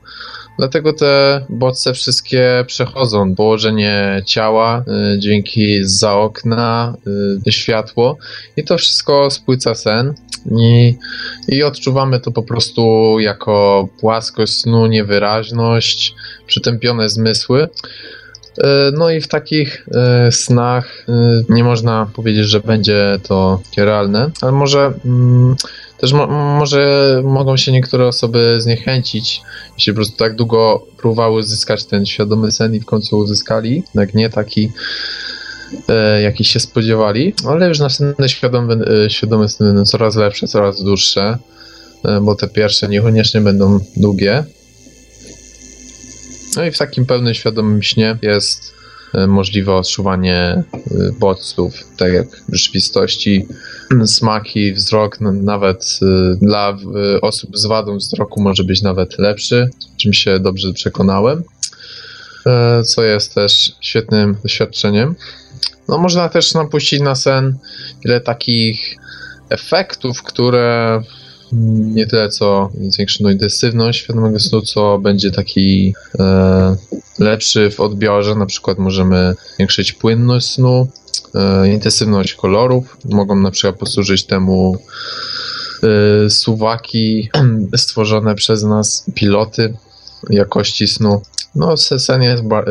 Dlatego 0.58 0.94
te 0.94 1.46
bodźce 1.50 1.94
wszystkie 1.94 2.64
przechodzą. 2.68 3.36
Położenie 3.36 4.22
ciała, 4.26 4.84
y, 5.16 5.20
dźwięki 5.20 5.84
za 5.84 6.14
okna, 6.16 6.98
y, 7.48 7.52
światło 7.52 8.18
i 8.58 8.64
to 8.64 8.78
wszystko 8.78 9.32
spłyca 9.32 9.76
sen. 9.76 10.14
I, 10.60 10.96
I 11.48 11.64
odczuwamy 11.64 12.20
to 12.20 12.32
po 12.32 12.44
prostu 12.44 13.16
jako 13.20 13.88
płaskość 14.00 14.54
snu, 14.54 14.88
niewyraźność, 14.88 16.16
przytępione 16.48 17.10
zmysły. 17.10 17.68
E, 18.64 18.92
No 18.94 19.10
i 19.10 19.22
w 19.22 19.28
takich 19.28 19.88
e, 19.96 20.32
snach 20.32 21.06
e, 21.10 21.44
nie 21.50 21.64
można 21.64 22.08
powiedzieć, 22.14 22.46
że 22.46 22.60
będzie 22.60 23.20
to 23.24 23.62
realne, 23.78 24.32
ale 24.42 24.52
może 24.52 24.94
mm, 25.06 25.56
też 25.98 26.14
mo- 26.14 26.28
może 26.28 27.22
mogą 27.24 27.58
się 27.58 27.72
niektóre 27.72 28.08
osoby 28.08 28.62
zniechęcić, 28.62 29.42
jeśli 29.78 29.94
po 29.94 29.96
prostu 29.96 30.18
tak 30.18 30.36
długo 30.36 30.86
próbowały 30.98 31.40
uzyskać 31.40 31.86
ten 31.86 32.06
świadomy 32.06 32.52
sen 32.52 32.76
i 32.76 32.80
w 32.80 32.86
końcu 32.86 33.18
uzyskali, 33.18 33.76
jednak 33.86 34.14
nie 34.14 34.30
taki 34.30 34.72
jaki 36.24 36.44
się 36.44 36.60
spodziewali, 36.60 37.34
ale 37.48 37.68
już 37.68 37.80
następne 37.80 38.30
świadome, 38.30 38.78
świadome 39.10 39.50
sny 39.50 39.66
będą 39.66 39.86
coraz 39.86 40.16
lepsze, 40.16 40.48
coraz 40.48 40.84
dłuższe, 40.84 41.38
bo 42.22 42.36
te 42.36 42.48
pierwsze 42.48 42.88
niekoniecznie 42.88 43.42
będą 43.42 43.80
długie. 43.98 44.44
No 46.56 46.66
i 46.66 46.72
w 46.72 46.78
takim 46.78 47.06
pełnym 47.06 47.34
świadomym 47.34 47.84
śnie 47.84 48.18
jest 48.22 48.74
e, 49.14 49.28
możliwe 49.28 49.76
odczuwanie 49.76 50.36
e, 50.36 50.64
bodźców, 51.20 51.74
tak 51.98 52.14
jak 52.14 52.28
w 52.50 52.56
rzeczywistości. 52.56 53.48
Smaki, 54.06 54.74
wzrok, 54.74 55.18
nawet 55.22 56.00
e, 56.02 56.36
dla 56.36 56.78
osób 57.22 57.58
z 57.58 57.66
wadą 57.66 57.98
wzroku 57.98 58.42
może 58.42 58.64
być 58.64 58.82
nawet 58.82 59.20
lepszy, 59.20 59.70
czym 59.98 60.14
się 60.14 60.40
dobrze 60.40 60.74
przekonałem, 60.74 61.44
co 62.86 63.04
jest 63.04 63.36
też 63.36 63.76
świetnym 63.82 64.38
doświadczeniem. 64.44 65.16
No 65.88 65.98
można 65.98 66.30
też 66.30 66.54
napuścić 66.54 67.02
na 67.02 67.16
sen 67.16 67.58
wiele 68.06 68.22
takich 68.22 68.98
efektów, 69.50 70.24
które 70.24 71.02
nie 71.52 72.08
tyle 72.08 72.30
co 72.30 72.70
zwiększą 72.90 73.30
intensywność 73.30 74.00
świadomego 74.00 74.40
snu, 74.40 74.62
co 74.62 75.00
będzie 75.00 75.32
taki 75.32 75.94
e, 76.20 76.76
lepszy 77.20 77.72
w 77.72 77.80
odbiorze. 77.80 78.36
Na 78.36 78.46
przykład 78.46 78.78
możemy 78.78 79.36
zwiększyć 79.56 79.94
płynność 79.94 80.52
snu, 80.52 80.88
e, 81.36 81.74
intensywność 81.74 82.34
kolorów. 82.34 82.98
Mogą 83.06 83.36
na 83.36 83.52
przykład 83.52 83.80
posłużyć 83.80 84.26
temu 84.26 84.78
e, 85.84 86.30
suwaki 86.30 87.30
stworzone 87.78 88.36
przez 88.36 88.64
nas, 88.64 89.06
piloty 89.16 89.74
jakości 90.30 90.88
snu. 90.88 91.22
No, 91.56 91.78
sen 91.78 92.22
jest 92.22 92.44
e, 92.44 92.66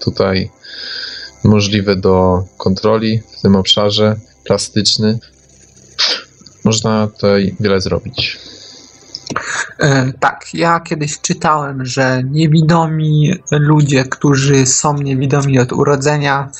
tutaj 0.00 0.50
możliwy 1.44 1.96
do 1.96 2.44
kontroli 2.56 3.22
w 3.38 3.42
tym 3.42 3.56
obszarze 3.56 4.16
plastyczny. 4.44 5.18
Można 6.68 7.06
tutaj 7.06 7.54
wiele 7.60 7.80
zrobić. 7.80 8.38
E, 9.78 10.12
Tak, 10.20 10.54
ja 10.54 10.80
kiedyś 10.80 11.20
czytałem, 11.20 11.84
że 11.84 12.22
niewidomi 12.30 13.34
ludzie, 13.50 14.04
którzy 14.04 14.66
są 14.66 14.94
niewidomi 14.94 15.58
od 15.58 15.72
urodzenia, 15.72 16.50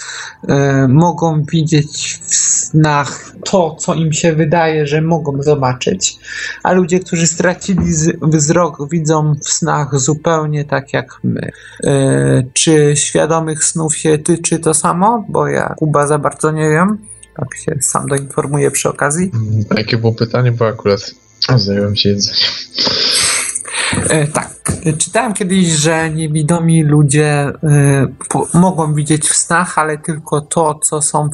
e, 0.49 0.89
mogą 0.89 1.43
widzieć 1.53 2.21
w 2.25 2.35
snach 2.35 3.33
to, 3.45 3.77
co 3.79 3.95
im 3.95 4.13
się 4.13 4.33
wydaje, 4.33 4.87
że 4.87 5.03
mogą 5.03 5.43
zobaczyć, 5.43 6.19
a 6.63 6.73
ludzie, 6.73 7.01
którzy 7.01 7.27
stracili 7.27 7.95
wzrok, 8.23 8.91
widzą 8.91 9.35
w 9.45 9.49
snach 9.49 9.99
zupełnie 10.01 10.65
tak 10.65 10.93
jak 10.93 11.21
my. 11.25 11.51
E, 11.85 12.43
Czy 12.53 12.93
świadomych 12.97 13.65
snów 13.65 13.97
się 13.97 14.19
tyczy 14.19 14.59
to 14.59 14.75
samo? 14.75 15.25
Bo 15.29 15.49
ja 15.49 15.75
Kuba 15.79 16.07
za 16.07 16.19
bardzo 16.19 16.51
nie 16.51 16.71
wiem. 16.71 16.99
Tak 17.41 17.57
się 17.57 17.73
sam 17.81 18.07
doinformuję 18.07 18.71
przy 18.71 18.89
okazji. 18.89 19.31
Mm, 19.35 19.65
A 19.71 19.79
jakie 19.79 19.97
było 19.97 20.13
pytanie, 20.13 20.53
bo 20.53 20.67
akurat 20.67 21.15
zająłem 21.57 21.97
się 21.97 22.09
jedzeniem. 22.09 22.39
E, 24.09 24.27
tak. 24.27 24.59
Czytałem 24.99 25.35
kiedyś, 25.35 25.67
że 25.67 26.11
niewidomi 26.11 26.85
ludzie 26.85 27.25
e, 27.25 27.53
mogą 28.55 28.95
widzieć 28.95 29.29
w 29.29 29.37
snach, 29.37 29.79
ale 29.79 29.99
tylko 29.99 30.41
to, 30.41 30.81
co 30.83 31.03
są 31.03 31.31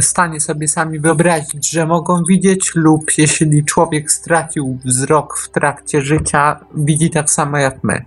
w 0.00 0.04
stanie 0.04 0.40
sobie 0.40 0.68
sami 0.68 1.00
wyobrazić, 1.00 1.70
że 1.70 1.86
mogą 1.86 2.22
widzieć, 2.28 2.72
lub 2.74 3.18
jeśli 3.18 3.64
człowiek 3.64 4.12
stracił 4.12 4.78
wzrok 4.84 5.38
w 5.38 5.48
trakcie 5.48 6.02
życia, 6.02 6.60
widzi 6.74 7.10
tak 7.10 7.30
samo 7.30 7.58
jak 7.58 7.84
my. 7.84 8.04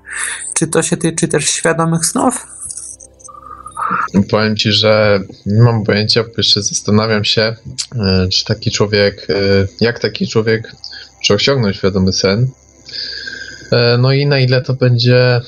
Czy 0.54 0.68
to 0.68 0.84
się 0.84 0.98
tyczy 0.98 1.28
też 1.28 1.50
świadomych 1.50 2.06
snów? 2.06 2.48
Powiem 4.30 4.56
ci, 4.58 4.72
że 4.72 5.20
nie 5.46 5.62
mam 5.62 5.84
pojęcia, 5.84 6.24
bo 6.24 6.30
jeszcze 6.38 6.64
zastanawiam 6.64 7.24
się, 7.24 7.56
e, 7.96 8.28
czy 8.32 8.46
taki 8.46 8.72
człowiek, 8.72 9.28
e, 9.30 9.34
jak 9.82 10.00
taki 10.00 10.28
człowiek 10.28 10.72
czy 11.24 11.34
osiągnąć 11.34 11.76
świadomy 11.76 12.14
sen. 12.14 12.48
E, 13.72 13.98
No 13.98 14.14
i 14.14 14.26
na 14.26 14.40
ile 14.40 14.62
to 14.62 14.74
będzie 14.74 15.42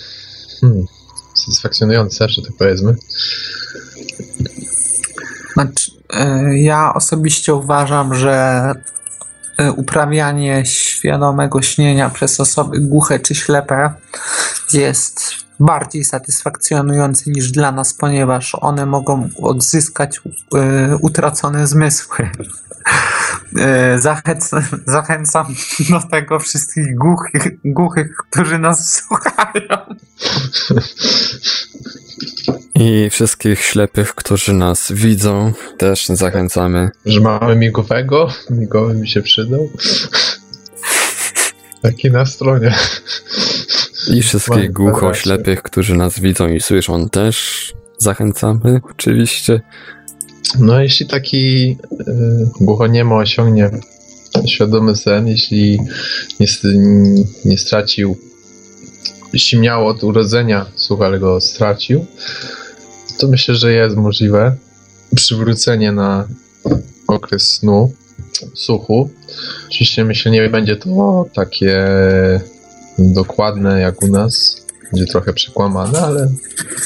hmm, 0.61 0.85
satysfakcjonujące, 1.35 2.29
że 2.29 2.41
tak 2.41 2.51
powiedzmy. 2.57 2.95
Znaczy, 5.53 5.91
ja 6.53 6.93
osobiście 6.93 7.53
uważam, 7.53 8.15
że 8.15 8.71
uprawianie 9.75 10.65
świadomego 10.65 11.61
śnienia 11.61 12.09
przez 12.09 12.39
osoby 12.39 12.79
głuche 12.79 13.19
czy 13.19 13.35
ślepe 13.35 13.93
jest 14.73 15.21
bardziej 15.61 16.03
satysfakcjonujące 16.03 17.31
niż 17.31 17.51
dla 17.51 17.71
nas, 17.71 17.93
ponieważ 17.93 18.55
one 18.55 18.85
mogą 18.85 19.29
odzyskać 19.41 20.21
e, 20.55 20.97
utracone 20.97 21.67
zmysły. 21.67 22.29
E, 23.59 23.99
Zachęcam, 23.99 24.63
zachęcam 24.87 25.45
do 25.89 25.99
tego 26.11 26.39
wszystkich 26.39 26.95
głuchych, 26.95 27.47
głuchych, 27.65 28.15
którzy 28.17 28.57
nas 28.59 28.93
słuchają. 28.93 29.95
I 32.75 33.09
wszystkich 33.09 33.61
ślepych, 33.63 34.15
którzy 34.15 34.53
nas 34.53 34.91
widzą, 34.91 35.53
też 35.77 36.07
zachęcamy. 36.07 36.89
Że 37.05 37.19
mamy 37.19 37.55
migowego, 37.55 38.27
migowy 38.49 38.93
mi 38.93 39.09
się 39.09 39.21
przydał. 39.21 39.69
Taki 41.81 42.11
na 42.11 42.25
stronie. 42.25 42.75
I 44.07 44.21
wszystkich 44.21 44.71
głucho-ślepych, 44.71 45.61
którzy 45.61 45.95
nas 45.95 46.19
widzą 46.19 46.47
i 46.47 46.61
słyszą, 46.61 47.09
też 47.09 47.73
zachęcamy, 47.97 48.81
oczywiście. 48.91 49.61
No 50.59 50.81
jeśli 50.81 51.07
taki 51.07 51.71
y, 51.71 52.49
głuchoniemo 52.61 53.15
osiągnie 53.15 53.69
świadomy 54.47 54.95
sen, 54.95 55.27
jeśli 55.27 55.79
nie, 56.39 56.47
nie 57.45 57.57
stracił, 57.57 58.17
jeśli 59.33 59.59
miał 59.59 59.87
od 59.87 60.03
urodzenia 60.03 60.65
słuch, 60.75 61.01
ale 61.01 61.19
go 61.19 61.41
stracił, 61.41 62.05
to 63.17 63.27
myślę, 63.27 63.55
że 63.55 63.73
jest 63.73 63.95
możliwe 63.95 64.55
przywrócenie 65.15 65.91
na 65.91 66.27
okres 67.07 67.49
snu, 67.49 67.93
słuchu. 68.53 69.09
Oczywiście 69.69 70.05
myślę, 70.05 70.31
nie 70.31 70.49
będzie 70.49 70.75
to 70.75 71.25
takie 71.35 71.79
dokładne 73.01 73.81
jak 73.81 74.01
u 74.01 74.07
nas, 74.07 74.61
będzie 74.91 75.05
trochę 75.05 75.33
przekłamane, 75.33 75.99
ale 75.99 76.27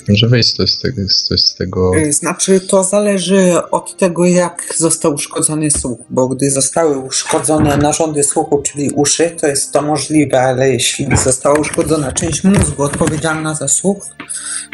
może 0.09 0.27
wyjść 0.27 0.51
coś 0.51 0.71
z 0.71 0.81
tego, 0.81 1.01
coś 1.27 1.39
z 1.41 1.55
tego 1.55 1.91
Y, 1.97 2.13
Znaczy, 2.13 2.59
to 2.59 2.83
zależy 2.83 3.53
od 3.71 3.97
tego, 3.97 4.25
jak 4.25 4.73
został 4.77 5.13
uszkodzony 5.13 5.71
słuch, 5.71 5.99
bo 6.09 6.27
gdy 6.27 6.51
zostały 6.51 6.97
uszkodzone 6.97 7.77
narządy 7.77 8.23
słuchu, 8.23 8.61
czyli 8.61 8.89
uszy, 8.89 9.35
to 9.41 9.47
jest 9.47 9.71
to 9.71 9.81
możliwe, 9.81 10.41
ale 10.41 10.69
jeśli 10.69 11.17
została 11.17 11.59
uszkodzona 11.59 12.11
część 12.11 12.43
mózgu 12.43 12.83
odpowiedzialna 12.83 13.55
za 13.55 13.67
słuch, 13.67 14.07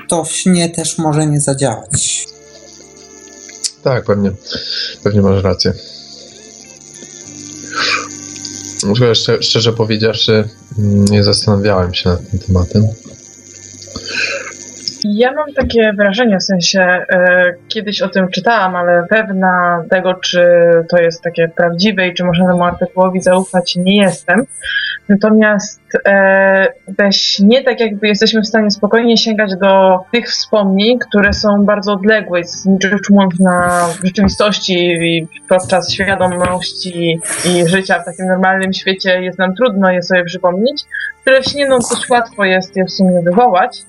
to 0.10 0.24
w 0.24 0.32
śnie 0.32 0.70
też 0.70 0.98
może 0.98 1.28
nie 1.28 1.42
zadziałać. 1.42 2.28
Tak, 3.84 4.06
pewnie. 4.06 4.32
Pewnie 5.04 5.22
masz 5.22 5.44
rację. 5.44 5.74
Szczerze 9.42 9.74
powiedziawszy, 9.74 10.50
mm, 10.80 11.06
nie 11.06 11.24
zastanawiałem 11.24 11.94
się 11.94 12.10
nad 12.10 12.30
tym 12.30 12.40
tematem. 12.40 12.88
Ja 15.04 15.32
mam 15.32 15.54
takie 15.54 15.94
wrażenie, 15.94 16.38
w 16.38 16.44
sensie 16.44 16.82
e, 16.82 17.06
kiedyś 17.68 18.02
o 18.02 18.10
tym 18.10 18.30
czytałam, 18.30 18.76
ale 18.76 19.06
pewna 19.10 19.84
tego, 19.90 20.14
czy 20.14 20.46
to 20.90 20.98
jest 20.98 21.22
takie 21.24 21.48
prawdziwe 21.48 22.08
i 22.08 22.14
czy 22.14 22.24
można 22.24 22.48
temu 22.48 22.64
artykułowi 22.64 23.22
zaufać, 23.22 23.76
nie 23.76 23.98
jestem. 23.98 24.46
Natomiast 25.10 25.82
e, 26.06 26.68
we 26.88 27.12
śnie 27.12 27.64
tak 27.64 27.80
jakby 27.80 28.08
jesteśmy 28.08 28.42
w 28.42 28.48
stanie 28.48 28.72
spokojnie 28.72 29.18
sięgać 29.18 29.56
do 29.56 30.00
tych 30.12 30.30
wspomnień, 30.30 31.00
które 31.00 31.34
są 31.34 31.66
bardzo 31.66 31.94
odległe, 31.94 32.44
z 32.44 32.66
niczym 32.66 33.00
na 33.40 33.88
rzeczywistości 34.04 34.74
i 34.94 35.28
podczas 35.50 35.92
świadomości 35.92 37.20
i 37.46 37.68
życia 37.68 38.00
w 38.00 38.06
takim 38.06 38.26
normalnym 38.26 38.74
świecie 38.74 39.22
jest 39.22 39.40
nam 39.40 39.56
trudno 39.56 39.92
je 39.92 40.04
sobie 40.04 40.24
przypomnieć, 40.24 40.84
które 41.22 41.42
w 41.42 41.46
śnie 41.46 41.66
no, 41.70 41.80
dość 41.80 42.10
łatwo 42.10 42.46
jest 42.46 42.76
je 42.76 42.86
w 42.86 42.92
sumie 42.92 43.22
wywołać. 43.22 43.82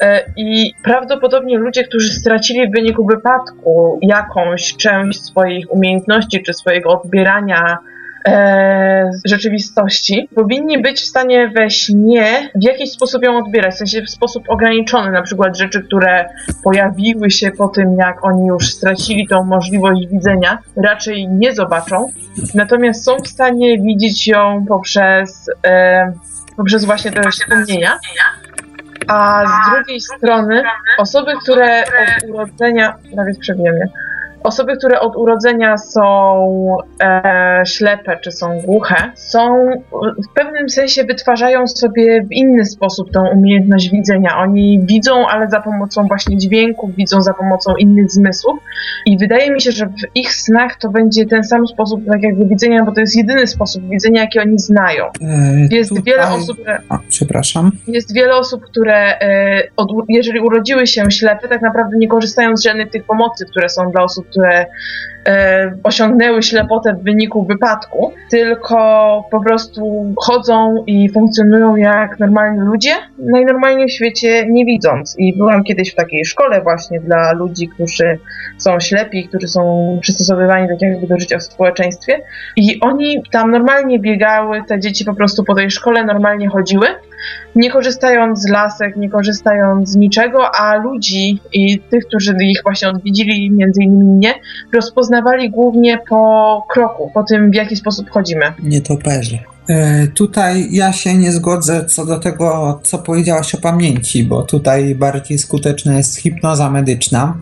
E, 0.00 0.24
I 0.36 0.74
prawdopodobnie 0.82 1.58
ludzie, 1.58 1.84
którzy 1.84 2.12
stracili 2.12 2.68
w 2.68 2.72
wyniku 2.72 3.06
wypadku 3.06 3.98
jakąś 4.02 4.76
część 4.76 5.24
swoich 5.24 5.72
umiejętności 5.72 6.42
czy 6.42 6.54
swojego 6.54 7.00
odbierania 7.00 7.78
e, 8.28 9.10
rzeczywistości, 9.24 10.28
powinni 10.34 10.82
być 10.82 11.00
w 11.00 11.06
stanie 11.06 11.48
we 11.48 11.70
śnie 11.70 12.50
w 12.54 12.64
jakiś 12.64 12.90
sposób 12.90 13.22
ją 13.22 13.38
odbierać, 13.38 13.74
w 13.74 13.78
sensie 13.78 14.02
w 14.02 14.10
sposób 14.10 14.44
ograniczony, 14.48 15.10
na 15.10 15.22
przykład 15.22 15.58
rzeczy, 15.58 15.82
które 15.82 16.28
pojawiły 16.64 17.30
się 17.30 17.50
po 17.50 17.68
tym, 17.68 17.96
jak 17.98 18.24
oni 18.24 18.46
już 18.46 18.70
stracili 18.70 19.28
tą 19.28 19.44
możliwość 19.44 20.06
widzenia, 20.06 20.58
raczej 20.76 21.28
nie 21.28 21.54
zobaczą, 21.54 22.06
natomiast 22.54 23.04
są 23.04 23.16
w 23.16 23.28
stanie 23.28 23.80
widzieć 23.80 24.26
ją 24.28 24.64
poprzez, 24.68 25.50
e, 25.66 26.12
poprzez 26.56 26.84
właśnie 26.84 27.12
te 27.12 27.30
wspomnienia. 27.30 27.98
A 29.08 29.44
z 29.46 29.74
drugiej 29.74 30.00
strony 30.00 30.62
osoby, 30.98 31.32
które 31.42 31.84
od 31.84 32.30
urodzenia, 32.30 32.94
nawet 33.14 33.38
przebiję 33.38 33.72
mnie, 33.72 33.88
osoby, 34.44 34.76
które 34.76 35.00
od 35.00 35.16
urodzenia 35.16 35.76
są 35.78 36.76
e, 37.02 37.62
ślepe 37.66 38.16
czy 38.20 38.30
są 38.32 38.60
głuche, 38.64 38.96
są 39.14 39.70
w 40.30 40.34
pewnym 40.34 40.68
sensie 40.68 41.04
wytwarzają 41.04 41.66
sobie 41.66 42.22
w 42.22 42.32
inny 42.32 42.64
sposób 42.64 43.10
tą 43.12 43.28
umiejętność 43.28 43.90
widzenia. 43.90 44.38
Oni 44.38 44.80
widzą, 44.82 45.26
ale 45.28 45.48
za 45.48 45.60
pomocą 45.60 46.06
właśnie 46.06 46.36
dźwięków, 46.38 46.94
widzą 46.96 47.22
za 47.22 47.34
pomocą 47.34 47.76
innych 47.76 48.10
zmysłów 48.10 48.58
i 49.06 49.18
wydaje 49.18 49.52
mi 49.52 49.60
się, 49.60 49.70
że 49.72 49.86
w 49.86 50.16
ich 50.16 50.32
snach 50.34 50.76
to 50.78 50.88
będzie 50.88 51.26
ten 51.26 51.44
sam 51.44 51.66
sposób 51.66 52.00
tak 52.08 52.22
jakby 52.22 52.44
widzenia, 52.46 52.84
bo 52.84 52.92
to 52.92 53.00
jest 53.00 53.16
jedyny 53.16 53.46
sposób 53.46 53.88
widzenia, 53.90 54.20
jaki 54.20 54.40
oni 54.40 54.58
znają. 54.58 55.04
E, 55.04 55.68
Jest 55.70 55.88
tutaj- 55.90 56.04
wiele 56.06 56.28
osób, 56.28 56.56
które 56.60 56.78
O, 56.90 56.98
przepraszam. 57.08 57.70
jest 57.88 58.14
wiele 58.14 58.36
osób, 58.36 58.64
które 58.64 59.18
e, 59.20 59.62
od, 59.76 59.88
jeżeli 60.08 60.40
urodziły 60.40 60.86
się 60.86 61.10
ślepe, 61.10 61.48
tak 61.48 61.62
naprawdę 61.62 61.96
nie 61.98 62.08
korzystają 62.08 62.56
z 62.56 62.62
żadnych 62.64 62.90
tych 62.90 63.04
pomocy, 63.04 63.46
które 63.46 63.68
są 63.68 63.90
dla 63.90 64.02
osób, 64.02 64.26
które 64.34 64.60
e, 64.60 64.66
osiągnęły 65.82 66.42
ślepotę 66.42 66.94
w 66.94 67.04
wyniku 67.04 67.44
wypadku, 67.44 68.12
tylko 68.30 68.76
po 69.30 69.44
prostu 69.44 70.14
chodzą 70.16 70.84
i 70.86 71.08
funkcjonują 71.08 71.76
jak 71.76 72.18
normalni 72.18 72.60
ludzie, 72.60 72.90
najnormalniej 73.18 73.88
w 73.88 73.92
świecie 73.92 74.46
nie 74.48 74.64
widząc. 74.64 75.14
I 75.18 75.36
byłam 75.36 75.64
kiedyś 75.64 75.92
w 75.92 75.94
takiej 75.94 76.24
szkole 76.24 76.62
właśnie 76.62 77.00
dla 77.00 77.32
ludzi, 77.32 77.68
którzy 77.68 78.18
są 78.58 78.80
ślepi, 78.80 79.28
którzy 79.28 79.48
są 79.48 79.98
przystosowywani 80.02 80.68
tak 80.68 80.82
jakby 80.82 81.06
do 81.06 81.18
życia 81.18 81.38
w 81.38 81.42
społeczeństwie 81.42 82.20
i 82.56 82.80
oni 82.80 83.22
tam 83.30 83.50
normalnie 83.50 83.98
biegały, 83.98 84.62
te 84.68 84.80
dzieci 84.80 85.04
po 85.04 85.14
prostu 85.14 85.44
po 85.44 85.54
tej 85.54 85.70
szkole 85.70 86.04
normalnie 86.04 86.48
chodziły, 86.48 86.86
nie 87.56 87.70
korzystając 87.70 88.42
z 88.42 88.48
lasek, 88.48 88.96
nie 88.96 89.10
korzystając 89.10 89.88
z 89.88 89.96
niczego, 89.96 90.54
a 90.54 90.76
ludzi 90.76 91.38
i 91.52 91.80
tych, 91.80 92.06
którzy 92.06 92.36
ich 92.40 92.60
właśnie 92.62 92.88
odwiedzili, 92.88 93.50
między 93.50 93.82
innymi 93.82 94.04
mnie, 94.04 94.34
rozpoznawali 95.14 95.50
głównie 95.50 95.98
po 96.08 96.62
kroku, 96.68 97.10
po 97.14 97.22
tym, 97.24 97.50
w 97.50 97.54
jaki 97.54 97.76
sposób 97.76 98.10
chodzimy. 98.10 98.54
Nietoperze. 98.62 99.38
E, 99.68 100.06
Tutaj 100.06 100.68
ja 100.70 100.92
się 100.92 101.14
nie 101.14 101.32
zgodzę 101.32 101.84
co 101.84 102.06
do 102.06 102.18
tego, 102.18 102.80
co 102.82 102.98
powiedziałaś 102.98 103.54
o 103.54 103.58
pamięci, 103.58 104.24
bo 104.24 104.42
tutaj 104.42 104.94
bardziej 104.94 105.38
skuteczna 105.38 105.96
jest 105.96 106.16
hipnoza 106.16 106.70
medyczna. 106.70 107.38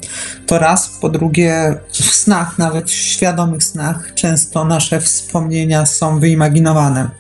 To 0.47 0.59
raz. 0.59 0.99
Po 1.01 1.09
drugie, 1.09 1.75
w 1.93 1.97
snach, 1.97 2.59
nawet 2.59 2.91
w 2.91 2.95
świadomych 2.95 3.65
snach, 3.65 4.15
często 4.15 4.65
nasze 4.65 5.01
wspomnienia 5.01 5.87
są 5.87 6.21
wyimaginowane. 6.21 7.11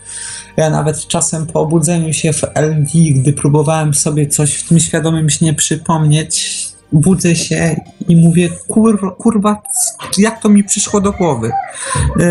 Ja 0.56 0.70
nawet 0.70 1.06
czasem 1.06 1.46
po 1.46 1.60
obudzeniu 1.60 2.12
się 2.12 2.32
w 2.32 2.42
LD, 2.54 2.90
gdy 3.14 3.32
próbowałem 3.32 3.94
sobie 3.94 4.26
coś 4.26 4.54
w 4.54 4.68
tym 4.68 4.80
świadomym 4.80 5.30
śnie 5.30 5.54
przypomnieć, 5.54 6.71
budzę 6.92 7.36
się 7.36 7.76
i 8.08 8.16
mówię, 8.16 8.48
kur, 8.68 9.16
kurwa, 9.16 9.62
jak 10.18 10.42
to 10.42 10.48
mi 10.48 10.64
przyszło 10.64 11.00
do 11.00 11.12
głowy. 11.12 11.50
Yy, 12.16 12.26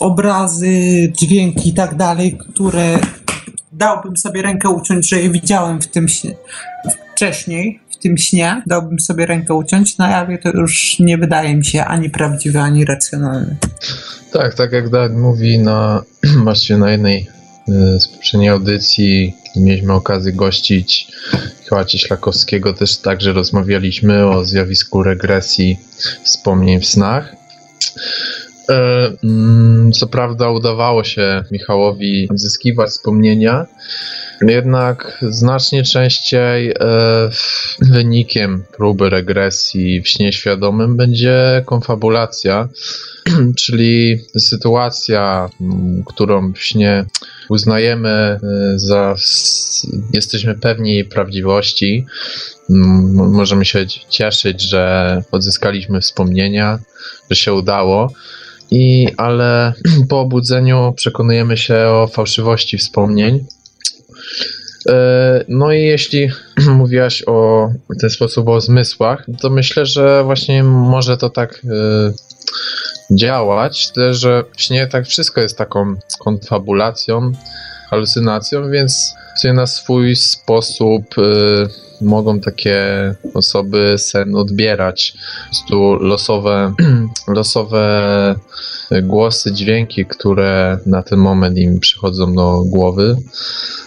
obrazy, 0.00 0.72
dźwięki 1.12 1.68
i 1.68 1.74
tak 1.74 1.96
dalej, 1.96 2.38
które 2.38 2.98
dałbym 3.72 4.16
sobie 4.16 4.42
rękę 4.42 4.68
uciąć, 4.68 5.08
że 5.08 5.20
je 5.20 5.30
widziałem 5.30 5.80
w 5.80 5.86
tym 5.86 6.08
śnie, 6.08 6.34
wcześniej, 7.14 7.80
w 7.90 7.96
tym 7.96 8.18
śnie, 8.18 8.62
dałbym 8.66 9.00
sobie 9.00 9.26
rękę 9.26 9.54
uciąć, 9.54 9.98
na 9.98 10.10
jawie 10.10 10.38
to 10.38 10.50
już 10.50 10.98
nie 10.98 11.18
wydaje 11.18 11.56
mi 11.56 11.64
się 11.64 11.84
ani 11.84 12.10
prawdziwe, 12.10 12.62
ani 12.62 12.84
racjonalne. 12.84 13.56
Tak, 14.32 14.54
tak 14.54 14.72
jak 14.72 14.90
Dag 14.90 15.12
mówi 15.12 15.58
na 15.58 16.02
właściwie 16.44 16.78
na 16.78 16.90
jednej 16.90 17.39
z 17.98 18.08
poprzedniej 18.08 18.48
audycji 18.48 19.36
mieliśmy 19.56 19.92
okazję 19.92 20.32
gościć 20.32 21.12
Michała 21.60 21.84
Cieślakowskiego, 21.84 22.72
też 22.72 22.96
także 22.96 23.32
rozmawialiśmy 23.32 24.26
o 24.26 24.44
zjawisku 24.44 25.02
regresji 25.02 25.78
wspomnień 26.22 26.80
w 26.80 26.86
snach. 26.86 27.34
E, 28.68 29.12
mm, 29.24 29.92
Co 29.92 30.06
prawda 30.06 30.50
udawało 30.50 31.04
się 31.04 31.44
Michałowi 31.50 32.28
odzyskiwać 32.30 32.90
wspomnienia, 32.90 33.66
jednak 34.48 35.18
znacznie 35.22 35.82
częściej 35.82 36.70
e, 36.70 36.74
wynikiem 37.80 38.64
próby 38.76 39.10
regresji 39.10 40.02
w 40.02 40.08
śnie 40.08 40.32
świadomym 40.32 40.96
będzie 40.96 41.62
konfabulacja, 41.66 42.68
czyli 43.62 44.20
sytuacja, 44.38 45.48
m, 45.60 46.02
którą 46.06 46.52
w 46.52 46.62
śnie 46.62 47.04
uznajemy 47.48 48.08
e, 48.08 48.38
za 48.76 49.14
jesteśmy 50.12 50.54
pewni 50.54 50.94
jej 50.94 51.04
prawdziwości. 51.04 52.06
M, 52.70 53.12
Możemy 53.14 53.64
się 53.64 53.86
cieszyć, 54.08 54.62
że 54.62 55.22
odzyskaliśmy 55.32 56.00
wspomnienia, 56.00 56.78
że 57.30 57.36
się 57.36 57.52
udało. 57.52 58.12
I, 58.70 59.08
ale 59.16 59.72
po 60.10 60.20
obudzeniu 60.20 60.92
przekonujemy 60.96 61.56
się 61.56 61.76
o 61.76 62.08
fałszywości 62.12 62.78
wspomnień. 62.78 63.46
E, 64.88 65.44
No 65.48 65.72
i 65.72 65.82
jeśli 65.82 66.28
mówiłaś 66.68 67.22
o 67.26 67.70
ten 68.00 68.10
sposób 68.10 68.48
o 68.48 68.60
zmysłach, 68.60 69.26
to 69.40 69.50
myślę, 69.50 69.86
że 69.86 70.24
właśnie 70.24 70.62
może 70.62 71.16
to 71.16 71.30
tak 71.30 71.62
e, 71.64 72.12
działać, 73.10 73.90
tyle 73.92 74.14
że 74.14 74.44
śnie 74.56 74.86
tak 74.86 75.06
wszystko 75.06 75.40
jest 75.40 75.58
taką 75.58 75.96
konfabulacją, 76.18 77.32
halucynacją, 77.90 78.70
więc 78.70 79.14
na 79.44 79.66
swój 79.66 80.16
sposób 80.16 81.04
e, 81.18 81.22
mogą 82.00 82.40
takie 82.40 82.80
osoby 83.34 83.94
sen 83.98 84.36
odbierać. 84.36 85.12
Po 85.12 85.48
prostu 85.48 85.94
losowe, 85.94 86.74
losowe 87.28 88.34
głosy, 89.02 89.52
dźwięki, 89.52 90.06
które 90.06 90.78
na 90.86 91.02
ten 91.02 91.18
moment 91.18 91.58
im 91.58 91.80
przychodzą 91.80 92.34
do 92.34 92.62
głowy, 92.66 93.16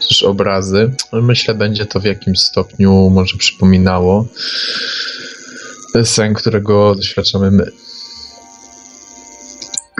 też 0.09 0.23
obrazy. 0.23 0.91
Myślę, 1.13 1.53
będzie 1.53 1.85
to 1.85 1.99
w 1.99 2.03
jakimś 2.03 2.39
stopniu 2.39 3.09
może 3.09 3.37
przypominało 3.37 4.27
sen, 6.03 6.33
którego 6.33 6.95
doświadczamy 6.95 7.51
my. 7.51 7.71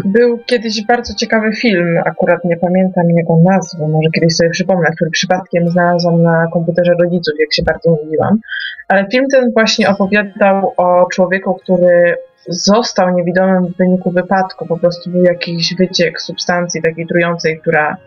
Był 0.06 0.40
kiedyś 0.46 0.86
bardzo 0.86 1.14
ciekawy 1.14 1.54
film, 1.56 1.98
akurat 2.06 2.44
nie 2.44 2.58
pamiętam 2.58 3.10
jego 3.10 3.38
nazwy, 3.44 3.88
może 3.88 4.10
kiedyś 4.16 4.36
sobie 4.36 4.50
przypomnę, 4.50 4.90
który 4.96 5.12
przypadkiem 5.12 5.70
znalazłam 5.70 6.24
na 6.24 6.48
komputerze 6.54 6.92
rodziców, 7.02 7.34
jak 7.40 7.54
się 7.54 7.64
bardzo 7.64 7.90
mówiłam. 7.90 8.40
Ale 8.88 9.08
film 9.12 9.26
ten 9.32 9.52
właśnie 9.54 9.90
opowiadał 9.90 10.74
o 10.78 11.06
człowieku, 11.12 11.54
który 11.54 12.16
został 12.48 13.16
niewidomym 13.16 13.74
w 13.74 13.78
wyniku 13.78 14.12
wypadku. 14.12 14.66
Po 14.66 14.78
prostu 14.78 15.10
był 15.10 15.24
jakiś 15.24 15.76
wyciek 15.76 16.22
substancji 16.22 16.82
takiej 16.82 17.08
trującej, 17.08 17.60
która 17.60 17.98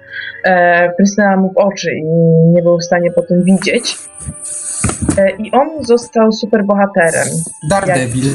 e, 0.45 0.93
prysnęła 0.97 1.37
mu 1.37 1.53
w 1.53 1.57
oczy 1.57 1.91
i 1.91 2.05
nie 2.55 2.63
był 2.63 2.79
w 2.79 2.85
stanie 2.85 3.13
potem 3.13 3.45
widzieć. 3.45 3.97
E, 5.19 5.31
I 5.31 5.53
on 5.53 5.85
został 5.85 6.33
superbohaterem. 6.33 7.29
Daredevil. 7.71 8.35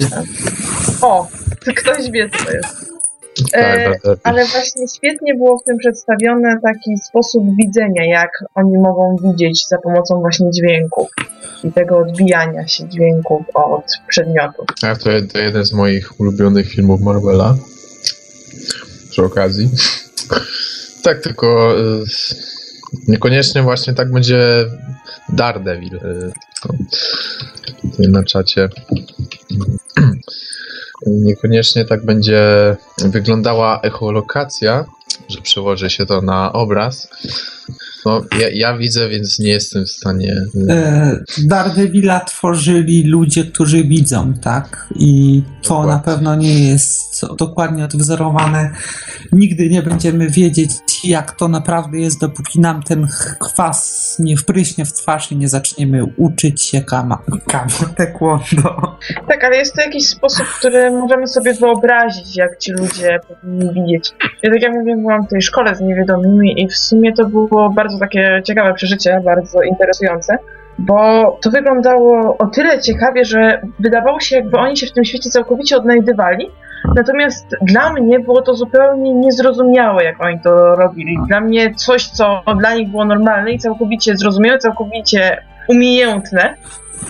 O, 1.02 1.28
ktoś 1.76 2.12
wie 2.12 2.30
co 2.30 2.52
jest. 2.52 2.91
Tak, 3.52 4.06
E. 4.06 4.16
Ale 4.24 4.46
właśnie 4.46 4.88
świetnie 4.96 5.36
było 5.36 5.58
w 5.58 5.64
tym 5.64 5.78
przedstawione 5.78 6.60
taki 6.64 6.98
sposób 6.98 7.44
widzenia, 7.58 8.06
jak 8.06 8.30
oni 8.56 8.78
mogą 8.78 9.16
widzieć 9.24 9.68
za 9.68 9.78
pomocą 9.78 10.20
właśnie 10.20 10.52
dźwięków 10.52 11.08
i 11.64 11.72
tego 11.72 11.98
odbijania 11.98 12.68
się 12.68 12.90
dźwięków 12.90 13.42
od 13.54 13.86
przedmiotów. 14.08 14.66
A 14.84 14.96
to, 14.96 15.10
to 15.34 15.40
jeden 15.40 15.66
z 15.66 15.74
moich 15.74 16.20
ulubionych 16.20 16.68
filmów 16.68 17.02
Marvela. 17.02 17.56
Przy 19.10 19.24
okazji. 19.24 19.70
Tak, 21.04 21.22
tylko 21.22 21.76
y, 21.80 22.04
niekoniecznie 23.08 23.62
właśnie 23.62 23.94
tak 23.94 24.12
będzie 24.12 24.66
Daredevil. 25.30 26.00
Tutaj 27.82 28.08
na 28.08 28.24
czacie. 28.24 28.70
Niekoniecznie 31.06 31.86
tak 31.86 32.06
będzie 32.06 32.76
wyglądała 32.98 33.82
echolokacja, 33.82 34.86
że 35.30 35.42
przełoży 35.42 35.90
się 35.90 36.06
to 36.06 36.22
na 36.22 36.54
obraz. 36.54 37.10
No, 38.06 38.22
ja, 38.40 38.50
ja 38.54 38.78
widzę, 38.78 39.10
więc 39.10 39.40
nie 39.40 39.50
jestem 39.50 39.86
w 39.86 39.92
stanie. 39.92 40.42
E, 40.70 41.20
Daredevila 41.46 42.20
tworzyli 42.20 43.04
ludzie, 43.04 43.44
którzy 43.46 43.84
widzą, 43.84 44.34
tak? 44.34 44.88
I 44.96 45.42
to 45.62 45.70
Dokładnie. 45.70 45.94
na 45.94 46.00
pewno 46.00 46.36
nie 46.36 46.70
jest 46.70 47.26
dokładnie 47.38 47.86
odwzorowane. 47.86 48.72
Nigdy 49.32 49.70
nie 49.70 49.82
będziemy 49.82 50.30
wiedzieć, 50.30 50.72
jak 51.04 51.32
to 51.32 51.48
naprawdę 51.48 52.00
jest, 52.00 52.20
dopóki 52.20 52.60
nam 52.60 52.84
ten 52.84 53.08
kwas 53.40 54.16
nie 54.20 54.38
wpryśnie 54.38 54.86
w 54.86 54.94
twarz 54.94 55.32
i 55.32 55.36
nie 55.36 55.50
zaczniemy 55.50 56.04
uczyć 56.18 56.62
się 56.62 56.82
kama, 56.82 57.24
kama 57.48 57.94
taekwondo. 57.98 58.98
Tak, 59.28 59.44
ale 59.44 59.56
jest 59.58 59.76
to 59.76 59.82
jakiś 59.82 60.08
sposób, 60.08 60.46
który 60.60 60.92
możemy 60.92 61.28
sobie 61.28 61.54
wyobrazić, 61.54 62.36
jak 62.36 62.58
ci 62.58 62.72
ludzie 62.72 63.20
powinni 63.28 63.74
widzieć. 63.74 64.14
Ja 64.44 64.52
tak 64.52 64.62
jak 64.62 64.74
mówię, 64.74 64.96
byłam 64.96 65.26
w 65.26 65.30
tej 65.30 65.42
szkole 65.42 65.76
z 65.76 65.82
niewiadomymi 65.82 66.62
i 66.64 66.68
w 66.68 66.78
sumie 66.78 67.14
to 67.14 67.26
było 67.26 67.61
bardzo 67.70 68.00
takie 68.00 68.42
ciekawe 68.46 68.74
przeżycie, 68.74 69.22
bardzo 69.26 69.62
interesujące, 69.62 70.38
bo 70.80 71.32
to 71.42 71.50
wyglądało 71.50 72.38
o 72.38 72.48
tyle 72.48 72.80
ciekawie, 72.80 73.26
że 73.26 73.62
wydawało 73.80 74.20
się, 74.20 74.36
jakby 74.36 74.58
oni 74.58 74.78
się 74.78 74.88
w 74.88 74.92
tym 74.92 75.06
świecie 75.06 75.30
całkowicie 75.30 75.78
odnajdywali, 75.78 76.52
Natomiast 76.96 77.56
dla 77.62 77.94
mnie 77.94 78.20
było 78.20 78.42
to 78.42 78.56
zupełnie 78.56 79.14
niezrozumiałe, 79.14 80.04
jak 80.04 80.24
oni 80.24 80.40
to 80.40 80.76
robili. 80.76 81.18
Dla 81.28 81.42
mnie 81.42 81.76
coś, 81.76 82.08
co 82.08 82.42
dla 82.60 82.74
nich 82.74 82.90
było 82.90 83.06
normalne 83.06 83.52
i 83.52 83.60
całkowicie 83.60 84.18
zrozumiałe, 84.18 84.58
całkowicie 84.58 85.44
umiejętne 85.72 86.56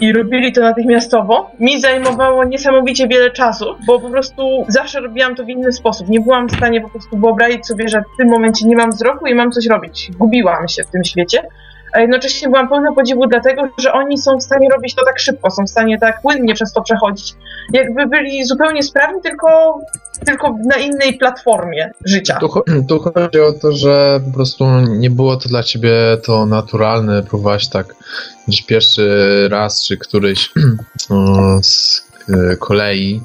i 0.01 0.14
robili 0.14 0.53
to 0.53 0.62
natychmiastowo, 0.62 1.51
mi 1.59 1.82
zajmowało 1.82 2.45
niesamowicie 2.45 3.07
wiele 3.07 3.32
czasu, 3.32 3.66
bo 3.88 3.99
po 3.99 4.09
prostu 4.09 4.66
zawsze 4.68 4.99
robiłam 4.99 5.36
to 5.36 5.43
w 5.43 5.49
inny 5.49 5.72
sposób. 5.72 6.09
Nie 6.09 6.20
byłam 6.20 6.47
w 6.49 6.55
stanie 6.55 6.82
po 6.82 6.89
prostu 6.89 7.18
wyobrazić 7.18 7.68
sobie, 7.68 7.89
że 7.89 8.01
w 8.01 8.18
tym 8.18 8.30
momencie 8.30 8.68
nie 8.68 8.76
mam 8.76 8.91
wzroku 8.91 9.26
i 9.28 9.36
mam 9.36 9.51
coś 9.51 9.68
robić. 9.68 10.12
Gubiłam 10.20 10.68
się 10.68 10.84
w 10.84 10.91
tym 10.91 11.03
świecie. 11.03 11.43
A 11.93 11.99
jednocześnie 11.99 12.49
byłam 12.49 12.70
pełna 12.70 12.91
podziwu 12.91 13.28
dlatego, 13.28 13.62
że 13.78 13.93
oni 13.93 14.18
są 14.18 14.38
w 14.38 14.43
stanie 14.43 14.70
robić 14.70 14.95
to 14.95 15.05
tak 15.05 15.20
szybko, 15.20 15.51
są 15.51 15.64
w 15.64 15.70
stanie 15.70 15.97
tak 15.99 16.22
płynnie 16.22 16.53
przez 16.53 16.74
to 16.74 16.82
przechodzić. 16.82 17.34
Jakby 17.74 18.07
byli 18.07 18.45
zupełnie 18.45 18.84
sprawni, 18.84 19.22
tylko, 19.22 19.80
tylko 20.26 20.55
na 20.66 20.76
innej 20.76 21.14
platformie 21.14 21.91
życia. 22.05 22.38
Tu, 22.39 22.49
tu 22.89 22.99
chodzi 22.99 23.39
o 23.39 23.53
to, 23.62 23.72
że 23.72 24.20
po 24.26 24.34
prostu 24.34 24.66
nie 24.80 25.09
było 25.09 25.38
to 25.38 25.49
dla 25.49 25.64
ciebie 25.64 25.91
to 26.26 26.45
naturalne, 26.45 27.24
próbowałaś 27.24 27.68
tak 27.68 27.95
gdzieś 28.48 28.62
pierwszy 28.62 29.48
raz, 29.52 29.86
czy 29.86 29.98
któryś 29.98 30.52
z 31.62 32.02
e, 32.30 32.58
kolei 32.58 33.22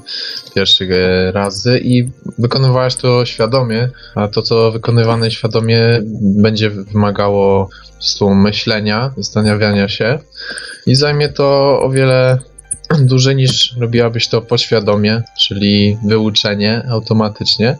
pierwszych 0.55 0.91
e, 0.91 1.31
razy 1.31 1.79
i 1.83 2.09
wykonywałeś 2.37 2.95
to 2.95 3.25
świadomie, 3.25 3.89
a 4.15 4.27
to, 4.27 4.41
co 4.41 4.71
wykonywane 4.71 5.31
świadomie, 5.31 5.79
będzie 6.21 6.69
wymagało 6.69 7.69
z 7.99 8.21
myślenia, 8.21 9.13
zastanawiania 9.17 9.89
się 9.89 10.19
i 10.85 10.95
zajmie 10.95 11.29
to 11.29 11.79
o 11.81 11.89
wiele 11.89 12.37
dłużej 13.09 13.35
niż 13.35 13.75
robiłabyś 13.79 14.27
to 14.27 14.41
poświadomie, 14.41 15.21
czyli 15.47 15.97
wyuczenie 16.05 16.83
automatycznie. 16.89 17.77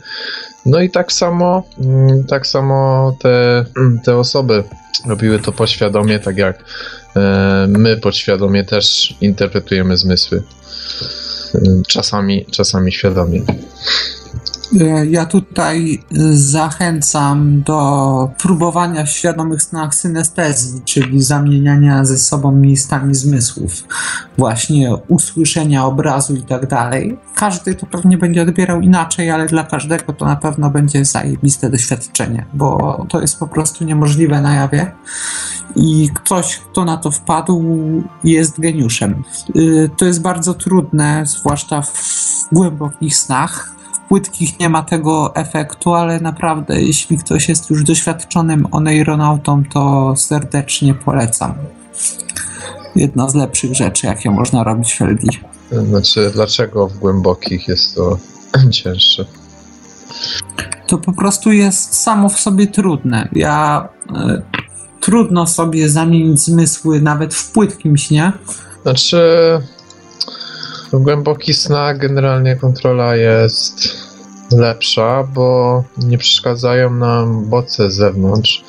No 0.68 0.82
i 0.82 0.90
tak 0.90 1.12
samo, 1.12 1.64
mm, 1.80 2.24
tak 2.24 2.48
samo 2.48 3.12
te, 3.22 3.66
te 4.06 4.18
osoby 4.18 4.64
robiły 5.06 5.40
to 5.40 5.52
poświadomie, 5.52 6.20
tak 6.20 6.38
jak 6.38 6.64
e, 7.16 7.66
my 7.70 7.98
podświadomie 7.98 8.64
też 8.64 9.16
interpretujemy 9.22 9.98
zmysły. 9.98 10.44
E, 11.56 11.60
czasami, 11.88 12.46
czasami 12.52 12.92
świadomie. 12.92 13.42
E, 14.82 15.06
ja 15.06 15.26
tutaj 15.26 16.04
zachęcam 16.32 17.62
do 17.62 18.30
próbowania 18.38 19.06
w 19.06 19.10
świadomych 19.10 19.62
snach 19.62 19.96
synestezji, 19.96 20.82
czyli 20.86 21.24
zamieniania 21.24 22.06
ze 22.06 22.18
sobą 22.18 22.52
miejscami 22.52 23.16
zmysłów, 23.16 23.84
właśnie 24.38 24.96
usłyszenia 25.08 25.86
obrazu 25.86 26.36
i 26.36 26.42
tak 26.42 26.68
dalej. 26.68 27.18
Każdy 27.36 27.76
to 27.76 27.86
pewnie 27.86 28.18
będzie 28.18 28.42
odbierał 28.42 28.82
inaczej, 28.82 29.32
ale 29.32 29.46
dla 29.46 29.64
każdego 29.64 30.14
to 30.14 30.26
na 30.26 30.36
pewno 30.36 30.70
będzie 30.70 31.06
zajebiste 31.06 31.70
doświadczenie, 31.70 32.46
bo 32.54 33.06
to 33.10 33.22
jest 33.22 33.40
po 33.40 33.48
prostu 33.48 33.86
niemożliwe 33.86 34.42
na 34.42 34.56
jawie 34.56 34.92
i 35.76 36.10
ktoś, 36.14 36.58
kto 36.58 36.86
na 36.86 36.98
to 36.98 37.12
wpadł, 37.12 37.64
jest 38.24 38.60
geniuszem. 38.60 39.24
E, 39.56 39.90
to 39.98 40.06
jest 40.06 40.22
bardzo 40.22 40.54
trudne, 40.54 41.24
zwłaszcza 41.26 41.82
w 41.82 41.94
głębokich 42.52 43.18
snach 43.18 43.78
płytkich 44.08 44.60
nie 44.60 44.70
ma 44.70 44.84
tego 44.84 45.36
efektu, 45.36 45.94
ale 45.94 46.20
naprawdę, 46.20 46.82
jeśli 46.82 47.18
ktoś 47.18 47.50
jest 47.50 47.70
już 47.70 47.84
doświadczonym 47.84 48.68
oneironautą, 48.72 49.64
to 49.74 50.14
serdecznie 50.16 50.94
polecam. 50.94 51.54
Jedna 52.98 53.30
z 53.30 53.36
lepszych 53.36 53.76
rzeczy, 53.76 54.08
jakie 54.08 54.32
można 54.32 54.64
robić 54.64 54.94
w 54.94 55.02
LD. 55.02 55.28
Znaczy, 55.90 56.32
dlaczego 56.34 56.88
w 56.88 56.98
głębokich 56.98 57.68
jest 57.68 57.96
to 57.96 58.18
cięższe? 58.72 59.26
To 60.88 60.98
po 60.98 61.14
prostu 61.14 61.52
jest 61.52 61.96
samo 61.96 62.30
w 62.30 62.40
sobie 62.40 62.68
trudne. 62.68 63.30
Ja 63.32 63.90
y, 64.10 64.42
trudno 65.00 65.48
sobie 65.48 65.90
zamienić 65.90 66.40
zmysły 66.40 67.02
nawet 67.02 67.34
w 67.34 67.52
płytkim 67.52 67.98
śnie. 67.98 68.32
Znaczy, 68.82 69.20
w 70.94 71.00
głęboki 71.00 71.54
snach 71.54 71.98
generalnie 71.98 72.56
kontrola 72.56 73.16
jest 73.16 74.08
lepsza, 74.52 75.24
bo 75.34 75.84
nie 75.98 76.18
przeszkadzają 76.18 76.94
nam 76.94 77.50
bodźce 77.50 77.92
z 77.92 77.96
zewnątrz. 77.96 78.64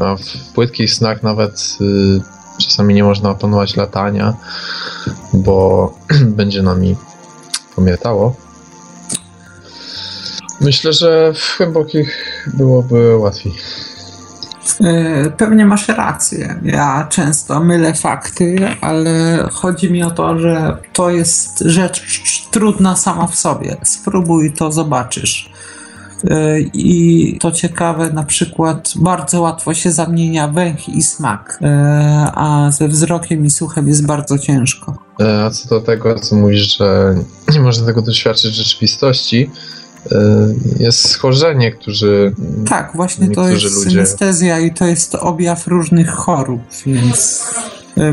A 0.00 0.16
w 0.16 0.52
płytkich 0.54 0.92
snach 0.92 1.22
nawet 1.22 1.78
y, 1.80 2.33
czasami 2.58 2.94
nie 2.94 3.04
można 3.04 3.30
opanować 3.30 3.76
latania, 3.76 4.34
bo 5.32 5.92
będzie 6.38 6.62
nami 6.62 6.96
pomietało. 7.76 8.34
Myślę, 10.60 10.92
że 10.92 11.32
w 11.34 11.56
głębokich 11.58 12.44
byłoby 12.54 13.16
łatwiej. 13.16 13.54
E, 14.80 15.30
pewnie 15.30 15.66
masz 15.66 15.88
rację. 15.88 16.60
Ja 16.62 17.06
często 17.10 17.60
mylę 17.60 17.94
fakty, 17.94 18.56
ale 18.80 19.38
chodzi 19.52 19.92
mi 19.92 20.02
o 20.02 20.10
to, 20.10 20.38
że 20.38 20.76
to 20.92 21.10
jest 21.10 21.58
rzecz 21.58 22.02
trudna 22.50 22.96
sama 22.96 23.26
w 23.26 23.34
sobie. 23.34 23.76
Spróbuj 23.82 24.52
to, 24.52 24.72
zobaczysz. 24.72 25.53
E, 26.30 26.60
I 26.60 27.38
to 27.40 27.52
ciekawe, 27.52 28.10
na 28.10 28.22
przykład 28.22 28.92
bardzo 28.96 29.40
łatwo 29.40 29.74
się 29.74 29.92
zamienia 29.92 30.48
węch 30.48 30.88
i 30.88 31.02
smak, 31.02 31.58
e, 31.62 31.66
a 32.34 32.70
ze 32.70 32.88
wzrokiem 32.88 33.46
i 33.46 33.50
słuchem 33.50 33.88
jest 33.88 34.06
bardzo 34.06 34.38
ciężko. 34.38 34.96
A 35.44 35.50
co 35.50 35.68
do 35.68 35.80
tego, 35.80 36.14
co 36.14 36.36
mówisz, 36.36 36.78
że 36.78 37.14
nie 37.52 37.60
można 37.68 37.86
tego 37.86 38.02
doświadczyć 38.02 38.52
w 38.52 38.54
rzeczywistości, 38.54 39.50
jest 40.78 41.08
schorzenie, 41.08 41.72
którzy. 41.72 42.34
Tak, 42.68 42.92
właśnie 42.94 43.28
to 43.28 43.48
jest 43.48 43.64
ludzie... 43.64 43.90
synestezja 43.90 44.58
i 44.58 44.74
to 44.74 44.86
jest 44.86 45.14
objaw 45.14 45.66
różnych 45.66 46.10
chorób, 46.10 46.60
więc 46.86 47.44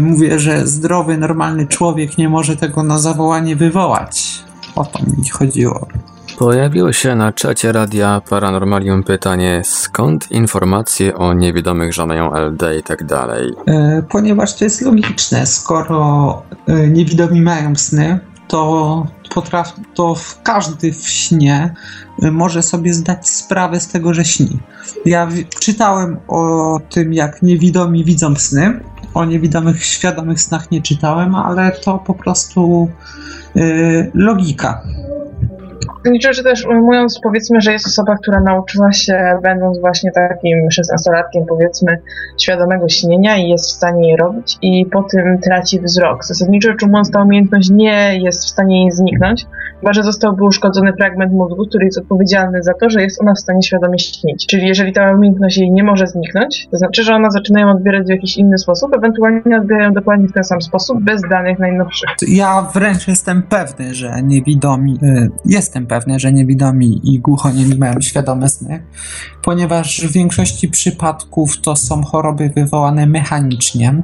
mówię, 0.02 0.40
że 0.40 0.68
zdrowy, 0.68 1.18
normalny 1.18 1.68
człowiek 1.68 2.18
nie 2.18 2.30
może 2.30 2.58
tego 2.58 2.84
na 2.84 3.00
zawołanie 3.00 3.56
wywołać. 3.56 4.44
O 4.76 4.86
to 4.86 5.00
mi 5.18 5.30
chodziło. 5.30 5.88
Pojawiło 6.42 6.94
się 6.94 7.16
na 7.16 7.34
czacie 7.34 7.72
radia 7.72 8.22
Paranormalium 8.30 9.04
pytanie, 9.04 9.62
skąd 9.66 10.32
informacje 10.32 11.16
o 11.16 11.34
niewidomych, 11.34 11.94
że 11.94 12.06
mają 12.06 12.34
LD 12.34 12.78
i 12.80 12.84
tak 12.84 13.06
dalej? 13.06 13.50
Y, 13.50 14.04
ponieważ 14.10 14.56
to 14.56 14.64
jest 14.64 14.82
logiczne, 14.82 15.46
skoro 15.46 16.42
niewidomi 16.88 17.42
mają 17.42 17.76
sny, 17.76 18.20
to, 18.48 19.08
potraf, 19.34 19.74
to 19.94 20.16
każdy 20.44 20.94
w 20.94 21.10
śnie 21.10 21.74
y, 22.24 22.32
może 22.32 22.62
sobie 22.64 22.94
zdać 22.94 23.30
sprawę 23.30 23.80
z 23.80 23.88
tego, 23.88 24.14
że 24.14 24.26
śni. 24.26 24.60
Ja 25.06 25.28
czytałem 25.60 26.18
o 26.28 26.80
tym, 26.90 27.14
jak 27.14 27.42
niewidomi 27.42 28.06
widzą 28.06 28.36
sny. 28.36 28.80
O 29.14 29.26
niewidomych, 29.26 29.86
świadomych 29.86 30.42
snach 30.42 30.72
nie 30.72 30.82
czytałem, 30.82 31.36
ale 31.36 31.72
to 31.72 31.98
po 31.98 32.14
prostu 32.14 32.90
yy, 33.56 34.12
logika. 34.14 34.82
Liczę, 36.06 36.34
że 36.34 36.44
też 36.44 36.66
ujmując, 36.66 37.20
powiedzmy, 37.24 37.62
że 37.62 37.72
jest 37.72 37.88
osoba, 37.88 38.16
która 38.16 38.40
nauczyła 38.40 38.92
się, 38.92 39.40
będąc 39.44 39.80
właśnie 39.80 40.12
takim 40.12 40.68
16-latkiem, 40.68 41.46
powiedzmy, 41.50 41.98
świadomego 42.42 42.90
śnienia 42.90 43.38
i 43.38 43.50
jest 43.50 43.70
w 43.70 43.72
stanie 43.72 44.10
je 44.10 44.18
robić, 44.18 44.58
i 44.62 44.86
po 44.86 45.04
tym 45.04 45.40
traci 45.44 45.80
wzrok. 45.80 46.26
Zasadniczo 46.26 46.70
rzecz 46.70 46.84
ujmując, 46.84 47.12
ta 47.12 47.24
umiejętność 47.24 47.70
nie 47.70 48.20
jest 48.20 48.46
w 48.46 48.50
stanie 48.50 48.82
jej 48.82 48.92
zniknąć, 48.92 49.46
chyba 49.82 49.94
że 49.94 50.04
zostałby 50.04 50.44
uszkodzony 50.44 50.94
fragment 50.94 51.34
mózgu, 51.34 51.66
który 51.66 51.86
jest 51.86 51.98
odpowiedzialny 51.98 52.64
za 52.64 52.74
to, 52.74 52.90
że 52.90 53.02
jest 53.02 53.22
ona 53.22 53.34
w 53.34 53.40
stanie 53.40 53.64
świadomie 53.64 54.00
śnić. 54.00 54.48
Czyli 54.48 54.68
jeżeli 54.68 54.94
ta 54.94 55.12
umiejętność 55.16 55.58
jej 55.58 55.72
nie 55.72 55.84
może 55.84 56.08
zniknąć, 56.08 56.68
to 56.72 56.78
znaczy, 56.78 57.04
że 57.04 57.16
ona 57.16 57.30
zaczyna 57.32 57.62
ją 57.62 57.70
odbierać 57.70 58.08
w 58.08 58.10
jakiś 58.10 58.38
inny 58.38 58.58
sposób, 58.58 58.96
ewentualnie 58.98 59.58
odbierają 59.58 59.94
dokładnie 59.94 60.28
w 60.28 60.34
ten 60.34 60.44
sam 60.44 60.62
sposób, 60.62 61.04
bez 61.04 61.22
danych 61.30 61.60
najnowszych. 61.60 62.10
Ja 62.28 62.62
wręcz 62.74 63.08
jestem 63.08 63.44
pewny, 63.44 63.96
że 63.96 64.24
niewidomi, 64.24 64.98
y, 65.04 65.30
jestem 65.46 65.88
pewny, 65.88 66.20
że 66.20 66.32
niewidomi 66.32 67.02
i 67.04 67.20
głuchoniemi 67.20 67.76
mają 67.78 68.02
świadome 68.02 68.50
sny, 68.50 68.84
ponieważ 69.44 70.02
w 70.08 70.12
większości 70.12 70.68
przypadków 70.68 71.62
to 71.62 71.76
są 71.76 72.04
choroby 72.04 72.52
wywołane 72.56 73.08
mechanicznie, 73.08 74.02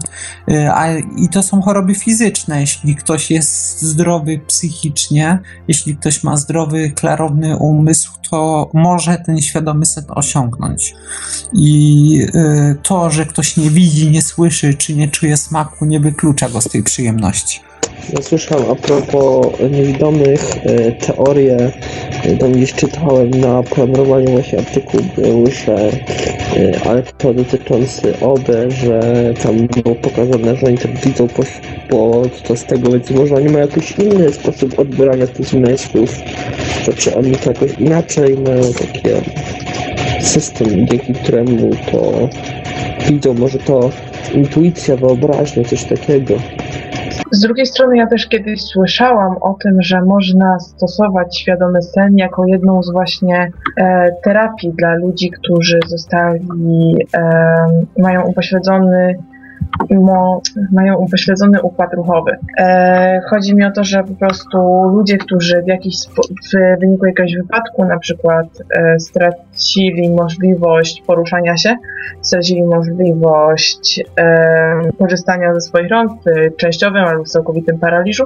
y, 0.52 0.70
a 0.72 0.88
i 0.98 1.30
to 1.32 1.44
są 1.44 1.62
choroby 1.62 1.96
fizyczne. 1.96 2.60
Jeśli 2.62 2.96
ktoś 2.96 3.32
jest 3.32 3.82
zdrowy 3.82 4.40
psychicznie, 4.48 5.40
jeśli 5.68 5.98
ktoś 5.98 6.24
ma 6.24 6.38
zdrowy, 6.38 6.92
klarowny 6.92 7.58
umysł, 7.58 8.12
to 8.30 8.70
może 8.74 9.18
ten 9.26 9.42
świadomy 9.42 9.86
sen 9.86 10.04
osiągnąć. 10.10 10.94
I 11.54 12.22
y, 12.36 12.76
to, 12.84 13.10
że 13.10 13.26
ktoś 13.26 13.58
nie 13.58 13.70
widzi, 13.70 14.12
nie 14.12 14.22
słyszy, 14.22 14.74
czy 14.74 14.96
nie 14.96 15.08
czuje 15.08 15.38
smaku, 15.38 15.86
nie 15.86 16.00
wyklucza 16.00 16.50
go 16.50 16.62
z 16.62 16.70
tej 16.70 16.84
przyjemności. 16.84 17.67
Ja 18.14 18.22
słyszałem 18.22 18.72
a 18.72 18.76
propos 18.76 19.48
niewidomych 19.72 20.58
e, 20.64 20.92
teorie, 20.92 21.72
tam 22.40 22.52
gdzieś 22.52 22.74
czytałem 22.74 23.32
na 23.32 23.64
planowaniu 23.64 24.32
właśnie 24.32 24.60
artykuł 24.60 25.00
był, 25.18 25.48
że 25.48 25.76
e, 25.76 26.82
ale 26.86 27.04
to 27.18 27.34
dotyczący 27.34 28.20
OB, 28.22 28.48
że 28.68 29.02
tam 29.44 29.68
było 29.68 29.96
pokazane, 29.96 30.56
że 30.56 30.68
oni 30.68 30.78
tak 30.78 31.00
widzą 31.00 31.28
podczas 31.90 32.66
tego, 32.66 32.92
więc 32.92 33.12
może 33.12 33.36
oni 33.36 33.50
mają 33.50 33.68
jakiś 33.68 33.92
inny 33.92 34.34
sposób 34.34 34.80
odbierania 34.80 35.28
tych 35.28 35.46
zmysłów, 35.46 36.20
to 36.86 36.94
czy 36.94 37.16
oni 37.16 37.32
to 37.32 37.50
jakoś 37.52 37.72
inaczej 37.80 38.38
mają 38.38 38.74
takie 38.74 39.22
system, 40.22 40.88
dzięki 40.88 41.14
któremu 41.14 41.70
to 41.92 42.30
widzą, 43.10 43.34
może 43.34 43.58
to 43.58 43.90
intuicja, 44.34 44.96
wyobraźnia, 44.96 45.64
coś 45.64 45.84
takiego. 45.84 46.34
Z 47.32 47.40
drugiej 47.40 47.66
strony 47.66 47.98
ja 47.98 48.08
też 48.08 48.28
kiedyś 48.28 48.62
słyszałam 48.62 49.38
o 49.42 49.58
tym, 49.64 49.82
że 49.82 50.02
można 50.02 50.60
stosować 50.60 51.38
świadomy 51.40 51.82
sen 51.82 52.18
jako 52.18 52.46
jedną 52.46 52.84
z 52.84 52.92
właśnie 52.92 53.52
e, 53.78 54.10
terapii 54.24 54.74
dla 54.78 54.96
ludzi, 54.96 55.32
którzy 55.32 55.80
zostali, 55.88 56.96
e, 57.18 57.22
mają 57.98 58.24
upośledzony 58.24 59.18
mo, 59.92 60.42
mają 60.72 60.96
upośledzony 60.98 61.62
układ 61.62 61.94
ruchowy. 61.94 62.32
E, 62.58 63.22
chodzi 63.30 63.56
mi 63.56 63.66
o 63.66 63.72
to, 63.72 63.84
że 63.84 64.04
po 64.04 64.14
prostu 64.14 64.84
ludzie, 64.84 65.18
którzy 65.18 65.62
w, 65.62 65.68
jakiś 65.68 65.96
w 66.54 66.80
wyniku 66.80 67.06
jakiegoś 67.06 67.36
wypadku, 67.36 67.86
na 67.86 68.00
przykład 68.00 68.48
e, 68.76 69.00
stracili 69.58 70.10
możliwość 70.10 71.04
poruszania 71.08 71.58
się, 71.58 71.76
stracili 72.22 72.64
możliwość 72.64 74.04
e, 74.20 74.92
korzystania 75.00 75.54
ze 75.54 75.62
swoich 75.62 75.90
rąk 75.92 76.12
w 76.12 76.56
częściowym 76.58 77.04
albo 77.06 77.24
w 77.24 77.28
całkowitym 77.28 77.80
paraliżu. 77.80 78.24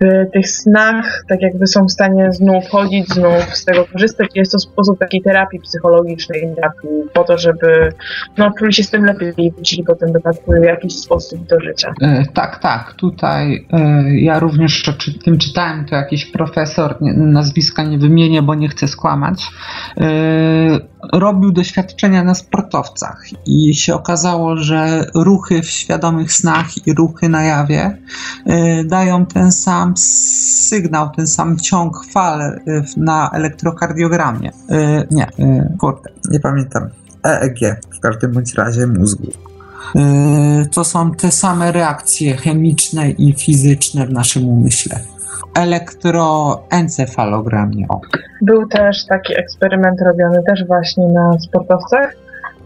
W 0.00 0.30
tych 0.32 0.48
snach 0.48 1.24
tak 1.28 1.42
jakby 1.42 1.66
są 1.66 1.84
w 1.84 1.92
stanie 1.92 2.32
znów 2.32 2.68
chodzić, 2.68 3.08
znów 3.08 3.56
z 3.56 3.64
tego 3.64 3.84
korzystać. 3.92 4.28
Jest 4.34 4.52
to 4.52 4.58
sposób 4.58 4.98
takiej 4.98 5.22
terapii 5.22 5.60
psychologicznej, 5.60 6.54
terapii 6.54 6.88
po 7.14 7.24
to, 7.24 7.38
żeby 7.38 7.92
no, 8.38 8.50
czuli 8.58 8.72
się 8.72 8.82
z 8.82 8.90
tym 8.90 9.04
lepiej 9.04 9.32
i 9.36 9.50
wrócili 9.50 9.84
potem 9.84 10.12
do 10.12 10.20
w 10.60 10.64
jakiś 10.64 10.96
sposób 10.96 11.46
do 11.46 11.60
życia. 11.60 11.94
E, 12.02 12.22
tak, 12.34 12.58
tak. 12.58 12.94
Tutaj 12.94 13.66
e, 13.72 14.04
ja 14.14 14.38
również 14.38 14.88
o 14.88 14.92
czy, 14.92 15.18
tym 15.18 15.38
czytałem, 15.38 15.84
to 15.84 15.96
jakiś 15.96 16.26
profesor, 16.26 16.96
nie, 17.00 17.12
nazwiska 17.12 17.82
nie 17.82 17.98
wymienię, 17.98 18.42
bo 18.42 18.54
nie 18.54 18.68
chcę 18.68 18.88
skłamać, 18.88 19.46
e, 20.00 20.04
robił 21.12 21.52
doświadczenia 21.52 22.24
na 22.24 22.34
sportowcach 22.34 23.24
i 23.46 23.74
się 23.74 23.94
okazało, 23.94 24.56
że 24.56 25.06
ruchy 25.14 25.62
w 25.62 25.70
świadomych 25.70 26.32
snach 26.32 26.86
i 26.86 26.94
ruchy 26.94 27.28
na 27.28 27.42
jawie 27.42 27.98
e, 28.46 28.84
dają 28.84 29.26
ten 29.26 29.52
sam 29.52 29.96
sygnał, 29.96 31.10
ten 31.10 31.26
sam 31.26 31.56
ciąg 31.56 32.04
fal 32.12 32.42
e, 32.42 32.60
na 32.96 33.30
elektrokardiogramie. 33.30 34.50
E, 34.70 35.06
nie, 35.10 35.26
kurde, 35.78 36.10
nie 36.30 36.40
pamiętam. 36.40 36.88
EEG 37.24 37.80
w 37.96 38.00
każdym 38.00 38.32
bądź 38.32 38.54
razie 38.54 38.86
mózgu. 38.86 39.26
To 40.72 40.84
są 40.84 41.14
te 41.14 41.32
same 41.32 41.72
reakcje 41.72 42.36
chemiczne 42.36 43.10
i 43.10 43.32
fizyczne 43.32 44.06
w 44.06 44.10
naszym 44.10 44.48
umyśle. 44.48 45.00
Elektroencefalogramie. 45.54 47.86
Był 48.42 48.68
też 48.68 49.06
taki 49.06 49.38
eksperyment 49.38 50.00
robiony 50.00 50.42
też 50.42 50.66
właśnie 50.66 51.06
na 51.06 51.38
sportowcach, 51.38 52.16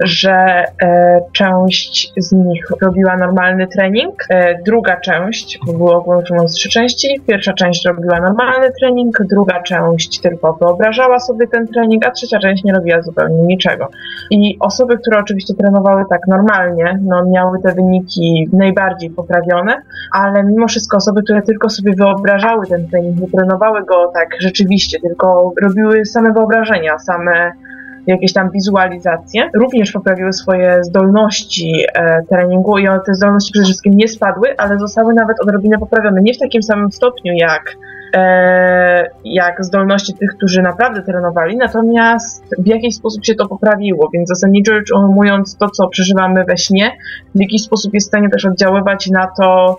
że 0.01 0.65
e, 0.83 1.21
część 1.33 2.13
z 2.17 2.33
nich 2.33 2.65
robiła 2.83 3.17
normalny 3.17 3.67
trening, 3.67 4.15
e, 4.31 4.63
druga 4.63 4.97
część, 5.01 5.59
bo 5.67 5.73
było 5.73 5.97
ogólnie 5.97 6.49
trzy 6.55 6.69
części, 6.69 7.21
pierwsza 7.27 7.53
część 7.53 7.87
robiła 7.87 8.21
normalny 8.21 8.73
trening, 8.81 9.17
druga 9.31 9.63
część 9.63 10.21
tylko 10.21 10.53
wyobrażała 10.53 11.19
sobie 11.19 11.47
ten 11.49 11.67
trening, 11.67 12.07
a 12.07 12.11
trzecia 12.11 12.39
część 12.39 12.65
nie 12.65 12.73
robiła 12.73 13.03
zupełnie 13.03 13.43
niczego. 13.43 13.89
I 14.31 14.57
osoby, 14.61 14.99
które 14.99 15.19
oczywiście 15.19 15.55
trenowały 15.55 16.05
tak 16.11 16.21
normalnie, 16.27 16.99
no 17.03 17.25
miały 17.25 17.59
te 17.63 17.75
wyniki 17.75 18.49
najbardziej 18.53 19.11
poprawione, 19.11 19.83
ale 20.13 20.45
mimo 20.45 20.69
wszystko 20.69 20.97
osoby, 20.97 21.23
które 21.23 21.43
tylko 21.43 21.71
sobie 21.71 21.93
wyobrażały 21.95 22.67
ten 22.67 22.89
trening, 22.89 23.21
nie 23.21 23.29
trenowały 23.29 23.85
go 23.85 24.13
tak 24.15 24.29
rzeczywiście, 24.41 25.01
tylko 25.01 25.53
robiły 25.63 26.07
same 26.07 26.33
wyobrażenia, 26.33 26.99
same 26.99 27.53
jakieś 28.09 28.33
tam 28.33 28.51
wizualizacje, 28.51 29.51
również 29.55 29.93
poprawiły 29.93 30.33
swoje 30.33 30.85
zdolności 30.85 31.73
e, 31.95 32.23
treningu 32.29 32.79
i 32.79 32.89
one, 32.89 33.01
te 33.07 33.15
zdolności 33.15 33.53
przede 33.53 33.65
wszystkim 33.65 33.93
nie 33.97 34.09
spadły, 34.09 34.55
ale 34.59 34.79
zostały 34.79 35.15
nawet 35.15 35.41
odrobinę 35.41 35.79
poprawione. 35.79 36.23
Nie 36.23 36.35
w 36.35 36.39
takim 36.39 36.63
samym 36.63 36.93
stopniu 36.93 37.33
jak 37.33 37.77
e, 38.17 39.11
jak 39.25 39.65
zdolności 39.65 40.15
tych, 40.15 40.31
którzy 40.37 40.63
naprawdę 40.63 41.03
trenowali, 41.03 41.57
natomiast 41.57 42.55
w 42.59 42.67
jakiś 42.67 42.95
sposób 42.95 43.25
się 43.25 43.35
to 43.35 43.49
poprawiło, 43.49 44.09
więc 44.15 44.29
zasadniczo 44.29 44.75
rzecz 44.75 44.93
ujmując 44.93 45.57
to, 45.57 45.71
co 45.71 45.89
przeżywamy 45.89 46.45
we 46.45 46.57
śnie, 46.57 46.97
w 47.35 47.41
jakiś 47.41 47.63
sposób 47.63 47.95
jest 47.95 48.07
w 48.07 48.11
stanie 48.11 48.29
też 48.29 48.45
oddziaływać 48.45 49.11
na 49.11 49.27
to, 49.41 49.77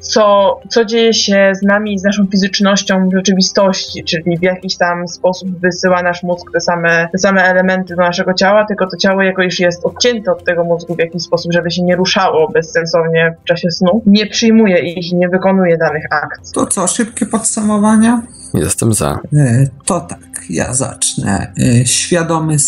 co, 0.00 0.56
co 0.68 0.84
dzieje 0.84 1.14
się 1.14 1.52
z 1.54 1.62
nami 1.62 1.98
z 1.98 2.04
naszą 2.04 2.26
fizycznością 2.26 3.08
w 3.08 3.12
rzeczywistości, 3.16 4.04
czyli 4.04 4.38
w 4.38 4.42
jakiś 4.42 4.76
tam 4.76 5.08
sposób 5.08 5.60
wysyła 5.60 6.02
nasz 6.02 6.22
mózg 6.22 6.46
te 6.52 6.60
same, 6.60 7.08
te 7.12 7.18
same 7.18 7.42
elementy 7.42 7.96
do 7.96 8.02
naszego 8.02 8.34
ciała, 8.34 8.64
tylko 8.64 8.86
to 8.86 8.96
ciało 8.96 9.22
jako 9.22 9.42
już 9.42 9.58
jest 9.60 9.84
odcięte 9.86 10.32
od 10.32 10.44
tego 10.44 10.64
mózgu 10.64 10.94
w 10.94 10.98
jakiś 10.98 11.22
sposób, 11.22 11.52
żeby 11.52 11.70
się 11.70 11.82
nie 11.82 11.96
ruszało 11.96 12.50
bezsensownie 12.50 13.34
w 13.42 13.44
czasie 13.44 13.70
snu, 13.70 14.02
nie 14.06 14.26
przyjmuje 14.26 14.78
ich 14.78 15.12
i 15.12 15.16
nie 15.16 15.28
wykonuje 15.28 15.76
danych 15.78 16.04
akcji. 16.10 16.54
To 16.54 16.66
co, 16.66 16.86
szybkie 16.86 17.26
podsumowania? 17.26 18.22
Jestem 18.54 18.92
za. 18.92 19.18
E, 19.36 19.66
To 19.86 20.00
tak, 20.00 20.18
ja 20.50 20.74
zacznę. 20.74 21.52
E, 21.58 21.86
Świadome 21.86 22.58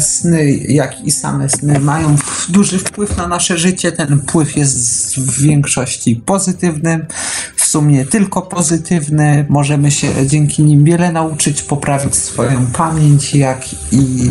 sny, 0.00 0.50
jak 0.68 1.00
i 1.04 1.10
same 1.10 1.48
sny 1.48 1.80
mają 1.80 2.16
duży 2.48 2.78
wpływ 2.78 3.16
na 3.16 3.28
nasze 3.28 3.58
życie. 3.58 3.92
Ten 3.92 4.20
wpływ 4.20 4.56
jest 4.56 5.16
w 5.16 5.42
większości 5.42 6.16
pozytywny, 6.16 7.06
sumie 7.74 8.04
tylko 8.04 8.42
pozytywny. 8.42 9.46
Możemy 9.48 9.90
się 9.90 10.26
dzięki 10.26 10.62
nim 10.62 10.84
wiele 10.84 11.12
nauczyć, 11.12 11.62
poprawić 11.62 12.16
swoją 12.16 12.66
pamięć, 12.66 13.34
jak 13.34 13.72
i 13.92 14.30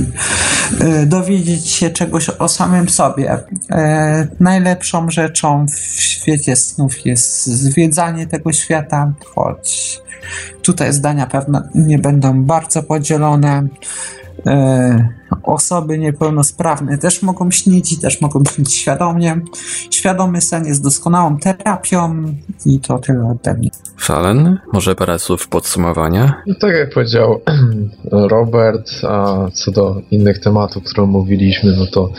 e, 0.79 1.05
dowiedzieć 1.05 1.69
się 1.69 1.89
czegoś 1.89 2.29
o 2.29 2.47
samym 2.47 2.89
sobie. 2.89 3.39
E, 3.71 4.27
Najlepszą 4.39 5.09
rzeczą 5.11 5.65
w 5.67 6.01
świecie 6.01 6.55
snów 6.55 7.05
jest 7.05 7.45
zwiedzanie 7.45 8.27
tego 8.27 8.53
świata, 8.53 9.13
choć 9.35 9.99
Tutaj 10.61 10.93
zdania 10.93 11.27
pewnie 11.27 11.61
nie 11.75 11.99
będą 11.99 12.43
bardzo 12.43 12.83
podzielone. 12.83 13.67
E, 14.45 15.09
osoby 15.43 15.97
niepełnosprawne 15.97 16.97
też 16.97 17.21
mogą 17.21 17.51
śnić 17.51 17.93
i 17.93 17.97
też 17.97 18.21
mogą 18.21 18.43
śnić 18.55 18.73
świadomie. 18.73 19.39
Świadomy 19.91 20.41
sen 20.41 20.65
jest 20.65 20.83
doskonałą 20.83 21.37
terapią 21.37 22.25
i 22.65 22.79
to 22.79 22.99
tyle 22.99 23.27
ode 23.27 23.53
mnie. 23.53 23.69
Falen, 23.97 24.57
może 24.73 24.95
parę 24.95 25.19
słów 25.19 25.47
podsumowania? 25.47 26.43
No 26.47 26.55
tak 26.61 26.75
jak 26.75 26.93
powiedział 26.93 27.41
Robert, 28.11 28.91
a 29.03 29.47
co 29.53 29.71
do 29.71 30.01
innych 30.11 30.39
tematów, 30.39 30.83
które 30.83 31.03
omówiliśmy, 31.03 31.75
no 31.77 31.85
to 31.85 32.09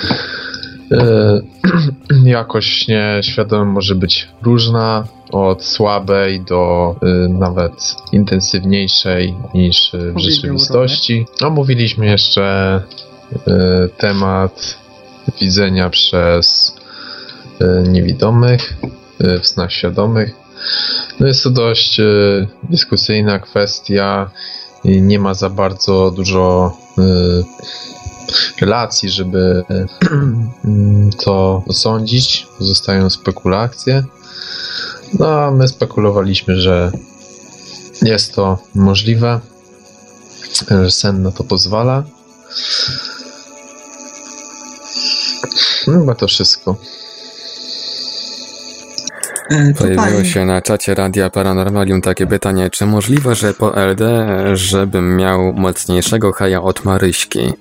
jakość 2.25 2.89
nieświadoma 2.89 3.65
może 3.65 3.95
być 3.95 4.29
różna, 4.43 5.05
od 5.35 5.65
słabej 5.65 6.41
do 6.41 6.97
e, 7.03 7.29
nawet 7.29 7.97
intensywniejszej 8.13 9.35
niż 9.55 9.95
e, 9.95 9.99
w 9.99 10.13
Powiedział 10.13 10.33
rzeczywistości. 10.33 11.27
Omówiliśmy 11.43 12.07
jeszcze 12.07 12.45
e, 13.47 13.89
temat 13.99 14.79
widzenia 15.41 15.91
przez 15.91 16.77
e, 17.61 17.83
niewidomych 17.83 18.77
e, 19.21 19.39
w 19.39 19.47
snach 19.47 19.73
świadomych. 19.73 20.35
No 21.21 21.27
jest 21.27 21.43
to 21.43 21.51
dość 21.51 22.01
e, 22.01 22.05
dyskusyjna 22.71 23.39
kwestia. 23.39 24.31
i 24.85 25.03
Nie 25.03 25.19
ma 25.19 25.35
za 25.35 25.51
bardzo 25.51 26.11
dużo 26.11 26.77
e, 26.99 27.03
relacji, 28.61 29.11
żeby 29.11 29.65
e, 29.71 29.87
to 31.25 31.63
osądzić. 31.69 32.47
Pozostają 32.59 33.11
spekulacje. 33.11 34.05
No 35.19 35.29
a 35.29 35.51
my 35.51 35.69
spekulowaliśmy, 35.69 36.61
że 36.61 36.93
jest 38.03 38.35
to 38.35 38.59
możliwe, 38.75 39.41
że 40.71 40.91
sen 40.91 41.23
na 41.23 41.31
to 41.33 41.45
pozwala. 41.45 42.05
No 45.87 46.01
chyba 46.01 46.15
to 46.15 46.27
wszystko. 46.27 46.77
E, 49.51 49.75
Pojawiło 49.75 50.25
się 50.25 50.45
na 50.45 50.63
czacie 50.63 50.95
Radia 50.95 51.31
Paranormalium 51.31 52.01
takie 52.01 52.27
pytanie, 52.27 52.71
czy 52.71 52.87
możliwe, 52.87 53.35
że 53.35 53.55
po 53.55 53.77
LD, 53.77 54.05
żebym 54.57 55.17
miał 55.17 55.53
mocniejszego 55.53 56.33
haja 56.33 56.63
od 56.63 56.85
Maryśki? 56.85 57.53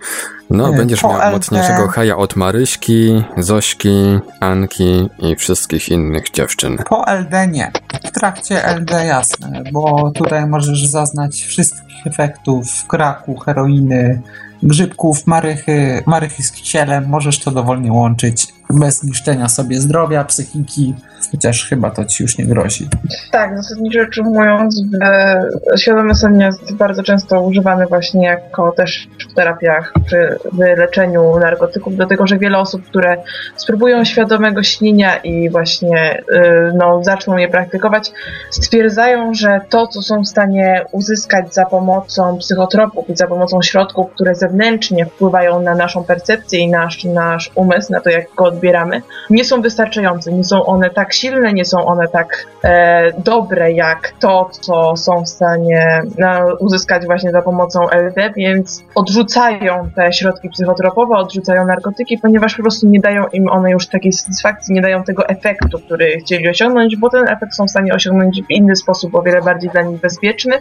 No, 0.50 0.70
Nie, 0.70 0.78
będziesz 0.78 1.04
miał 1.04 1.12
LD. 1.22 1.32
mocniejszego 1.32 1.88
haja 1.88 2.18
od 2.18 2.36
Maryśki, 2.36 3.24
Zośki, 3.38 4.20
Anki 4.40 5.10
i 5.20 5.36
wszystkich 5.36 5.90
innych 5.90 6.24
dziewczyn. 6.34 6.78
po 6.90 7.08
LD 7.08 7.48
nie. 7.48 7.72
W 8.04 8.12
trakcie 8.12 8.66
LD 8.66 9.06
jasne, 9.06 9.64
bo 9.72 10.12
tutaj 10.16 10.48
możesz 10.48 10.86
zaznać 10.88 11.42
wszystkich 11.42 12.08
efektów 12.08 12.66
kraku, 12.88 13.38
heroiny, 13.38 14.22
grzybków, 14.64 15.28
marychy, 15.28 16.04
marychy 16.06 16.44
z 16.44 16.52
kisielem. 16.52 17.06
Możesz 17.10 17.40
to 17.40 17.52
dowolnie 17.52 17.92
łączyć 17.92 18.48
bez 18.70 19.04
niszczenia 19.04 19.50
sobie 19.50 19.82
zdrowia, 19.82 20.24
psychiki, 20.24 20.96
chociaż 21.32 21.70
chyba 21.70 21.92
to 21.92 22.06
ci 22.06 22.24
już 22.24 22.38
nie 22.38 22.46
grozi. 22.46 22.88
Tak, 23.32 23.58
zasadniczo 23.58 24.00
rzecz 24.00 24.18
ujmując, 24.18 24.82
w, 24.82 25.80
świadomy 25.80 26.16
sen 26.16 26.40
jest 26.40 26.74
bardzo 26.74 27.04
często 27.04 27.42
używany 27.42 27.86
właśnie 27.86 28.26
jako 28.26 28.72
też 28.72 29.08
w 29.32 29.34
terapiach, 29.34 29.94
przy 30.06 30.40
wyleczeniu 30.52 31.40
narkotyków, 31.40 31.96
dlatego 31.96 32.28
że 32.28 32.38
wiele 32.38 32.58
osób, 32.58 32.86
które 32.86 33.18
spróbują 33.56 34.06
świadomego 34.06 34.64
śnienia 34.64 35.18
i 35.18 35.50
właśnie 35.50 36.24
y, 36.32 36.72
no, 36.76 37.04
zaczną 37.04 37.38
je 37.38 37.48
praktykować, 37.48 38.12
stwierdzają, 38.52 39.34
że 39.34 39.62
to, 39.70 39.88
co 39.88 40.02
są 40.02 40.22
w 40.22 40.28
stanie 40.28 40.86
uzyskać 40.92 41.54
za 41.54 41.66
pomocą 41.66 42.38
psychotropów 42.38 43.10
i 43.10 43.16
za 43.16 43.28
pomocą 43.28 43.62
środków, 43.62 44.12
które 44.12 44.36
zewnętrznie 44.36 45.06
wpływają 45.06 45.62
na 45.62 45.76
naszą 45.76 46.04
percepcję 46.04 46.60
i 46.60 46.70
nasz, 46.70 47.04
nasz 47.04 47.52
umysł, 47.56 47.92
na 47.92 48.00
to, 48.00 48.10
jak 48.10 48.26
go 48.36 48.52
pobieramy, 48.54 49.02
nie 49.30 49.46
są 49.46 49.62
wystarczające. 49.62 50.32
Nie 50.32 50.44
są 50.44 50.66
one 50.66 50.90
tak 50.90 51.14
silne, 51.14 51.54
nie 51.54 51.66
są 51.66 51.86
one 51.86 52.08
tak 52.08 52.46
e, 52.64 53.12
dobre 53.18 53.72
jak 53.72 54.14
to, 54.20 54.50
co 54.62 54.98
są 54.98 55.24
w 55.24 55.30
stanie 55.30 56.02
no, 56.18 56.30
uzyskać 56.60 57.06
właśnie 57.06 57.32
za 57.32 57.42
pomocą 57.42 57.90
LD, 57.90 58.34
więc 58.38 58.84
odrzucają 58.96 59.90
te 59.96 60.14
środki 60.14 60.50
psychotropowe, 60.50 61.16
odrzucają 61.16 61.66
narkotyki, 61.66 62.18
ponieważ 62.18 62.56
po 62.56 62.62
prostu 62.62 62.88
nie 62.88 63.00
dają 63.00 63.28
im 63.34 63.50
one 63.50 63.72
już 63.72 63.88
takiej 63.88 64.14
satysfakcji, 64.14 64.76
nie 64.76 64.82
dają 64.82 65.04
tego 65.04 65.28
efektu, 65.28 65.80
który 65.80 66.18
chcieli 66.20 66.50
osiągnąć, 66.50 66.96
bo 66.96 67.10
ten 67.10 67.28
efekt 67.28 67.56
są 67.56 67.66
w 67.66 67.70
stanie 67.70 67.94
osiągnąć 67.94 68.42
w 68.44 68.52
inny 68.52 68.76
sposób, 68.76 69.16
o 69.16 69.22
wiele 69.22 69.42
bardziej 69.42 69.70
dla 69.70 69.82
nich 69.82 70.00
bezpieczny, 70.02 70.60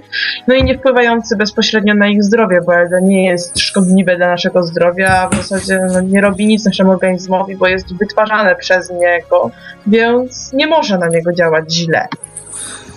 no 0.48 0.54
i 0.54 0.64
nie 0.64 0.78
wpływający 0.78 1.36
bezpośrednio 1.36 1.94
na 1.94 2.08
ich 2.08 2.24
zdrowie, 2.24 2.60
bo 2.66 2.74
LD 2.74 3.02
nie 3.02 3.26
jest 3.26 3.58
szkodliwe 3.58 4.16
dla 4.16 4.28
naszego 4.28 4.62
zdrowia, 4.62 5.28
w 5.28 5.36
zasadzie 5.36 5.80
no, 5.92 6.00
nie 6.00 6.20
robi 6.20 6.46
nic 6.46 6.64
naszemu 6.64 6.90
organizmowi, 6.90 7.56
bo 7.56 7.66
jest 7.66 7.81
wytwarzane 8.00 8.56
przez 8.56 8.90
niego, 8.90 9.50
więc 9.86 10.52
nie 10.52 10.66
może 10.66 10.98
na 10.98 11.08
niego 11.08 11.32
działać 11.32 11.74
źle. 11.74 12.08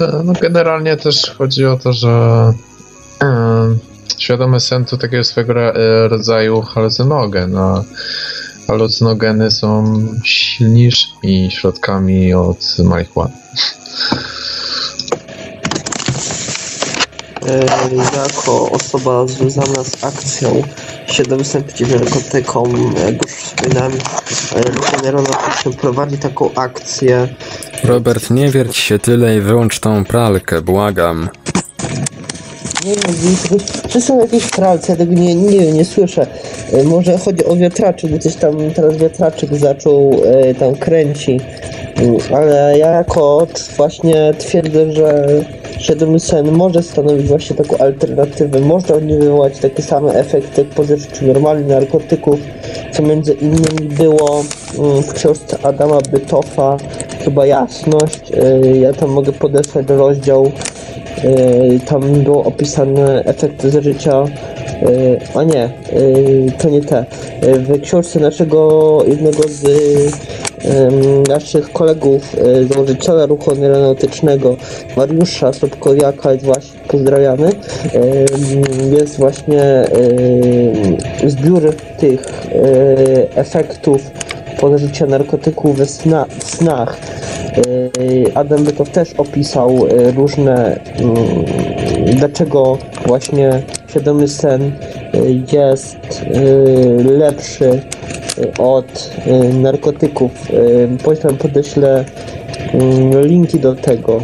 E, 0.02 0.22
No 0.24 0.34
generalnie 0.42 0.98
też 0.98 1.36
chodzi 1.38 1.66
o 1.66 1.78
to, 1.78 1.94
że 1.94 2.10
e, 3.24 3.76
świadomy 4.18 4.60
sen 4.60 4.86
to 4.86 4.98
takiego 4.98 5.24
swego 5.24 5.54
e, 5.54 6.08
rodzaju 6.08 6.62
halucynogen, 6.62 7.58
a 7.58 7.84
halucynogeny 8.68 9.52
są 9.52 10.00
silniejszymi 10.24 11.52
środkami 11.52 12.34
od 12.34 12.78
marihuany. 12.84 13.34
Jako 18.14 18.72
osoba 18.72 19.28
związana 19.28 19.84
z 19.84 20.04
akcją 20.04 20.64
Świadomym 21.08 21.46
przeciw 21.46 21.92
narkotykom, 21.92 22.96
jak 23.06 23.24
już 23.24 23.32
wspominałem, 23.32 23.92
e, 24.56 24.62
Ruch 24.62 25.04
Neuronatyczny 25.04 25.74
prowadzi 25.74 26.18
taką 26.18 26.54
akcję. 26.56 27.28
Robert, 27.84 28.30
nie 28.30 28.50
wierć 28.50 28.78
się 28.78 29.00
tyle 29.00 29.38
i 29.38 29.42
wyłącz 29.42 29.80
tą 29.80 30.06
pralkę, 30.06 30.62
błagam. 30.62 31.30
Nie 32.86 32.92
wiem, 32.92 33.60
czy 33.90 34.02
są 34.02 34.20
jakieś 34.20 34.48
pralce, 34.50 34.92
ja 34.92 34.98
tego 34.98 35.14
nie, 35.14 35.36
nie 35.36 35.72
nie 35.72 35.86
słyszę. 35.86 36.28
E, 36.74 36.84
Może 36.84 37.18
chodzi 37.18 37.46
o 37.46 37.56
wiatraczek, 37.56 38.12
bo 38.12 38.20
coś 38.20 38.36
tam 38.36 38.58
teraz 38.76 38.98
wiatraczek 38.98 39.56
zaczął 39.56 40.12
e, 40.26 40.56
tam 40.56 40.76
kręci. 40.76 41.40
Mm, 41.96 42.18
Ale 42.34 42.78
ja 42.78 42.90
jako 42.92 43.48
właśnie 43.78 44.34
twierdzę, 44.38 44.92
że 44.92 45.28
świadomy 45.80 46.20
sen 46.20 46.52
może 46.52 46.84
stanowić 46.84 47.28
właśnie 47.28 47.56
taką 47.56 47.78
alternatywę. 47.78 48.60
Można 48.60 48.96
nie 49.00 49.18
wywołać 49.18 49.60
takie 49.60 49.84
same 49.84 50.14
efekty 50.14 50.62
jak 50.62 50.70
po 50.70 50.84
zażyciu 50.84 51.26
normalnych 51.26 51.68
narkotyków, 51.68 52.40
co 52.94 53.04
między 53.04 53.34
innymi 53.34 53.90
było 53.98 54.44
mm, 54.80 55.04
w 55.04 55.14
książce 55.14 55.58
Adama 55.64 55.98
Bytofa, 56.12 56.78
chyba 57.24 57.46
Jasność. 57.46 58.32
E, 58.34 58.78
Ja 58.78 58.94
tam 58.94 59.10
mogę 59.10 59.32
podesłać 59.32 59.86
rozdział 59.90 60.52
tam 61.86 62.02
było 62.02 62.44
opisane 62.44 63.24
efekty 63.24 63.70
z 63.70 63.84
życia. 63.84 64.24
Yy, 64.82 65.20
a 65.36 65.44
nie, 65.44 65.70
yy, 65.94 66.52
to 66.52 66.70
nie 66.70 66.82
te. 66.82 67.06
W 67.42 67.82
książce 67.82 68.20
naszego 68.20 69.00
jednego 69.08 69.44
z 69.44 69.66
naszych 71.28 71.72
kolegów, 71.72 72.36
założyciela 72.74 73.26
ruchu 73.26 73.52
aeronautycznego, 73.52 74.56
Mariusza 74.98 75.54
Sobkowiaka, 75.54 76.32
jest 76.34 76.46
właśnie 76.46 76.80
pozdrawiamy, 76.88 77.50
yy, 78.92 78.98
jest 79.00 79.18
właśnie 79.18 79.86
zbiór 81.28 81.76
tych 81.98 82.48
efektów 83.36 84.02
podażycia 84.60 85.06
narkotyków 85.06 85.78
we 85.78 85.86
sna, 85.86 86.26
w 86.40 86.44
snach. 86.44 86.98
Yy, 88.00 88.32
Adam 88.36 88.64
Bytow 88.64 88.90
też 88.90 89.14
opisał 89.14 89.88
yy, 89.88 90.12
różne, 90.12 90.80
yy, 92.06 92.14
dlaczego 92.16 92.78
właśnie 93.06 93.62
świadomy 93.88 94.28
sen 94.28 94.72
yy, 95.14 95.44
jest 95.54 96.26
lepszy 97.06 97.82
od 98.60 99.12
narkotyków. 99.54 100.32
Wam 101.24 101.38
podeślę 101.38 102.06
yy, 103.14 103.28
linki 103.28 103.60
do 103.60 103.76
tego, 103.76 104.22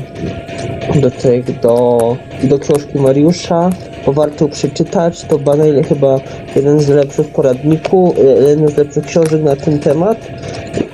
do, 1.02 1.12
tego 1.12 1.54
do, 1.62 2.18
do 2.44 2.60
książki 2.60 2.98
Mariusza. 3.00 3.70
Bo 4.06 4.14
warto 4.14 4.48
przeczytać, 4.48 5.26
to 5.26 5.40
badanie 5.40 5.84
chyba 5.84 6.20
jeden 6.56 6.80
z 6.80 6.90
lepszych 6.90 7.28
poradników, 7.28 8.18
yy, 8.18 8.50
jeden 8.50 8.68
z 8.70 8.78
lepszych 8.78 9.06
książek 9.06 9.44
na 9.44 9.56
ten 9.56 9.80
temat 9.80 10.18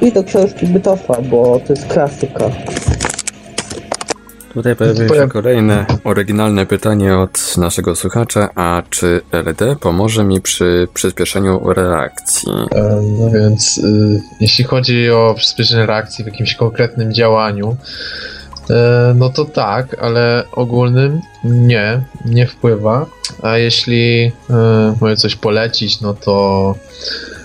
i 0.01 0.11
do 0.11 0.23
książki 0.23 0.67
Bytofa, 0.67 1.21
bo 1.21 1.59
to 1.67 1.73
jest 1.73 1.87
klasyka. 1.87 2.49
Tutaj 4.57 4.75
pojawiło 4.75 5.15
się 5.15 5.29
kolejne 5.29 5.85
oryginalne 6.03 6.65
pytanie 6.65 7.17
od 7.17 7.57
naszego 7.57 7.95
słuchacza, 7.95 8.49
a 8.55 8.83
czy 8.89 9.21
LD 9.31 9.75
pomoże 9.75 10.23
mi 10.23 10.41
przy 10.41 10.87
przyspieszeniu 10.93 11.73
reakcji? 11.73 12.51
E, 12.75 13.01
No 13.19 13.29
więc, 13.31 13.77
y, 13.77 14.21
jeśli 14.39 14.63
chodzi 14.63 15.11
o 15.11 15.33
przyspieszenie 15.37 15.85
reakcji 15.85 16.23
w 16.23 16.27
jakimś 16.27 16.55
konkretnym 16.55 17.13
działaniu, 17.13 17.77
no 19.15 19.29
to 19.29 19.45
tak, 19.45 19.99
ale 20.01 20.43
ogólnym 20.51 21.21
nie, 21.43 22.01
nie 22.25 22.47
wpływa. 22.47 23.05
A 23.41 23.57
jeśli 23.57 24.31
e, 24.49 24.95
mogę 25.01 25.15
coś 25.15 25.35
polecić, 25.35 26.01
no 26.01 26.13
to 26.13 26.75
e, 27.35 27.36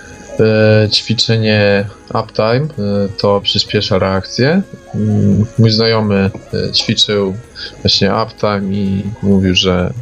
ćwiczenie 0.92 1.84
uptime 2.14 2.66
e, 2.78 3.08
to 3.18 3.40
przyspiesza 3.40 3.98
reakcję. 3.98 4.62
Mm, 4.94 5.46
Mój 5.58 5.70
znajomy 5.70 6.30
e, 6.54 6.72
ćwiczył 6.72 7.34
właśnie 7.82 8.12
uptime 8.24 8.74
i 8.74 9.02
mówił, 9.22 9.54
że 9.54 9.92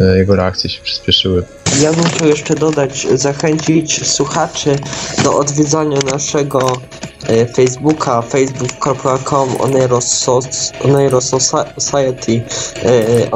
e, 0.00 0.18
jego 0.18 0.36
reakcje 0.36 0.70
się 0.70 0.82
przyspieszyły. 0.82 1.42
Ja 1.82 1.92
bym 1.92 2.04
chciał 2.04 2.28
jeszcze 2.28 2.54
dodać, 2.54 3.06
zachęcić 3.14 4.08
słuchaczy 4.08 4.76
do 5.24 5.38
odwiedzania 5.38 5.98
naszego 6.12 6.80
e, 7.26 7.46
Facebooka 7.46 8.22
facebook.com 8.22 9.56
oneiros 9.60 11.30
society 11.78 12.42
e, 12.76 13.30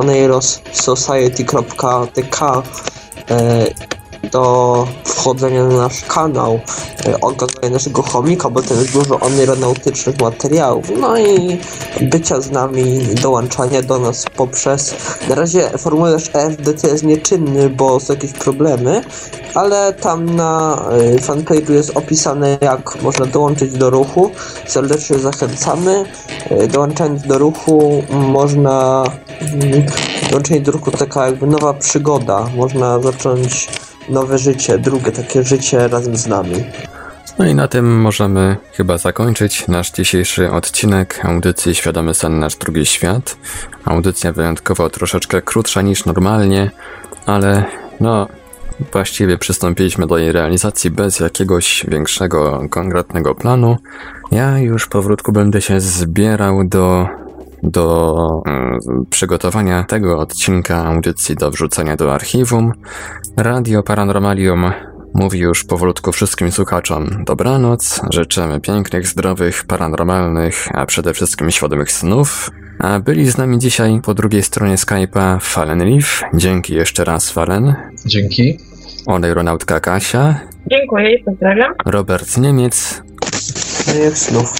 e, 3.28 4.01
do 4.32 4.86
wchodzenia 5.04 5.64
na 5.64 5.76
nasz 5.76 6.04
kanał, 6.04 6.60
e, 7.06 7.20
oglądania 7.20 7.70
naszego 7.70 8.02
chomika, 8.02 8.50
bo 8.50 8.62
tam 8.62 8.78
jest 8.78 8.92
dużo 8.92 9.22
aeronautycznych 9.22 10.20
materiałów, 10.20 10.86
no 11.00 11.18
i 11.18 11.58
bycia 12.00 12.40
z 12.40 12.50
nami, 12.50 13.00
dołączania 13.22 13.82
do 13.82 13.98
nas 13.98 14.24
poprzez 14.36 14.94
na 15.28 15.34
razie 15.34 15.70
formularz 15.78 16.30
EFDT 16.34 16.88
jest 16.88 17.04
nieczynny, 17.04 17.70
bo 17.70 18.00
są 18.00 18.12
jakieś 18.12 18.32
problemy, 18.32 19.04
ale 19.54 19.92
tam 19.92 20.36
na 20.36 20.82
y, 21.16 21.20
fanpage'u 21.20 21.72
jest 21.72 21.96
opisane 21.96 22.58
jak 22.60 23.02
można 23.02 23.26
dołączyć 23.26 23.72
do 23.72 23.90
ruchu. 23.90 24.30
Serdecznie 24.66 25.18
zachęcamy. 25.18 26.04
Y, 26.50 26.68
Dołączając 26.68 27.22
do 27.22 27.38
ruchu 27.38 28.02
można 28.10 29.04
mm, 29.40 29.86
dołączenie 30.30 30.60
do 30.60 30.72
ruchu 30.72 30.90
to 30.90 30.98
taka 30.98 31.26
jakby 31.26 31.46
nowa 31.46 31.74
przygoda. 31.74 32.46
Można 32.56 33.00
zacząć 33.00 33.68
nowe 34.08 34.38
życie, 34.38 34.78
drugie 34.78 35.12
takie 35.12 35.42
życie 35.42 35.88
razem 35.88 36.16
z 36.16 36.26
nami. 36.26 36.64
No 37.38 37.46
i 37.46 37.54
na 37.54 37.68
tym 37.68 38.00
możemy 38.00 38.56
chyba 38.72 38.98
zakończyć 38.98 39.68
nasz 39.68 39.90
dzisiejszy 39.90 40.50
odcinek 40.50 41.20
audycji 41.24 41.74
Świadomy 41.74 42.14
Sen 42.14 42.38
Nasz 42.38 42.56
Drugi 42.56 42.86
Świat. 42.86 43.36
Audycja 43.84 44.32
wyjątkowo 44.32 44.90
troszeczkę 44.90 45.42
krótsza 45.42 45.82
niż 45.82 46.04
normalnie, 46.04 46.70
ale 47.26 47.64
no 48.00 48.28
właściwie 48.92 49.38
przystąpiliśmy 49.38 50.06
do 50.06 50.18
jej 50.18 50.32
realizacji 50.32 50.90
bez 50.90 51.20
jakiegoś 51.20 51.86
większego, 51.88 52.62
konkretnego 52.70 53.34
planu. 53.34 53.76
Ja 54.30 54.58
już 54.58 54.86
powrótku 54.86 55.32
będę 55.32 55.60
się 55.60 55.80
zbierał 55.80 56.64
do 56.64 57.08
do 57.62 58.26
mm, 58.46 58.78
przygotowania 59.10 59.84
tego 59.84 60.18
odcinka 60.18 60.84
audycji 60.84 61.34
do 61.36 61.50
wrzucenia 61.50 61.96
do 61.96 62.14
archiwum. 62.14 62.72
Radio 63.36 63.82
Paranormalium 63.82 64.72
mówi 65.14 65.38
już 65.38 65.64
powolutku 65.64 66.12
wszystkim 66.12 66.52
słuchaczom 66.52 67.24
dobranoc. 67.24 68.00
Życzymy 68.10 68.60
pięknych, 68.60 69.06
zdrowych, 69.06 69.64
paranormalnych, 69.64 70.68
a 70.74 70.86
przede 70.86 71.14
wszystkim 71.14 71.50
świadomych 71.50 71.92
snów. 71.92 72.50
A 72.78 73.00
byli 73.00 73.30
z 73.30 73.38
nami 73.38 73.58
dzisiaj 73.58 74.00
po 74.04 74.14
drugiej 74.14 74.42
stronie 74.42 74.74
Skype'a 74.74 75.38
Fallen 75.40 75.84
Leaf. 75.90 76.22
Dzięki 76.34 76.74
jeszcze 76.74 77.04
raz 77.04 77.30
Fallen. 77.30 77.74
Dzięki. 78.06 78.58
Oneironautka 79.06 79.80
Kasia, 79.80 80.40
Dziękuję 80.66 81.14
i 81.14 81.24
pozdrawiam. 81.24 81.74
Robert 81.86 82.36
Niemiec 82.36 83.02
jak 84.04 84.18
snów. 84.18 84.52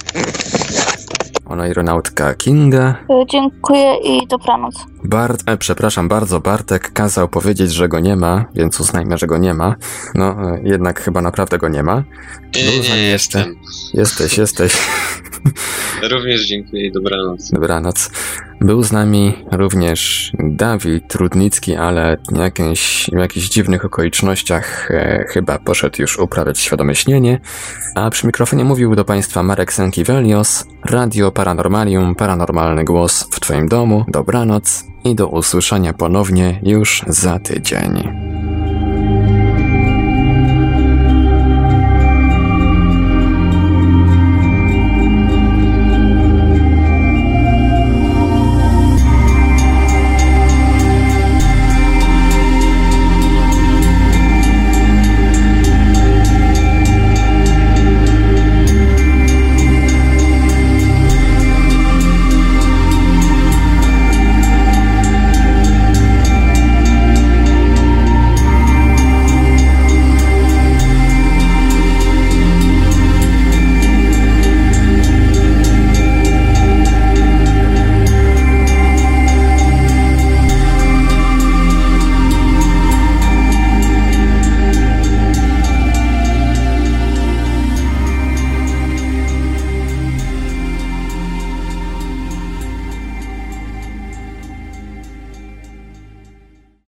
Onaironautka 1.45 2.33
Kinga. 2.33 2.95
E, 3.09 3.25
Dziękuję 3.31 3.95
i 4.03 4.27
dobranoc. 4.27 4.75
Bart, 5.03 5.43
e, 5.45 5.57
przepraszam 5.57 6.07
bardzo, 6.07 6.39
Bartek 6.39 6.93
kazał 6.93 7.27
powiedzieć, 7.27 7.71
że 7.73 7.89
go 7.89 7.99
nie 7.99 8.15
ma, 8.15 8.45
więc 8.55 8.79
uznajmy, 8.79 9.17
że 9.17 9.27
go 9.27 9.37
nie 9.37 9.53
ma. 9.53 9.75
No, 10.15 10.25
e, 10.25 10.61
jednak 10.63 11.01
chyba 11.01 11.21
naprawdę 11.21 11.57
go 11.57 11.67
nie 11.67 11.83
ma. 11.83 12.03
Nie, 12.55 12.79
nie, 12.79 12.89
nie, 12.89 13.01
jestem. 13.01 13.55
Jesteś, 13.93 14.37
jesteś. 14.37 14.77
Również 16.11 16.47
dziękuję 16.47 16.87
i 16.87 16.91
dobranoc. 16.91 17.51
Dobranoc. 17.51 18.09
Był 18.61 18.83
z 18.83 18.91
nami 18.91 19.33
również 19.51 20.31
Dawid 20.39 21.07
Trudnicki, 21.07 21.75
ale 21.75 22.17
jakieś, 22.35 23.09
w 23.13 23.19
jakichś 23.19 23.49
dziwnych 23.49 23.85
okolicznościach 23.85 24.91
e, 24.91 25.25
chyba 25.29 25.59
poszedł 25.59 26.01
już 26.01 26.19
uprawiać 26.19 26.59
świadome 26.59 26.95
śnienie. 26.95 27.39
A 27.95 28.09
przy 28.09 28.27
mikrofonie 28.27 28.63
mówił 28.63 28.95
do 28.95 29.05
Państwa 29.05 29.43
Marek 29.43 29.73
Sankiewelios, 29.73 30.65
Radio 30.85 31.31
Paranormalium, 31.31 32.15
paranormalny 32.15 32.83
głos 32.83 33.27
w 33.31 33.39
Twoim 33.39 33.67
domu. 33.67 34.05
Dobranoc 34.07 34.85
i 35.03 35.15
do 35.15 35.27
usłyszenia 35.27 35.93
ponownie 35.93 36.59
już 36.63 37.03
za 37.07 37.39
tydzień. 37.39 38.42